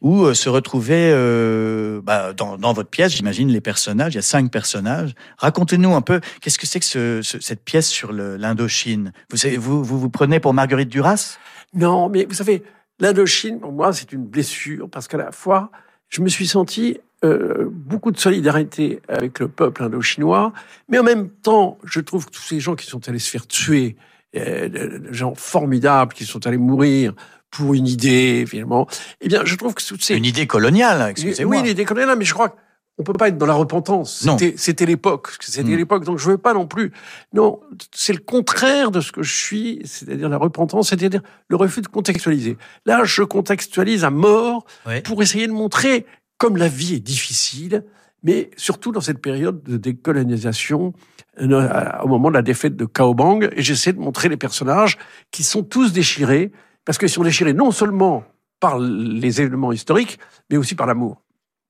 où 0.00 0.24
euh, 0.24 0.34
se 0.34 0.48
retrouvaient, 0.48 1.10
euh, 1.12 2.00
bah, 2.02 2.32
dans, 2.32 2.72
votre 2.72 2.88
pièce, 2.88 3.12
j'imagine, 3.12 3.48
les 3.48 3.60
personnages. 3.60 4.14
Il 4.14 4.16
y 4.16 4.20
a 4.20 4.22
cinq 4.22 4.50
personnages. 4.50 5.14
Racontez-nous 5.38 5.94
un 5.94 6.02
peu, 6.02 6.20
qu'est-ce 6.40 6.58
que 6.58 6.66
c'est 6.66 6.80
que 6.80 6.86
ce, 6.86 7.20
cette 7.22 7.64
pièce 7.64 7.88
sur 7.88 8.12
l'Indochine? 8.12 9.12
Vous, 9.30 9.38
vous, 9.58 9.84
vous 9.84 9.98
vous 9.98 10.10
prenez 10.10 10.40
pour 10.40 10.54
Marguerite 10.54 10.88
Duras? 10.88 11.38
Non, 11.74 12.08
mais 12.08 12.24
vous 12.24 12.34
savez, 12.34 12.62
l'Indochine, 13.00 13.60
pour 13.60 13.72
moi, 13.72 13.92
c'est 13.92 14.12
une 14.12 14.24
blessure 14.24 14.88
parce 14.88 15.08
qu'à 15.08 15.18
la 15.18 15.32
fois, 15.32 15.70
je 16.08 16.22
me 16.22 16.28
suis 16.28 16.46
senti 16.46 16.98
euh, 17.24 17.68
beaucoup 17.68 18.12
de 18.12 18.18
solidarité 18.18 19.00
avec 19.08 19.40
le 19.40 19.48
peuple 19.48 19.82
indo-chinois, 19.82 20.52
mais 20.88 20.98
en 20.98 21.02
même 21.02 21.28
temps, 21.28 21.78
je 21.84 22.00
trouve 22.00 22.26
que 22.26 22.30
tous 22.30 22.42
ces 22.42 22.60
gens 22.60 22.76
qui 22.76 22.86
sont 22.86 23.08
allés 23.08 23.18
se 23.18 23.30
faire 23.30 23.46
tuer, 23.46 23.96
euh, 24.36 24.68
des 24.68 25.12
gens 25.12 25.34
formidables 25.34 26.12
qui 26.12 26.24
sont 26.24 26.46
allés 26.46 26.58
mourir 26.58 27.14
pour 27.50 27.74
une 27.74 27.86
idée, 27.86 28.44
finalement, 28.46 28.86
eh 29.20 29.28
bien, 29.28 29.44
je 29.44 29.54
trouve 29.56 29.74
que 29.74 29.82
c'est... 29.82 30.16
Une 30.16 30.24
idée 30.24 30.46
coloniale, 30.46 31.10
excusez-moi. 31.10 31.56
Oui, 31.56 31.62
une 31.62 31.70
idée 31.70 31.84
coloniale, 31.84 32.16
mais 32.18 32.24
je 32.24 32.34
crois 32.34 32.50
que 32.50 32.56
on 32.98 33.04
peut 33.04 33.12
pas 33.12 33.28
être 33.28 33.38
dans 33.38 33.46
la 33.46 33.54
repentance. 33.54 34.26
C'était 34.56 34.86
l'époque. 34.86 35.28
C'était 35.40 35.70
mm. 35.70 35.76
l'époque. 35.76 36.04
Donc 36.04 36.18
je 36.18 36.30
veux 36.30 36.38
pas 36.38 36.52
non 36.52 36.66
plus. 36.66 36.92
Non, 37.32 37.60
c'est 37.94 38.12
le 38.12 38.18
contraire 38.18 38.90
de 38.90 39.00
ce 39.00 39.12
que 39.12 39.22
je 39.22 39.34
suis, 39.34 39.80
c'est-à-dire 39.84 40.28
la 40.28 40.36
repentance, 40.36 40.88
c'est-à-dire 40.88 41.22
le 41.46 41.56
refus 41.56 41.80
de 41.80 41.86
contextualiser. 41.86 42.58
Là, 42.86 43.04
je 43.04 43.22
contextualise 43.22 44.04
à 44.04 44.10
mort 44.10 44.66
pour 45.04 45.22
essayer 45.22 45.46
de 45.46 45.52
montrer 45.52 46.06
comme 46.38 46.56
la 46.56 46.68
vie 46.68 46.94
est 46.94 47.00
difficile, 47.00 47.84
mais 48.22 48.50
surtout 48.56 48.92
dans 48.92 49.00
cette 49.00 49.20
période 49.20 49.62
de 49.62 49.76
décolonisation, 49.76 50.92
euh, 51.40 51.88
au 52.02 52.08
moment 52.08 52.30
de 52.30 52.34
la 52.34 52.42
défaite 52.42 52.76
de 52.76 52.84
Kaobang, 52.84 53.48
et 53.52 53.62
j'essaie 53.62 53.92
de 53.92 54.00
montrer 54.00 54.28
les 54.28 54.36
personnages 54.36 54.98
qui 55.30 55.44
sont 55.44 55.62
tous 55.62 55.92
déchirés, 55.92 56.52
parce 56.88 56.96
qu'ils 56.96 57.10
sont 57.10 57.22
déchirés 57.22 57.52
non 57.52 57.70
seulement 57.70 58.24
par 58.60 58.78
les 58.78 59.42
événements 59.42 59.72
historiques, 59.72 60.18
mais 60.48 60.56
aussi 60.56 60.74
par 60.74 60.86
l'amour. 60.86 61.20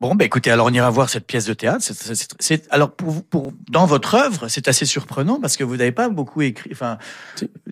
Bon, 0.00 0.14
bah 0.14 0.24
écoutez, 0.24 0.48
alors 0.48 0.68
on 0.68 0.70
ira 0.72 0.88
voir 0.90 1.10
cette 1.10 1.26
pièce 1.26 1.44
de 1.44 1.54
théâtre. 1.54 1.84
C'est, 2.38 2.68
alors 2.70 2.92
pour, 2.92 3.24
pour 3.24 3.52
dans 3.68 3.84
votre 3.84 4.14
œuvre, 4.14 4.46
c'est 4.46 4.68
assez 4.68 4.86
surprenant 4.86 5.40
parce 5.40 5.56
que 5.56 5.64
vous 5.64 5.76
n'avez 5.76 5.90
pas 5.90 6.08
beaucoup 6.08 6.40
écrit. 6.42 6.70
Enfin, 6.72 6.98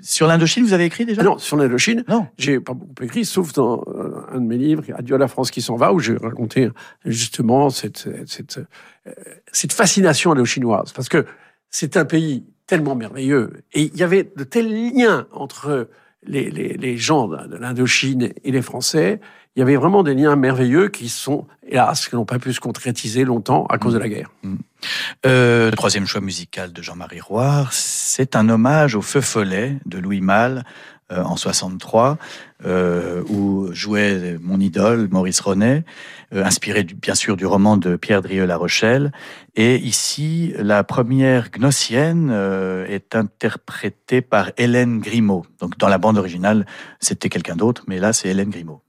sur 0.03 0.27
l'Indochine, 0.27 0.65
vous 0.65 0.73
avez 0.73 0.87
écrit 0.87 1.07
déjà? 1.07 1.23
Non, 1.23 1.39
sur 1.39 1.57
l'Indochine, 1.57 2.03
non, 2.09 2.27
j'ai 2.37 2.59
pas 2.59 2.75
beaucoup 2.75 3.05
écrit, 3.05 3.25
sauf 3.25 3.53
dans 3.53 3.81
euh, 3.87 4.27
un 4.33 4.41
de 4.41 4.47
mes 4.47 4.59
livres, 4.59 4.83
Adieu 4.97 5.15
à 5.15 5.19
la 5.19 5.29
France 5.29 5.53
qui 5.53 5.63
s'en 5.63 5.77
va, 5.77 5.93
où 5.93 6.01
j'ai 6.01 6.17
raconté 6.17 6.69
justement 7.05 7.71
cette 7.71 8.09
cette, 8.27 8.59
euh, 8.59 9.13
cette 9.53 9.73
fascination 9.73 10.33
indochinoise, 10.33 10.93
parce 10.93 11.09
que 11.09 11.25
c'est 11.71 11.97
un 11.97 12.07
pays 12.07 12.45
tellement 12.67 12.97
merveilleux 12.97 13.63
et 13.73 13.83
il 13.83 13.97
y 13.97 14.03
avait 14.03 14.33
de 14.35 14.43
tels 14.43 14.69
liens 14.69 15.29
entre 15.31 15.89
les, 16.27 16.51
les, 16.51 16.75
les 16.75 16.97
gens 16.97 17.29
de 17.29 17.57
l'Indochine 17.57 18.31
et 18.45 18.51
les 18.51 18.63
Français 18.63 19.21
il 19.57 19.61
y 19.61 19.63
avait 19.63 19.77
vraiment 19.77 20.03
des 20.03 20.15
liens 20.15 20.37
merveilleux 20.37 20.89
qui 20.89 21.09
sont, 21.09 21.47
hélas, 21.67 22.09
qui 22.09 22.15
n'ont 22.15 22.27
pas 22.27 22.39
pu 22.39 22.53
se 22.53 22.61
concrétiser 22.61 23.25
longtemps 23.25 23.65
à 23.67 23.79
cause 23.79 23.95
de 23.95 23.99
la 23.99 24.09
guerre. 24.09 24.31
Mm. 24.43 24.57
Euh, 25.25 25.71
troisième 25.71 26.07
choix 26.07 26.21
musical 26.21 26.75
de 26.75 26.83
Jean-Marie 26.83 27.23
Roire, 27.23 27.73
c'est 27.73 28.37
un 28.37 28.51
hommage 28.51 28.95
au 28.95 29.01
Feu 29.01 29.23
Follet 29.23 29.79
de 29.87 29.99
Louis 29.99 30.21
Malle 30.21 30.65
euh, 31.13 31.23
en 31.23 31.37
63, 31.37 32.19
euh, 32.65 33.23
où 33.29 33.69
jouait 33.73 34.39
mon 34.41 34.59
idole 34.59 35.07
Maurice 35.13 35.39
Ronet, 35.39 35.85
euh, 36.35 36.45
inspiré 36.45 36.83
bien 36.83 37.15
sûr 37.15 37.37
du 37.37 37.47
roman 37.47 37.77
de 37.77 37.95
Pierre 37.95 38.23
Drieux-La 38.23 38.57
Rochelle. 38.57 39.13
Et 39.55 39.77
ici, 39.77 40.53
la 40.59 40.83
première 40.83 41.53
gnossienne 41.53 42.31
est 42.89 43.15
interprétée 43.15 44.21
par 44.21 44.51
Hélène 44.57 44.99
Grimaud. 44.99 45.47
Donc 45.61 45.79
dans 45.79 45.89
la 45.89 45.99
bande 45.99 46.19
originale, 46.19 46.67
c'était 46.99 47.29
quelqu'un 47.29 47.55
d'autre, 47.55 47.85
mais 47.87 47.99
là 47.99 48.13
c'est 48.13 48.29
Hélène 48.29 48.51
Grimaud. 48.51 48.83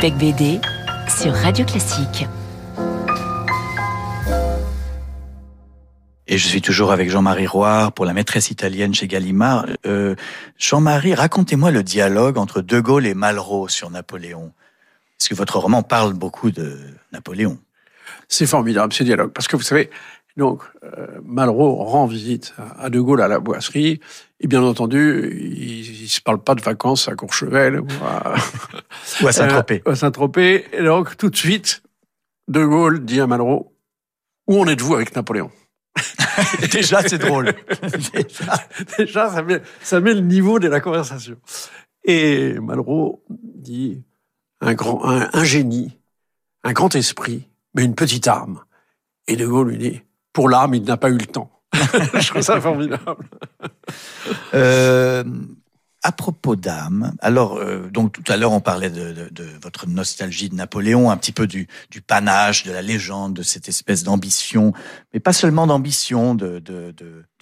Becbédé 0.00 0.62
sur 1.08 1.34
Radio 1.34 1.66
Classique. 1.66 2.26
Et 6.26 6.38
je 6.38 6.48
suis 6.48 6.62
toujours 6.62 6.90
avec 6.90 7.10
Jean-Marie 7.10 7.46
Roire 7.46 7.92
pour 7.92 8.06
la 8.06 8.14
maîtresse 8.14 8.50
italienne 8.50 8.94
chez 8.94 9.06
Gallimard. 9.06 9.66
Euh, 9.84 10.14
Jean-Marie, 10.56 11.14
racontez-moi 11.14 11.70
le 11.70 11.82
dialogue 11.82 12.38
entre 12.38 12.62
De 12.62 12.80
Gaulle 12.80 13.04
et 13.04 13.12
Malraux 13.12 13.68
sur 13.68 13.90
Napoléon. 13.90 14.52
Parce 15.18 15.28
que 15.28 15.34
votre 15.34 15.58
roman 15.58 15.82
parle 15.82 16.14
beaucoup 16.14 16.50
de 16.50 16.78
Napoléon. 17.12 17.58
C'est 18.26 18.46
formidable 18.46 18.94
ce 18.94 19.02
dialogue, 19.02 19.32
parce 19.32 19.48
que 19.48 19.56
vous 19.56 19.62
savez, 19.62 19.90
donc 20.36 20.62
euh, 20.84 21.06
Malraux 21.24 21.74
rend 21.76 22.06
visite 22.06 22.54
à 22.78 22.90
De 22.90 23.00
Gaulle 23.00 23.22
à 23.22 23.28
la 23.28 23.40
boisserie, 23.40 24.00
et 24.40 24.46
bien 24.46 24.62
entendu, 24.62 25.36
il, 25.38 26.02
ne 26.02 26.08
se 26.08 26.20
parle 26.20 26.42
pas 26.42 26.54
de 26.54 26.62
vacances 26.62 27.08
à 27.08 27.14
Courchevel 27.14 27.80
ou 27.80 27.86
à, 28.02 28.34
ou 29.22 29.28
à 29.28 29.32
Saint-Tropez. 29.32 29.82
Euh, 29.86 29.92
à 29.92 29.96
Saint-Tropez. 29.96 30.66
Et 30.72 30.82
donc 30.82 31.16
tout 31.16 31.30
de 31.30 31.36
suite, 31.36 31.82
De 32.48 32.64
Gaulle 32.64 33.04
dit 33.04 33.20
à 33.20 33.26
Malraux, 33.26 33.74
où 34.46 34.60
en 34.60 34.66
êtes-vous 34.66 34.94
avec 34.94 35.14
Napoléon? 35.14 35.50
Déjà, 36.72 37.02
c'est 37.02 37.18
drôle. 37.18 37.52
déjà, 38.98 39.28
ça, 39.30 39.42
met, 39.42 39.60
ça 39.82 40.00
met 40.00 40.14
le 40.14 40.20
niveau 40.20 40.58
de 40.58 40.68
la 40.68 40.80
conversation. 40.80 41.36
Et 42.04 42.54
Malraux 42.60 43.22
dit 43.28 44.02
un, 44.60 44.74
grand, 44.74 45.04
un, 45.04 45.44
génie, 45.44 45.98
un 46.62 46.72
grand 46.72 46.94
esprit, 46.94 47.48
mais 47.74 47.84
une 47.84 47.94
petite 47.94 48.26
arme. 48.26 48.62
Et 49.26 49.36
De 49.36 49.46
Gaulle 49.46 49.70
lui 49.70 49.78
dit 49.78 50.02
pour 50.32 50.48
l'arme, 50.48 50.74
il 50.74 50.82
n'a 50.82 50.96
pas 50.96 51.10
eu 51.10 51.18
le 51.18 51.26
temps. 51.26 51.50
Je 51.74 52.28
trouve 52.28 52.42
ça 52.42 52.60
formidable. 52.60 53.28
Euh, 54.54 55.24
à 56.02 56.12
propos 56.12 56.56
d'âme, 56.56 57.14
alors 57.20 57.58
euh, 57.58 57.88
donc 57.90 58.12
tout 58.12 58.32
à 58.32 58.36
l'heure 58.36 58.52
on 58.52 58.60
parlait 58.60 58.90
de, 58.90 59.30
votre 59.62 59.86
nostalgie 59.86 60.48
de 60.48 60.54
Napoléon, 60.54 61.10
un 61.10 61.16
petit 61.16 61.32
peu 61.32 61.46
du, 61.46 61.68
panache, 62.06 62.64
de 62.64 62.72
la 62.72 62.80
légende, 62.80 63.34
de 63.34 63.42
cette 63.42 63.68
espèce 63.68 64.02
d'ambition, 64.02 64.72
mais 65.12 65.20
pas 65.20 65.32
seulement 65.32 65.66
d'ambition, 65.66 66.34
de, 66.34 66.62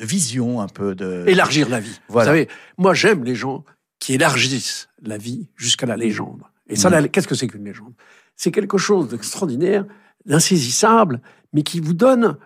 vision 0.00 0.60
un 0.60 0.68
peu 0.68 0.94
de 0.94 1.24
élargir 1.26 1.68
la 1.68 1.80
vie. 1.80 2.00
Vous 2.08 2.20
savez, 2.20 2.48
moi 2.76 2.94
j'aime 2.94 3.24
les 3.24 3.34
gens 3.34 3.64
qui 4.00 4.14
élargissent 4.14 4.88
la 5.02 5.18
vie 5.18 5.48
jusqu'à 5.56 5.86
la 5.86 5.96
légende. 5.96 6.42
Et 6.68 6.76
ça, 6.76 6.90
mm. 6.90 7.08
qu'est-ce 7.08 7.28
que 7.28 7.34
c'est 7.34 7.46
qu'une 7.46 7.64
légende? 7.64 7.94
C'est 8.36 8.50
quelque 8.50 8.78
chose 8.78 9.08
d'extraordinaire, 9.08 9.84
d'insaisissable, 10.26 11.20
mais 11.52 11.62
qui 11.62 11.80
vous 11.80 11.94
donne 11.94 12.36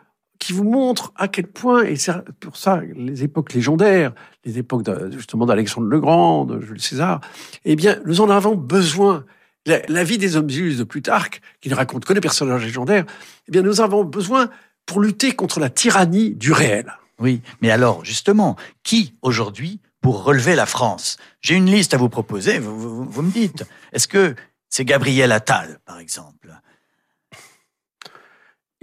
qui 0.42 0.52
vous 0.52 0.64
montre 0.64 1.12
à 1.14 1.28
quel 1.28 1.46
point, 1.46 1.84
et 1.84 1.94
c'est 1.94 2.12
pour 2.40 2.56
ça 2.56 2.82
les 2.96 3.22
époques 3.22 3.52
légendaires, 3.52 4.12
les 4.44 4.58
époques 4.58 4.82
justement 5.12 5.46
d'Alexandre 5.46 5.86
le 5.86 6.00
Grand, 6.00 6.44
de 6.44 6.60
Jules 6.60 6.80
César, 6.80 7.20
eh 7.64 7.76
bien, 7.76 8.00
nous 8.06 8.20
en 8.20 8.28
avons 8.28 8.56
besoin. 8.56 9.24
La, 9.66 10.02
vie 10.02 10.18
des 10.18 10.34
hommes 10.34 10.50
illustres 10.50 10.80
de 10.80 10.84
Plutarque, 10.84 11.40
qui 11.60 11.68
ne 11.68 11.76
raconte 11.76 12.04
que 12.04 12.12
des 12.12 12.20
personnages 12.20 12.64
légendaires, 12.64 13.04
eh 13.46 13.52
bien, 13.52 13.62
nous 13.62 13.80
avons 13.80 14.02
besoin 14.02 14.50
pour 14.84 14.98
lutter 14.98 15.30
contre 15.36 15.60
la 15.60 15.70
tyrannie 15.70 16.34
du 16.34 16.50
réel. 16.50 16.92
Oui, 17.20 17.40
mais 17.60 17.70
alors, 17.70 18.04
justement, 18.04 18.56
qui 18.82 19.14
aujourd'hui 19.22 19.78
pour 20.00 20.24
relever 20.24 20.56
la 20.56 20.66
France? 20.66 21.18
J'ai 21.40 21.54
une 21.54 21.66
liste 21.66 21.94
à 21.94 21.98
vous 21.98 22.08
proposer, 22.08 22.58
vous 22.58 23.22
me 23.22 23.30
dites. 23.30 23.64
Est-ce 23.92 24.08
que 24.08 24.34
c'est 24.68 24.84
Gabriel 24.84 25.30
Attal, 25.30 25.78
par 25.84 26.00
exemple? 26.00 26.48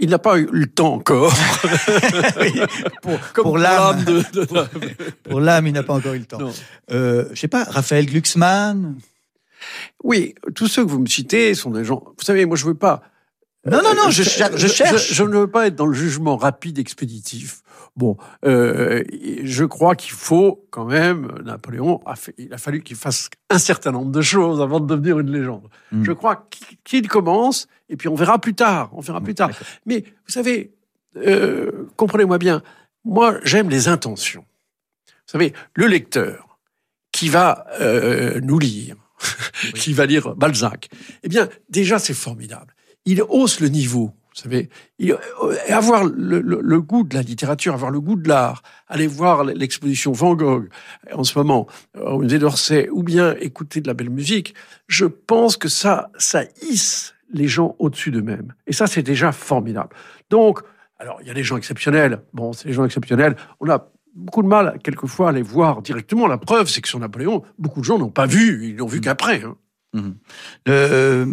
Il 0.00 0.10
n'a 0.10 0.18
pas 0.18 0.38
eu 0.38 0.48
le 0.50 0.66
temps 0.66 0.94
encore. 0.94 1.32
pour, 3.34 3.58
l'âme, 3.58 4.04
pour, 5.24 5.40
l'âme, 5.40 5.66
il 5.66 5.72
n'a 5.72 5.82
pas 5.82 5.94
encore 5.94 6.14
eu 6.14 6.18
le 6.18 6.24
temps. 6.24 6.50
Euh, 6.90 7.26
je 7.32 7.40
sais 7.40 7.48
pas, 7.48 7.64
Raphaël 7.64 8.06
Glucksmann? 8.06 8.96
Oui, 10.02 10.34
tous 10.54 10.66
ceux 10.66 10.84
que 10.84 10.90
vous 10.90 10.98
me 10.98 11.06
citez 11.06 11.54
sont 11.54 11.70
des 11.70 11.84
gens. 11.84 12.02
Vous 12.16 12.24
savez, 12.24 12.46
moi, 12.46 12.56
je 12.56 12.64
veux 12.64 12.74
pas. 12.74 13.02
Non, 13.66 13.82
non, 13.82 13.94
non, 13.94 14.10
je, 14.10 14.22
cherche. 14.22 15.12
Je, 15.12 15.22
ne 15.22 15.36
veux 15.36 15.50
pas 15.50 15.66
être 15.66 15.76
dans 15.76 15.86
le 15.86 15.92
jugement 15.92 16.36
rapide, 16.36 16.78
expéditif. 16.78 17.62
Bon, 17.96 18.16
euh, 18.44 19.02
je 19.42 19.64
crois 19.64 19.94
qu'il 19.94 20.12
faut 20.12 20.66
quand 20.70 20.84
même. 20.84 21.32
Napoléon 21.44 22.00
a 22.06 22.16
fait, 22.16 22.34
il 22.38 22.52
a 22.52 22.58
fallu 22.58 22.82
qu'il 22.82 22.96
fasse 22.96 23.30
un 23.50 23.58
certain 23.58 23.92
nombre 23.92 24.10
de 24.10 24.22
choses 24.22 24.60
avant 24.60 24.80
de 24.80 24.86
devenir 24.86 25.18
une 25.18 25.30
légende. 25.30 25.68
Hmm. 25.92 26.04
Je 26.04 26.12
crois 26.12 26.48
qu'il 26.84 27.08
commence 27.08 27.66
et 27.88 27.96
puis 27.96 28.08
on 28.08 28.14
verra 28.14 28.38
plus 28.38 28.54
tard. 28.54 28.90
On 28.92 29.00
verra 29.00 29.20
plus 29.20 29.34
tard. 29.34 29.50
Mais 29.86 30.04
vous 30.26 30.32
savez, 30.32 30.72
euh, 31.16 31.88
comprenez-moi 31.96 32.38
bien. 32.38 32.62
Moi, 33.04 33.38
j'aime 33.44 33.70
les 33.70 33.88
intentions. 33.88 34.44
Vous 35.06 35.38
savez, 35.38 35.52
le 35.74 35.86
lecteur 35.86 36.58
qui 37.12 37.28
va 37.28 37.66
euh, 37.80 38.40
nous 38.42 38.58
lire, 38.58 38.96
qui 39.74 39.92
va 39.92 40.06
lire 40.06 40.34
Balzac, 40.36 40.88
eh 41.22 41.28
bien, 41.28 41.48
déjà, 41.68 41.98
c'est 41.98 42.14
formidable. 42.14 42.74
Il 43.04 43.22
hausse 43.22 43.60
le 43.60 43.68
niveau. 43.68 44.12
Vous 44.34 44.42
savez, 44.42 44.68
euh, 45.02 45.16
avoir 45.68 46.04
le, 46.04 46.40
le, 46.40 46.80
goût 46.80 47.02
de 47.02 47.14
la 47.14 47.22
littérature, 47.22 47.74
avoir 47.74 47.90
le 47.90 48.00
goût 48.00 48.16
de 48.16 48.28
l'art, 48.28 48.62
aller 48.88 49.06
voir 49.06 49.44
l'exposition 49.44 50.12
Van 50.12 50.34
Gogh 50.34 50.68
en 51.12 51.24
ce 51.24 51.36
moment 51.36 51.66
au 52.00 52.18
musée 52.18 52.38
d'Orsay, 52.38 52.88
ou 52.90 53.02
bien 53.02 53.34
écouter 53.40 53.80
de 53.80 53.88
la 53.88 53.94
belle 53.94 54.10
musique, 54.10 54.54
je 54.86 55.06
pense 55.06 55.56
que 55.56 55.68
ça, 55.68 56.10
ça 56.16 56.44
hisse 56.62 57.14
les 57.32 57.48
gens 57.48 57.76
au-dessus 57.78 58.10
d'eux-mêmes. 58.10 58.54
Et 58.66 58.72
ça, 58.72 58.86
c'est 58.86 59.02
déjà 59.02 59.32
formidable. 59.32 59.90
Donc, 60.30 60.60
alors, 60.98 61.18
il 61.22 61.28
y 61.28 61.30
a 61.30 61.34
des 61.34 61.44
gens 61.44 61.56
exceptionnels. 61.56 62.22
Bon, 62.32 62.52
c'est 62.52 62.68
des 62.68 62.74
gens 62.74 62.84
exceptionnels. 62.84 63.36
On 63.60 63.68
a 63.70 63.90
beaucoup 64.14 64.42
de 64.42 64.48
mal, 64.48 64.78
quelquefois, 64.82 65.30
à 65.30 65.32
les 65.32 65.42
voir 65.42 65.82
directement. 65.82 66.26
La 66.26 66.38
preuve, 66.38 66.68
c'est 66.68 66.80
que 66.80 66.88
sur 66.88 66.98
Napoléon, 66.98 67.42
beaucoup 67.58 67.80
de 67.80 67.84
gens 67.84 67.98
n'ont 67.98 68.10
pas 68.10 68.26
vu. 68.26 68.68
Ils 68.68 68.76
n'ont 68.76 68.86
vu 68.86 68.98
mmh. 68.98 69.02
qu'après. 69.02 69.42
Hein. 69.42 69.56
Mmh. 69.92 70.10
Euh, 70.68 71.26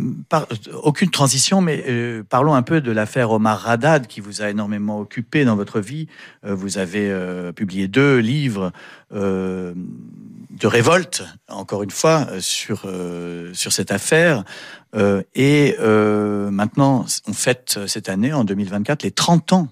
aucune 0.82 1.12
transition, 1.12 1.62
mais 1.62 1.84
euh, 1.88 2.24
parlons 2.28 2.56
un 2.56 2.64
peu 2.64 2.82
de 2.82 2.92
l'affaire 2.92 3.30
Omar 3.30 3.60
Radad 3.60 4.08
qui 4.08 4.20
vous 4.20 4.42
a 4.42 4.50
énormément 4.50 5.00
occupé 5.00 5.46
dans 5.46 5.56
votre 5.56 5.80
vie. 5.80 6.08
Euh, 6.44 6.56
vous 6.56 6.80
avez 6.80 7.14
publié 7.54 7.88
deux 7.88 8.18
livres 8.18 8.72
de 10.58 10.68
révolte, 10.68 11.24
encore 11.48 11.84
une 11.84 11.92
fois, 11.92 12.28
euh, 12.30 12.40
sur, 12.40 12.84
euh, 12.86 13.54
sur 13.54 13.72
cette 13.72 13.92
affaire. 13.92 14.44
Euh, 14.96 15.22
et 15.36 15.76
maintenant, 15.80 17.06
on 17.28 17.34
fête 17.34 17.80
cette 17.88 18.10
année, 18.10 18.34
en 18.34 18.44
2024, 18.44 19.04
les 19.04 19.12
30 19.12 19.54
ans 19.54 19.68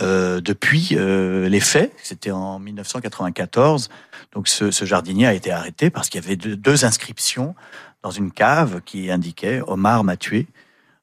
depuis 0.00 0.90
les 0.90 1.60
faits. 1.60 1.92
C'était 2.02 2.30
en 2.30 2.58
1994. 2.58 3.88
Donc 4.32 4.48
ce, 4.48 4.70
ce, 4.70 4.84
jardinier 4.84 5.26
a 5.26 5.34
été 5.34 5.50
arrêté 5.50 5.90
parce 5.90 6.08
qu'il 6.08 6.22
y 6.22 6.24
avait 6.24 6.36
deux, 6.36 6.84
inscriptions 6.84 7.54
dans 8.02 8.10
une 8.10 8.30
cave 8.30 8.80
qui 8.84 9.10
indiquaient 9.10 9.60
Omar 9.66 10.04
m'a 10.04 10.16
tué. 10.16 10.46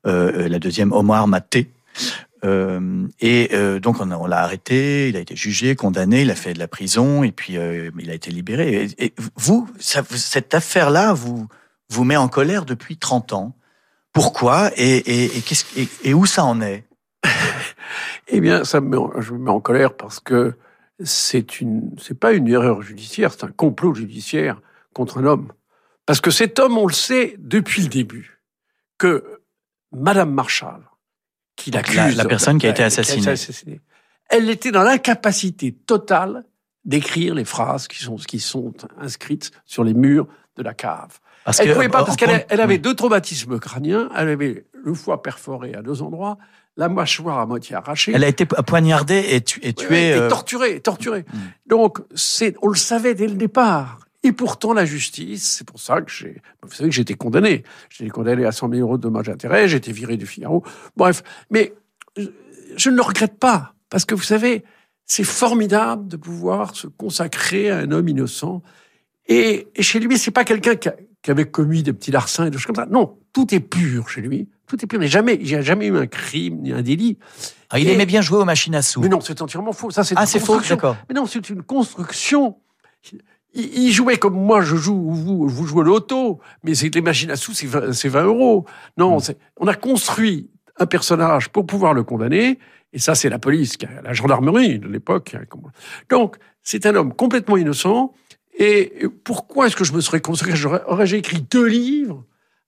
la 0.05 0.59
deuxième, 0.59 0.91
Omar 0.91 1.27
m'a 1.27 1.41
té. 1.41 1.69
Euh, 2.45 3.07
et 3.19 3.49
euh, 3.53 3.79
donc 3.79 3.99
on, 3.99 4.27
l'a 4.27 4.39
arrêté, 4.39 5.09
il 5.09 5.17
a 5.17 5.19
été 5.19 5.35
jugé, 5.35 5.75
condamné, 5.75 6.21
il 6.21 6.31
a 6.31 6.35
fait 6.35 6.53
de 6.53 6.59
la 6.59 6.69
prison 6.69 7.23
et 7.23 7.31
puis 7.31 7.57
euh, 7.57 7.91
il 7.99 8.09
a 8.09 8.13
été 8.13 8.31
libéré. 8.31 8.87
Et, 8.97 9.13
vous, 9.35 9.67
cette 9.79 10.53
affaire-là 10.53 11.13
vous 11.13 11.47
vous 11.89 12.03
met 12.03 12.17
en 12.17 12.27
colère 12.27 12.65
depuis 12.65 12.97
30 12.97 13.33
ans. 13.33 13.55
Pourquoi? 14.13 14.71
Et, 14.77 16.13
où 16.13 16.25
ça 16.25 16.45
en 16.45 16.61
est? 16.61 16.85
Eh 18.31 18.41
bien, 18.41 18.63
ça 18.63 18.79
me 18.79 18.95
je 19.21 19.33
me 19.33 19.39
mets 19.39 19.49
en 19.49 19.59
colère 19.59 19.95
parce 19.95 20.19
que 20.19 20.53
c'est 21.03 21.61
une, 21.61 21.95
c'est 21.99 22.17
pas 22.17 22.33
une 22.33 22.47
erreur 22.47 22.83
judiciaire, 22.83 23.31
c'est 23.31 23.43
un 23.43 23.51
complot 23.51 23.95
judiciaire 23.95 24.61
contre 24.93 25.17
un 25.17 25.25
homme. 25.25 25.51
Parce 26.09 26.21
que 26.21 26.31
cet 26.31 26.57
homme, 26.57 26.75
on 26.75 26.87
le 26.87 26.93
sait 26.93 27.35
depuis 27.37 27.83
le 27.83 27.87
début, 27.87 28.41
que 28.97 29.43
Madame 29.91 30.33
Marshall, 30.33 30.81
qui 31.55 31.69
l'accuse. 31.69 32.17
La, 32.17 32.25
personne 32.25 32.57
qui 32.57 32.65
a 32.65 32.71
été 32.71 32.81
assassinée. 32.81 33.79
Elle 34.27 34.49
était 34.49 34.71
dans 34.71 34.81
l'incapacité 34.81 35.71
totale 35.71 36.45
d'écrire 36.83 37.35
les 37.35 37.45
phrases 37.45 37.87
qui 37.87 37.99
sont, 37.99 38.15
qui 38.15 38.39
sont 38.39 38.73
inscrites 38.99 39.51
sur 39.65 39.83
les 39.83 39.93
murs 39.93 40.25
de 40.55 40.63
la 40.63 40.73
cave. 40.73 41.19
Parce 41.45 41.59
elle 41.59 41.69
ne 41.69 41.73
pouvait 41.75 41.89
pas, 41.89 42.03
parce 42.03 42.17
qu'elle 42.17 42.43
elle 42.49 42.61
avait 42.61 42.79
deux 42.79 42.95
traumatismes 42.95 43.59
crâniens. 43.59 44.09
Elle 44.17 44.29
avait 44.29 44.65
le 44.73 44.95
foie 44.95 45.21
perforé 45.21 45.75
à 45.75 45.83
deux 45.83 46.01
endroits, 46.01 46.39
la 46.75 46.89
mâchoire 46.89 47.37
à 47.37 47.45
moitié 47.45 47.75
arrachée. 47.75 48.13
Elle 48.15 48.23
a 48.23 48.29
été 48.29 48.47
poignardée 48.47 49.27
et, 49.29 49.41
tuée. 49.41 50.07
Et 50.09 50.13
euh, 50.13 50.27
torturée, 50.27 50.79
torturée. 50.79 51.23
Mm. 51.31 51.37
Donc, 51.67 51.99
c'est, 52.15 52.55
on 52.63 52.69
le 52.69 52.77
savait 52.77 53.13
dès 53.13 53.27
le 53.27 53.35
départ. 53.35 53.99
Et 54.23 54.33
pourtant, 54.33 54.73
la 54.73 54.85
justice, 54.85 55.49
c'est 55.57 55.65
pour 55.65 55.79
ça 55.79 56.01
que 56.01 56.11
j'ai, 56.11 56.41
vous 56.61 56.71
savez 56.71 56.89
que 56.89 56.95
j'ai 56.95 57.03
été 57.03 57.13
condamné. 57.13 57.63
J'ai 57.89 58.03
été 58.03 58.11
condamné 58.11 58.45
à 58.45 58.51
100 58.51 58.69
000 58.69 58.81
euros 58.81 58.97
de 58.97 59.03
dommages 59.03 59.29
intérêts, 59.29 59.67
j'ai 59.67 59.77
été 59.77 59.91
viré 59.91 60.17
du 60.17 60.25
Figaro. 60.25 60.63
Bref. 60.97 61.23
Mais 61.49 61.73
je 62.75 62.89
ne 62.89 62.95
le 62.95 63.01
regrette 63.01 63.39
pas. 63.39 63.73
Parce 63.89 64.05
que 64.05 64.15
vous 64.15 64.23
savez, 64.23 64.63
c'est 65.05 65.23
formidable 65.23 66.07
de 66.07 66.17
pouvoir 66.17 66.75
se 66.75 66.87
consacrer 66.87 67.69
à 67.69 67.77
un 67.77 67.91
homme 67.91 68.07
innocent. 68.07 68.61
Et, 69.27 69.67
chez 69.79 69.99
lui, 69.99 70.17
c'est 70.17 70.31
pas 70.31 70.43
quelqu'un 70.43 70.75
qui, 70.75 70.89
avait 71.27 71.49
commis 71.49 71.83
des 71.83 71.93
petits 71.93 72.11
larcins 72.11 72.45
et 72.45 72.49
des 72.49 72.57
choses 72.57 72.67
comme 72.67 72.75
ça. 72.75 72.87
Non, 72.87 73.17
tout 73.33 73.53
est 73.53 73.59
pur 73.59 74.09
chez 74.09 74.21
lui. 74.21 74.49
Tout 74.67 74.83
est 74.83 74.87
pur. 74.87 74.99
Il 74.99 75.01
n'y 75.01 75.07
a 75.07 75.09
jamais, 75.09 75.37
il 75.41 75.55
a 75.55 75.61
jamais 75.61 75.87
eu 75.87 75.97
un 75.97 76.07
crime 76.07 76.61
ni 76.61 76.71
un 76.71 76.81
délit. 76.81 77.17
Ah, 77.69 77.79
il 77.79 77.87
aimait 77.87 78.05
bien 78.05 78.21
jouer 78.21 78.39
aux 78.39 78.45
machines 78.45 78.75
à 78.75 78.81
sous. 78.81 79.01
Mais 79.01 79.09
non, 79.09 79.21
c'est 79.21 79.41
entièrement 79.41 79.71
faux. 79.71 79.91
Ça, 79.91 80.03
c'est 80.03 80.15
ah, 80.17 80.25
c'est 80.25 80.39
faux, 80.39 80.59
d'accord. 80.67 80.97
Mais 81.07 81.15
non, 81.15 81.25
c'est 81.25 81.49
une 81.49 81.61
construction 81.61 82.57
il 83.53 83.91
jouait 83.91 84.17
comme 84.17 84.35
moi, 84.35 84.61
je 84.61 84.75
joue, 84.75 85.09
vous, 85.09 85.47
vous 85.47 85.65
jouez 85.65 85.83
l'auto, 85.83 86.39
mais 86.63 86.75
c'est 86.75 86.93
les 86.93 87.01
machines 87.01 87.31
à 87.31 87.35
sous, 87.35 87.53
c'est 87.53 87.67
20, 88.07 88.23
euros. 88.25 88.65
Non, 88.97 89.17
mm. 89.17 89.33
on 89.57 89.67
a 89.67 89.73
construit 89.73 90.49
un 90.77 90.85
personnage 90.85 91.49
pour 91.49 91.65
pouvoir 91.65 91.93
le 91.93 92.03
condamner, 92.03 92.59
et 92.93 92.99
ça, 92.99 93.15
c'est 93.15 93.29
la 93.29 93.39
police, 93.39 93.77
la 94.03 94.13
gendarmerie 94.13 94.79
de 94.79 94.87
l'époque. 94.87 95.35
Hein, 95.35 95.43
Donc, 96.09 96.37
c'est 96.63 96.85
un 96.85 96.95
homme 96.95 97.13
complètement 97.13 97.57
innocent. 97.57 98.13
Et 98.57 99.05
pourquoi 99.23 99.67
est-ce 99.67 99.75
que 99.75 99.83
je 99.83 99.93
me 99.93 100.01
serais 100.01 100.21
consacré 100.21 100.53
Aurais-je 100.87 101.15
écrit 101.15 101.41
deux 101.41 101.65
livres 101.65 102.25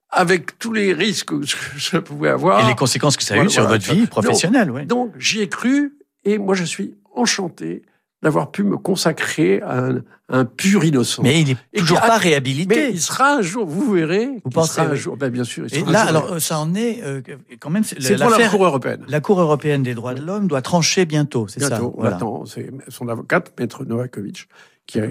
avec 0.10 0.58
tous 0.60 0.74
les 0.74 0.94
risques 0.94 1.30
que 1.30 1.46
je 1.78 1.98
pouvais 1.98 2.30
avoir? 2.30 2.64
Et 2.64 2.68
les 2.68 2.76
conséquences 2.76 3.18
que 3.18 3.24
ça 3.24 3.36
a 3.36 3.44
eu 3.44 3.50
sur 3.50 3.68
votre 3.68 3.94
vie 3.94 4.08
professionnelle, 4.08 4.72
oui. 4.72 4.86
Donc, 4.86 5.14
j'y 5.18 5.42
ai 5.42 5.50
cru, 5.50 5.98
et 6.24 6.38
moi, 6.38 6.54
je 6.54 6.64
suis 6.64 6.96
enchanté 7.14 7.84
d'avoir 8.22 8.52
pu 8.52 8.64
me 8.64 8.78
consacrer 8.78 9.62
à 9.62 9.90
un, 10.30 10.46
pur 10.46 10.84
innocent. 10.84 11.24
Mais 11.24 11.42
il 11.42 11.48
n'est 11.48 11.80
toujours 11.80 12.00
pas 12.00 12.18
réhabilité. 12.18 12.76
Mais 12.76 12.92
il 12.92 13.02
sera 13.02 13.34
un 13.34 13.42
jour, 13.42 13.66
vous 13.66 13.92
verrez. 13.92 14.30
Vous 14.44 14.50
pensez 14.50 14.80
un 14.80 14.96
jour, 14.96 15.18
ben 15.18 15.30
bien 15.30 15.44
sûr. 15.44 15.66
Et 15.72 15.82
là, 15.84 16.04
alors, 16.04 16.40
ça 16.40 16.60
en 16.60 16.74
est 16.76 17.02
euh, 17.04 17.22
quand 17.60 17.70
même. 17.70 17.84
C'est 17.84 18.16
pour 18.18 18.30
la 18.30 18.48
Cour 18.48 18.66
européenne. 18.66 19.04
La 19.08 19.20
Cour 19.20 19.42
européenne 19.42 19.84
des 19.84 19.94
droits 19.94 20.14
de 20.14 20.22
l'homme 20.22 20.48
doit 20.48 20.62
trancher 20.62 21.06
bientôt, 21.06 21.48
c'est 21.48 21.60
ça 21.60 21.70
Bientôt, 21.70 21.94
on 21.98 22.04
attend. 22.04 22.46
C'est 22.46 22.70
son 22.88 23.08
avocate, 23.08 23.52
Maître 23.60 23.84
Novakovic, 23.86 24.48
qui 24.86 25.00
a 25.00 25.08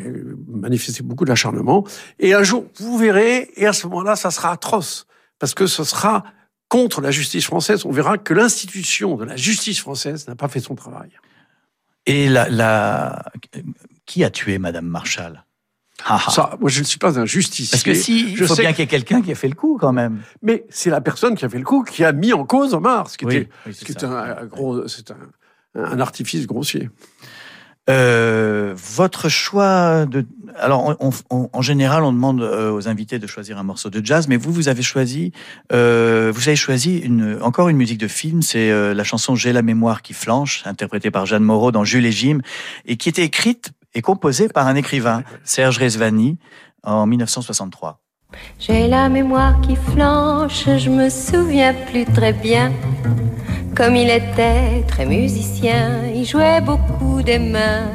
manifesté 0.49 1.03
beaucoup 1.03 1.25
d'acharnement. 1.25 1.85
Et 2.19 2.33
un 2.33 2.43
jour, 2.43 2.65
vous 2.79 2.97
verrez, 2.97 3.51
et 3.57 3.67
à 3.67 3.73
ce 3.73 3.87
moment-là, 3.89 4.17
ça 4.17 4.31
sera 4.31 4.53
atroce, 4.53 5.07
parce 5.39 5.55
que 5.55 5.67
ce 5.67 5.85
sera 5.85 6.25
contre 6.69 7.01
la 7.01 7.11
justice 7.11 7.45
française. 7.45 7.85
On 7.85 7.91
verra 7.91 8.17
que 8.17 8.33
l'institution 8.33 9.17
de 9.17 9.25
la 9.25 9.37
justice 9.37 9.81
française 9.81 10.27
n'a 10.29 10.37
pas 10.37 10.49
fait 10.49 10.61
son 10.61 10.77
travail. 10.77 11.11
Et 12.11 12.29
la, 12.29 12.49
la... 12.49 13.25
qui 14.07 14.25
a 14.25 14.31
tué 14.31 14.59
Madame 14.59 14.87
Marshall? 14.87 15.45
Ah, 16.05 16.21
ah. 16.27 16.31
Ça, 16.31 16.57
moi, 16.61 16.71
je 16.71 16.81
ne 16.81 16.85
suis 16.85 16.99
pas 16.99 17.19
un 17.19 17.27
justicier. 17.27 17.71
Parce 17.71 17.83
que 17.83 17.95
si, 17.95 18.33
il 18.33 18.37
faut 18.37 18.55
bien 18.55 18.73
qu'il 18.73 18.81
y 18.81 18.83
ait 18.83 18.87
quelqu'un 18.87 19.23
qui 19.23 19.33
a 19.33 19.35
fait 19.35 19.49
le 19.49 19.55
coup, 19.55 19.79
quand 19.81 19.93
même. 19.93 20.23
Mais 20.43 20.65
c'est 20.71 20.91
la 20.91 21.01
personne 21.01 21.35
qui 21.35 21.45
a 21.45 21.49
fait 21.49 21.59
le 21.59 21.65
coup 21.65 21.83
qui 21.85 22.05
a 22.05 22.13
mis 22.13 22.33
en 22.33 22.45
cause 22.45 22.75
Omar, 22.75 23.11
ce 23.11 23.19
qui 23.19 23.27
était, 23.27 23.49
un, 24.05 24.47
gros, 24.47 24.89
c'est 24.89 25.11
un, 25.11 25.17
un, 25.75 26.01
artifice 26.01 26.47
grossier. 26.47 26.91
Euh, 27.91 28.75
votre 28.77 29.29
choix 29.29 30.07
de... 30.07 30.27
Alors, 30.57 30.97
en 31.31 31.63
général, 31.63 32.03
on 32.05 32.13
demande 32.13 32.43
euh, 32.43 32.73
aux 32.73 32.89
invités 32.89 33.19
de 33.19 33.27
choisir 33.27 33.59
un 33.59 33.63
morceau 33.63 33.91
de 33.91 34.05
jazz, 34.05 34.29
mais 34.29 34.37
vous, 34.37 34.53
vous 34.53 34.69
avez 34.69 34.83
choisi, 34.83 35.33
euh, 35.73 36.33
vous 36.35 36.49
avez 36.49 36.57
choisi 36.57 36.99
une, 36.99 37.39
encore 37.43 37.69
une 37.69 37.77
musique 37.77 37.99
de 37.99 38.09
film. 38.09 38.43
C'est 38.43 38.71
euh, 38.71 38.95
la 38.95 39.05
chanson 39.05 39.35
J'ai 39.35 39.53
la 39.53 39.63
mémoire 39.63 40.03
qui 40.03 40.13
flanche, 40.13 40.63
interprétée 40.67 41.11
par 41.11 41.27
Jeanne 41.27 41.43
Moreau 41.43 41.73
dans 41.73 41.85
Jules 41.85 42.07
et 42.07 42.13
Jim, 42.13 42.39
et 42.87 42.97
qui 42.97 43.09
était 43.09 43.25
écrite 43.25 43.73
et 43.95 44.03
composée 44.03 44.49
par 44.49 44.67
un 44.67 44.77
écrivain, 44.77 45.25
Serge 45.45 45.79
Rezvani, 45.79 46.39
en 46.85 47.07
1963. 47.07 48.01
J'ai 48.59 48.87
la 48.87 49.09
mémoire 49.09 49.61
qui 49.61 49.75
flanche, 49.75 50.65
je 50.65 50.91
me 50.91 51.09
souviens 51.09 51.75
plus 51.75 52.05
très 52.05 52.33
bien 52.33 52.73
comme 53.81 53.97
il 53.97 54.11
était 54.11 54.85
très 54.87 55.07
musicien, 55.07 56.03
il 56.15 56.27
jouait 56.27 56.61
beaucoup 56.61 57.23
des 57.23 57.39
mains. 57.39 57.89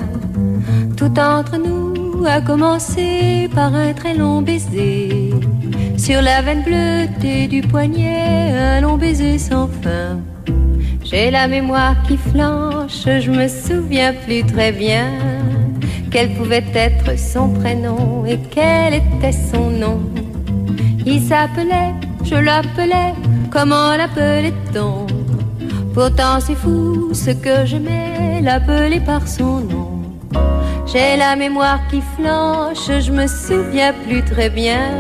Tout 0.98 1.14
entre 1.20 1.58
nous 1.58 2.26
a 2.26 2.42
commencé 2.42 3.48
par 3.54 3.72
un 3.76 3.94
très 3.94 4.16
long 4.16 4.42
baiser. 4.42 5.30
Sur 5.96 6.24
la 6.24 6.42
veine 6.42 6.64
bleutée 6.64 7.48
du 7.48 7.62
poignet, 7.62 8.52
un 8.58 8.82
long 8.82 8.98
baiser 8.98 9.38
sans 9.38 9.68
fin. 9.84 10.18
J'ai 11.04 11.30
la 11.30 11.48
mémoire 11.48 11.96
qui 12.08 12.18
flanche, 12.18 13.06
je 13.06 13.30
me 13.30 13.48
souviens 13.48 14.16
plus 14.26 14.44
très 14.44 14.72
bien. 14.72 15.12
Quel 16.10 16.34
pouvait 16.34 16.66
être 16.74 17.16
son 17.16 17.50
prénom 17.50 18.26
et 18.26 18.40
quel 18.50 18.96
était 18.96 19.38
son 19.52 19.70
nom. 19.70 20.00
Il 21.06 21.22
s'appelait, 21.22 21.94
je 22.24 22.38
l'appelais, 22.38 23.14
comment 23.52 23.96
l'appelait-on? 23.96 25.15
Pourtant 25.96 26.42
c'est 26.42 26.56
fou 26.56 27.12
ce 27.14 27.32
que 27.32 27.66
j'aimais 27.66 28.42
l'appeler 28.42 29.00
par 29.00 29.26
son 29.26 29.62
nom. 29.62 30.02
J'ai 30.86 31.16
la 31.16 31.38
mémoire 31.38 31.80
qui 31.90 32.04
flanche, 32.18 32.92
je 33.00 33.12
me 33.14 33.26
souviens 33.28 33.94
plus 34.06 34.22
très 34.22 34.50
bien 34.50 34.92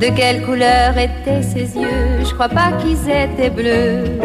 de 0.00 0.06
quelle 0.16 0.42
couleur 0.42 0.98
étaient 0.98 1.44
ses 1.44 1.78
yeux. 1.80 2.24
Je 2.24 2.34
crois 2.34 2.48
pas 2.48 2.72
qu'ils 2.80 2.98
étaient 3.08 3.48
bleus. 3.48 4.18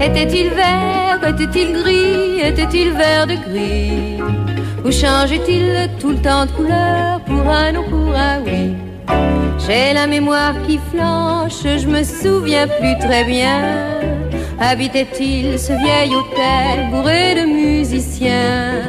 Était-il 0.00 0.50
vert, 0.50 1.18
était-il 1.26 1.72
gris, 1.72 2.40
était-il 2.44 2.92
vert 2.92 3.26
de 3.26 3.34
gris? 3.34 4.22
Ou 4.84 4.92
changeait-il 4.92 5.90
tout 5.98 6.10
le 6.10 6.22
temps 6.22 6.46
de 6.46 6.52
couleur 6.52 7.20
pour 7.26 7.48
un 7.50 7.74
ou 7.74 7.82
pour 7.82 8.14
un 8.14 8.38
oui? 8.46 8.76
J'ai 9.66 9.92
la 9.92 10.06
mémoire 10.06 10.54
qui 10.68 10.78
flanche, 10.92 11.64
je 11.64 11.86
me 11.88 12.04
souviens 12.04 12.68
plus 12.68 12.96
très 13.00 13.24
bien 13.24 13.60
habitait-il 14.60 15.58
ce 15.58 15.72
vieil 15.72 16.14
hôtel 16.14 16.90
bourré 16.90 17.34
de 17.34 17.46
musiciens? 17.46 18.82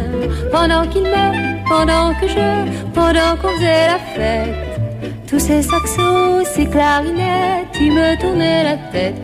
Pendant 0.52 0.86
qu'il 0.88 1.04
me, 1.04 1.68
pendant 1.70 2.14
que 2.20 2.28
je, 2.28 2.92
pendant 2.94 3.36
qu'on 3.42 3.54
faisait 3.56 3.88
la 3.88 4.00
fête 4.14 4.80
Tous 5.28 5.40
ces 5.40 5.62
saxos, 5.62 6.44
ces 6.46 6.66
clarinettes, 6.66 7.76
ils 7.80 7.94
me 7.94 8.20
tournaient 8.20 8.64
la 8.64 8.78
tête. 8.92 9.22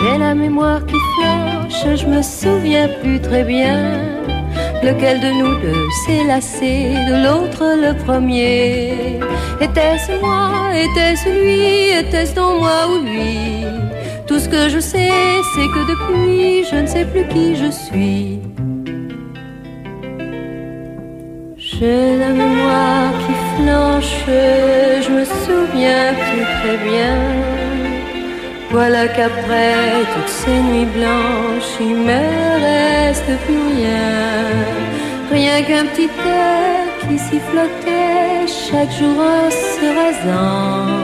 J'ai 0.00 0.18
la 0.18 0.34
mémoire 0.34 0.84
qui 0.86 0.96
flanche, 1.14 2.00
je 2.00 2.06
me 2.06 2.22
souviens 2.22 2.88
plus 3.02 3.20
très 3.20 3.44
bien. 3.44 4.00
Lequel 4.82 5.20
de 5.20 5.30
nous 5.30 5.54
deux 5.60 5.90
s'est 6.04 6.24
lassé 6.24 6.94
de 7.08 7.24
l'autre 7.24 7.62
le 7.84 7.94
premier? 8.04 9.20
Était-ce 9.60 10.12
moi, 10.20 10.50
était-ce 10.74 11.28
lui, 11.28 12.00
était-ce 12.00 12.34
dans 12.34 12.58
moi 12.58 12.88
ou 12.90 13.04
lui? 13.04 13.81
Tout 14.32 14.38
ce 14.38 14.48
que 14.48 14.68
je 14.70 14.80
sais, 14.80 15.10
c'est 15.52 15.68
que 15.74 15.82
depuis, 15.92 16.64
je 16.70 16.76
ne 16.76 16.86
sais 16.86 17.04
plus 17.04 17.24
qui 17.32 17.54
je 17.54 17.70
suis. 17.70 18.40
J'ai 21.58 22.16
la 22.16 22.30
mémoire 22.30 23.12
qui 23.22 23.34
flanche, 23.54 24.24
je 25.04 25.10
me 25.16 25.24
souviens 25.44 26.14
plus 26.24 26.46
très 26.56 26.78
bien. 26.88 27.14
Voilà 28.70 29.06
qu'après 29.08 29.74
toutes 30.14 30.34
ces 30.42 30.58
nuits 30.68 30.90
blanches, 30.96 31.72
il 31.88 31.96
me 32.08 32.22
reste 32.68 33.30
plus 33.44 33.62
rien. 33.74 34.12
Rien 35.30 35.62
qu'un 35.66 35.84
petit 35.90 36.10
air 36.26 36.84
qui 37.02 37.18
s'y 37.18 37.38
flottait 37.48 38.46
chaque 38.46 38.92
jour 38.98 39.16
en 39.36 39.50
se 39.50 39.86
rasant. 40.00 41.02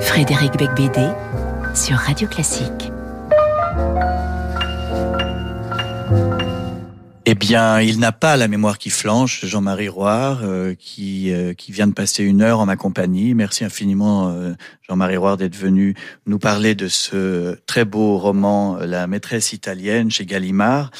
Frédéric 0.00 0.58
Becbédé 0.58 1.06
sur 1.74 1.96
Radio 1.96 2.26
Classique. 2.28 2.90
Eh 7.30 7.34
bien, 7.34 7.82
il 7.82 7.98
n'a 7.98 8.10
pas 8.10 8.38
la 8.38 8.48
mémoire 8.48 8.78
qui 8.78 8.88
flanche, 8.88 9.44
Jean-Marie 9.44 9.90
Roire, 9.90 10.40
euh, 10.44 10.74
qui, 10.74 11.30
euh, 11.30 11.52
qui 11.52 11.72
vient 11.72 11.86
de 11.86 11.92
passer 11.92 12.24
une 12.24 12.40
heure 12.40 12.58
en 12.58 12.64
ma 12.64 12.76
compagnie. 12.76 13.34
Merci 13.34 13.66
infiniment, 13.66 14.30
euh, 14.30 14.54
Jean-Marie 14.88 15.18
Roire, 15.18 15.36
d'être 15.36 15.54
venu 15.54 15.94
nous 16.24 16.38
parler 16.38 16.74
de 16.74 16.88
ce 16.88 17.58
très 17.66 17.84
beau 17.84 18.16
roman, 18.16 18.78
La 18.80 19.06
maîtresse 19.06 19.52
italienne, 19.52 20.10
chez 20.10 20.24
Gallimard, 20.24 20.90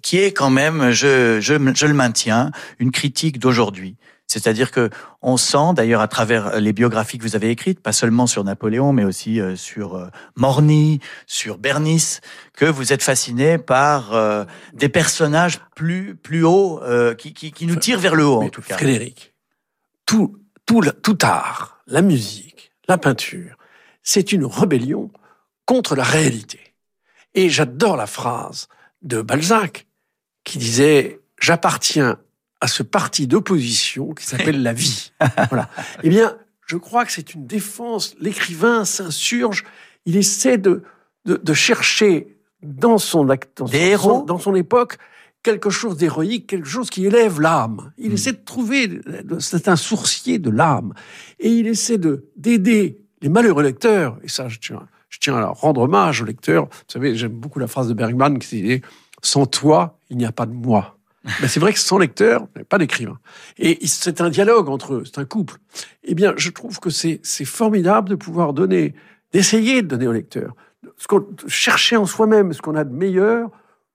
qui 0.00 0.16
est 0.16 0.32
quand 0.32 0.48
même, 0.48 0.90
je, 0.92 1.40
je, 1.42 1.72
je 1.74 1.86
le 1.86 1.92
maintiens, 1.92 2.50
une 2.78 2.90
critique 2.90 3.38
d'aujourd'hui. 3.38 3.96
C'est-à-dire 4.26 4.70
que 4.72 4.90
on 5.22 5.36
sent, 5.36 5.74
d'ailleurs, 5.74 6.00
à 6.00 6.08
travers 6.08 6.60
les 6.60 6.72
biographies 6.72 7.18
que 7.18 7.22
vous 7.22 7.36
avez 7.36 7.50
écrites, 7.50 7.80
pas 7.80 7.92
seulement 7.92 8.26
sur 8.26 8.42
Napoléon, 8.42 8.92
mais 8.92 9.04
aussi 9.04 9.40
euh, 9.40 9.54
sur 9.56 9.94
euh, 9.94 10.08
Morny, 10.34 11.00
sur 11.26 11.58
Bernice, 11.58 12.20
que 12.52 12.64
vous 12.64 12.92
êtes 12.92 13.02
fasciné 13.02 13.58
par 13.58 14.14
euh, 14.14 14.44
des 14.72 14.88
personnages 14.88 15.60
plus 15.74 16.16
plus 16.16 16.44
hauts, 16.44 16.80
qui, 17.18 17.32
qui, 17.32 17.52
qui, 17.52 17.66
nous 17.66 17.76
tirent 17.76 18.00
vers 18.00 18.14
le 18.14 18.26
haut, 18.26 18.42
en 18.42 18.48
tout 18.48 18.62
cas. 18.62 18.76
Frédéric, 18.76 19.34
tout 20.06 20.38
tout 20.66 20.82
tout 21.02 21.18
art, 21.22 21.80
la 21.86 22.02
musique, 22.02 22.72
la 22.88 22.98
peinture, 22.98 23.56
c'est 24.02 24.32
une 24.32 24.44
rébellion 24.44 25.10
contre 25.66 25.94
la 25.94 26.04
réalité. 26.04 26.60
Et 27.34 27.48
j'adore 27.48 27.96
la 27.96 28.06
phrase 28.06 28.68
de 29.02 29.22
Balzac 29.22 29.86
qui 30.44 30.58
disait 30.58 31.20
j'appartiens 31.40 32.18
à 32.60 32.68
ce 32.68 32.82
parti 32.82 33.26
d'opposition 33.26 34.14
qui 34.14 34.24
s'appelle 34.26 34.62
la 34.62 34.72
vie. 34.72 35.12
Voilà. 35.48 35.68
Eh 36.02 36.08
bien, 36.08 36.36
je 36.66 36.76
crois 36.76 37.04
que 37.04 37.12
c'est 37.12 37.34
une 37.34 37.46
défense. 37.46 38.14
L'écrivain 38.20 38.84
s'insurge, 38.84 39.64
il 40.04 40.16
essaie 40.16 40.58
de, 40.58 40.82
de, 41.24 41.54
chercher 41.54 42.36
dans 42.62 42.98
son 42.98 43.24
dans 43.24 44.38
son 44.38 44.54
époque, 44.54 44.98
quelque 45.42 45.70
chose 45.70 45.96
d'héroïque, 45.96 46.48
quelque 46.48 46.68
chose 46.68 46.90
qui 46.90 47.06
élève 47.06 47.40
l'âme. 47.40 47.92
Il 47.98 48.10
hmm. 48.10 48.14
essaie 48.14 48.32
de 48.32 48.44
trouver, 48.44 49.00
c'est 49.38 49.68
un 49.68 49.76
sourcier 49.76 50.38
de 50.38 50.50
l'âme, 50.50 50.92
et 51.38 51.50
il 51.50 51.66
essaie 51.68 51.98
de 51.98 52.26
d'aider 52.36 53.00
les 53.22 53.28
malheureux 53.28 53.62
lecteurs. 53.62 54.18
Et 54.24 54.28
ça, 54.28 54.48
je 54.48 54.58
tiens, 54.58 54.86
je 55.08 55.18
tiens 55.20 55.36
à 55.36 55.46
rendre 55.46 55.82
hommage 55.82 56.20
aux 56.20 56.24
lecteurs. 56.24 56.64
Vous 56.64 56.92
savez, 56.92 57.14
j'aime 57.14 57.32
beaucoup 57.32 57.60
la 57.60 57.68
phrase 57.68 57.88
de 57.88 57.94
Bergman 57.94 58.38
qui 58.38 58.62
dit 58.62 58.80
"Sans 59.22 59.46
toi, 59.46 60.00
il 60.10 60.16
n'y 60.16 60.26
a 60.26 60.32
pas 60.32 60.46
de 60.46 60.52
moi." 60.52 60.95
Mais 61.40 61.48
c'est 61.48 61.60
vrai 61.60 61.72
que 61.72 61.78
sans 61.78 61.98
lecteur, 61.98 62.46
pas 62.68 62.78
d'écrivain. 62.78 63.18
Et 63.58 63.86
c'est 63.86 64.20
un 64.20 64.30
dialogue 64.30 64.68
entre 64.68 64.94
eux, 64.94 65.02
c'est 65.04 65.18
un 65.18 65.24
couple. 65.24 65.56
Eh 66.04 66.14
bien, 66.14 66.34
je 66.36 66.50
trouve 66.50 66.78
que 66.78 66.90
c'est 66.90 67.44
formidable 67.44 68.08
de 68.08 68.14
pouvoir 68.14 68.52
donner, 68.52 68.94
d'essayer 69.32 69.82
de 69.82 69.88
donner 69.88 70.06
au 70.06 70.12
lecteur, 70.12 70.54
ce 70.96 71.06
qu'on 71.06 71.26
chercher 71.46 71.96
en 71.96 72.06
soi-même 72.06 72.52
ce 72.52 72.62
qu'on 72.62 72.76
a 72.76 72.84
de 72.84 72.92
meilleur 72.92 73.50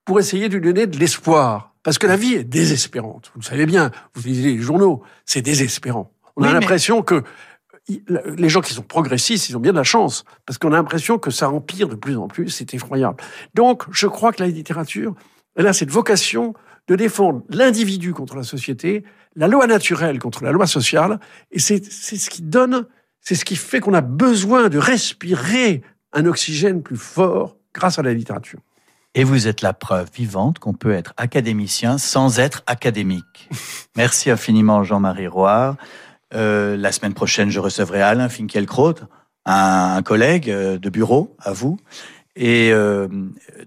pour 0.06 0.20
essayer 0.20 0.50
de 0.50 0.58
lui 0.58 0.74
donner 0.74 0.88
de 0.88 0.98
l'espoir. 0.98 1.74
Parce 1.84 1.98
que 1.98 2.06
la 2.06 2.16
vie 2.16 2.34
est 2.34 2.44
désespérante. 2.44 3.32
Vous 3.34 3.42
le 3.42 3.46
savez 3.46 3.66
bien, 3.66 3.92
vous 4.14 4.22
lisez 4.24 4.54
les 4.54 4.60
journaux, 4.60 5.02
c'est 5.26 5.42
désespérant. 5.42 6.12
On 6.36 6.44
a 6.44 6.54
l'impression 6.54 7.02
que 7.02 7.24
les 7.88 8.50
gens 8.50 8.62
qui 8.62 8.74
sont 8.74 8.84
progressistes, 8.84 9.50
ils 9.50 9.58
ont 9.58 9.60
bien 9.60 9.72
de 9.72 9.78
la 9.78 9.84
chance, 9.84 10.24
parce 10.46 10.60
qu'on 10.60 10.72
a 10.74 10.76
l'impression 10.76 11.18
que 11.18 11.32
ça 11.32 11.50
empire 11.50 11.88
de 11.88 11.96
plus 11.96 12.18
en 12.18 12.28
plus, 12.28 12.50
c'est 12.50 12.74
effroyable. 12.74 13.18
Donc, 13.56 13.84
je 13.92 14.08
crois 14.08 14.32
que 14.32 14.44
la 14.44 14.50
littérature, 14.50 15.16
elle 15.56 15.68
a 15.68 15.74
cette 15.74 15.90
vocation 15.90 16.54
de 16.88 16.96
défendre 16.96 17.44
l'individu 17.50 18.14
contre 18.14 18.36
la 18.36 18.44
société, 18.44 19.04
la 19.36 19.48
loi 19.48 19.68
naturelle 19.68 20.20
contre 20.20 20.44
la 20.44 20.52
loi 20.52 20.68
sociale, 20.68 21.20
et 21.52 21.60
c'est 21.60 21.84
ce 21.84 22.30
qui 22.30 22.42
donne, 22.42 22.86
c'est 23.22 23.36
ce 23.36 23.46
qui 23.46 23.56
fait 23.56 23.80
qu'on 23.80 23.94
a 23.94 24.02
besoin 24.02 24.70
de 24.70 24.78
respirer 24.78 25.82
un 26.14 26.26
oxygène 26.26 26.82
plus 26.82 26.98
fort 26.98 27.58
grâce 27.74 28.00
à 28.00 28.02
la 28.02 28.14
littérature. 28.14 28.60
Et 29.14 29.24
vous 29.24 29.48
êtes 29.48 29.62
la 29.62 29.74
preuve 29.74 30.10
vivante 30.14 30.60
qu'on 30.60 30.74
peut 30.74 30.94
être 30.94 31.14
académicien 31.18 31.98
sans 31.98 32.40
être 32.40 32.64
académique. 32.66 33.50
Merci 33.98 34.32
infiniment 34.32 34.84
Jean-Marie 34.84 35.28
Roy. 35.28 35.76
Euh, 36.34 36.78
la 36.78 36.92
semaine 36.94 37.14
prochaine, 37.14 37.50
je 37.50 37.60
recevrai 37.60 38.02
Alain 38.02 38.30
Finkielkraut, 38.30 38.96
un, 39.46 40.02
collègue 40.02 40.50
euh, 40.50 40.78
de 40.78 40.90
bureau 40.90 41.36
à 41.40 41.52
vous. 41.52 41.78
Et 42.38 42.72
euh, 42.72 43.10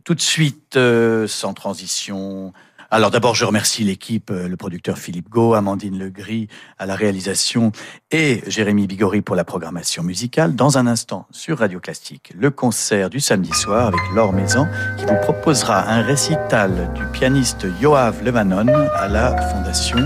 tout 0.04 0.14
de 0.14 0.20
suite, 0.20 0.78
sans 1.26 1.52
transition, 1.52 2.54
alors 2.94 3.10
d'abord, 3.10 3.34
je 3.34 3.44
remercie 3.44 3.82
l'équipe, 3.82 4.30
euh, 4.30 4.46
le 4.46 4.56
producteur 4.56 4.98
Philippe 4.98 5.28
Gau, 5.28 5.54
Amandine 5.54 5.98
Legris 5.98 6.46
à 6.78 6.86
la 6.86 6.94
réalisation 6.94 7.72
et 8.12 8.40
Jérémy 8.46 8.86
Bigori 8.86 9.20
pour 9.20 9.34
la 9.34 9.42
programmation 9.42 10.04
musicale. 10.04 10.54
Dans 10.54 10.78
un 10.78 10.86
instant, 10.86 11.26
sur 11.32 11.58
Radio 11.58 11.80
Classique, 11.80 12.32
le 12.38 12.52
concert 12.52 13.10
du 13.10 13.18
samedi 13.18 13.52
soir 13.52 13.88
avec 13.88 13.98
Laure 14.14 14.32
Maison 14.32 14.68
qui 14.96 15.06
vous 15.06 15.16
proposera 15.22 15.90
un 15.90 16.02
récital 16.02 16.92
du 16.94 17.04
pianiste 17.06 17.66
Yoav 17.80 18.22
Levanon 18.22 18.68
à 18.94 19.08
la 19.08 19.36
Fondation 19.48 19.98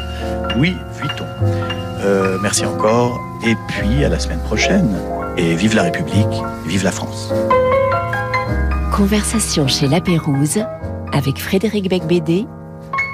Louis 0.57 0.75
Vuitton. 0.99 1.27
Euh, 2.01 2.39
merci 2.41 2.65
encore 2.65 3.21
et 3.45 3.55
puis 3.69 4.03
à 4.03 4.09
la 4.09 4.19
semaine 4.19 4.41
prochaine. 4.41 4.99
Et 5.37 5.57
vive 5.57 5.75
la 5.75 5.83
République, 5.83 6.43
vive 6.67 6.85
la 6.85 6.93
France. 6.93 7.35
Conversation 8.93 9.69
chez 9.69 9.89
La 9.89 10.01
Pérouse 10.01 10.65
avec 11.13 11.39
Frédéric 11.39 11.91
Becbédé 11.91 12.47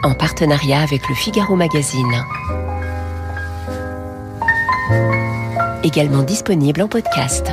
en 0.05 0.15
partenariat 0.15 0.83
avec 0.83 1.09
le 1.09 1.15
Figaro 1.15 1.57
Magazine. 1.57 2.25
Également 5.83 6.23
disponible 6.23 6.83
en 6.83 6.89
podcast. 6.89 7.51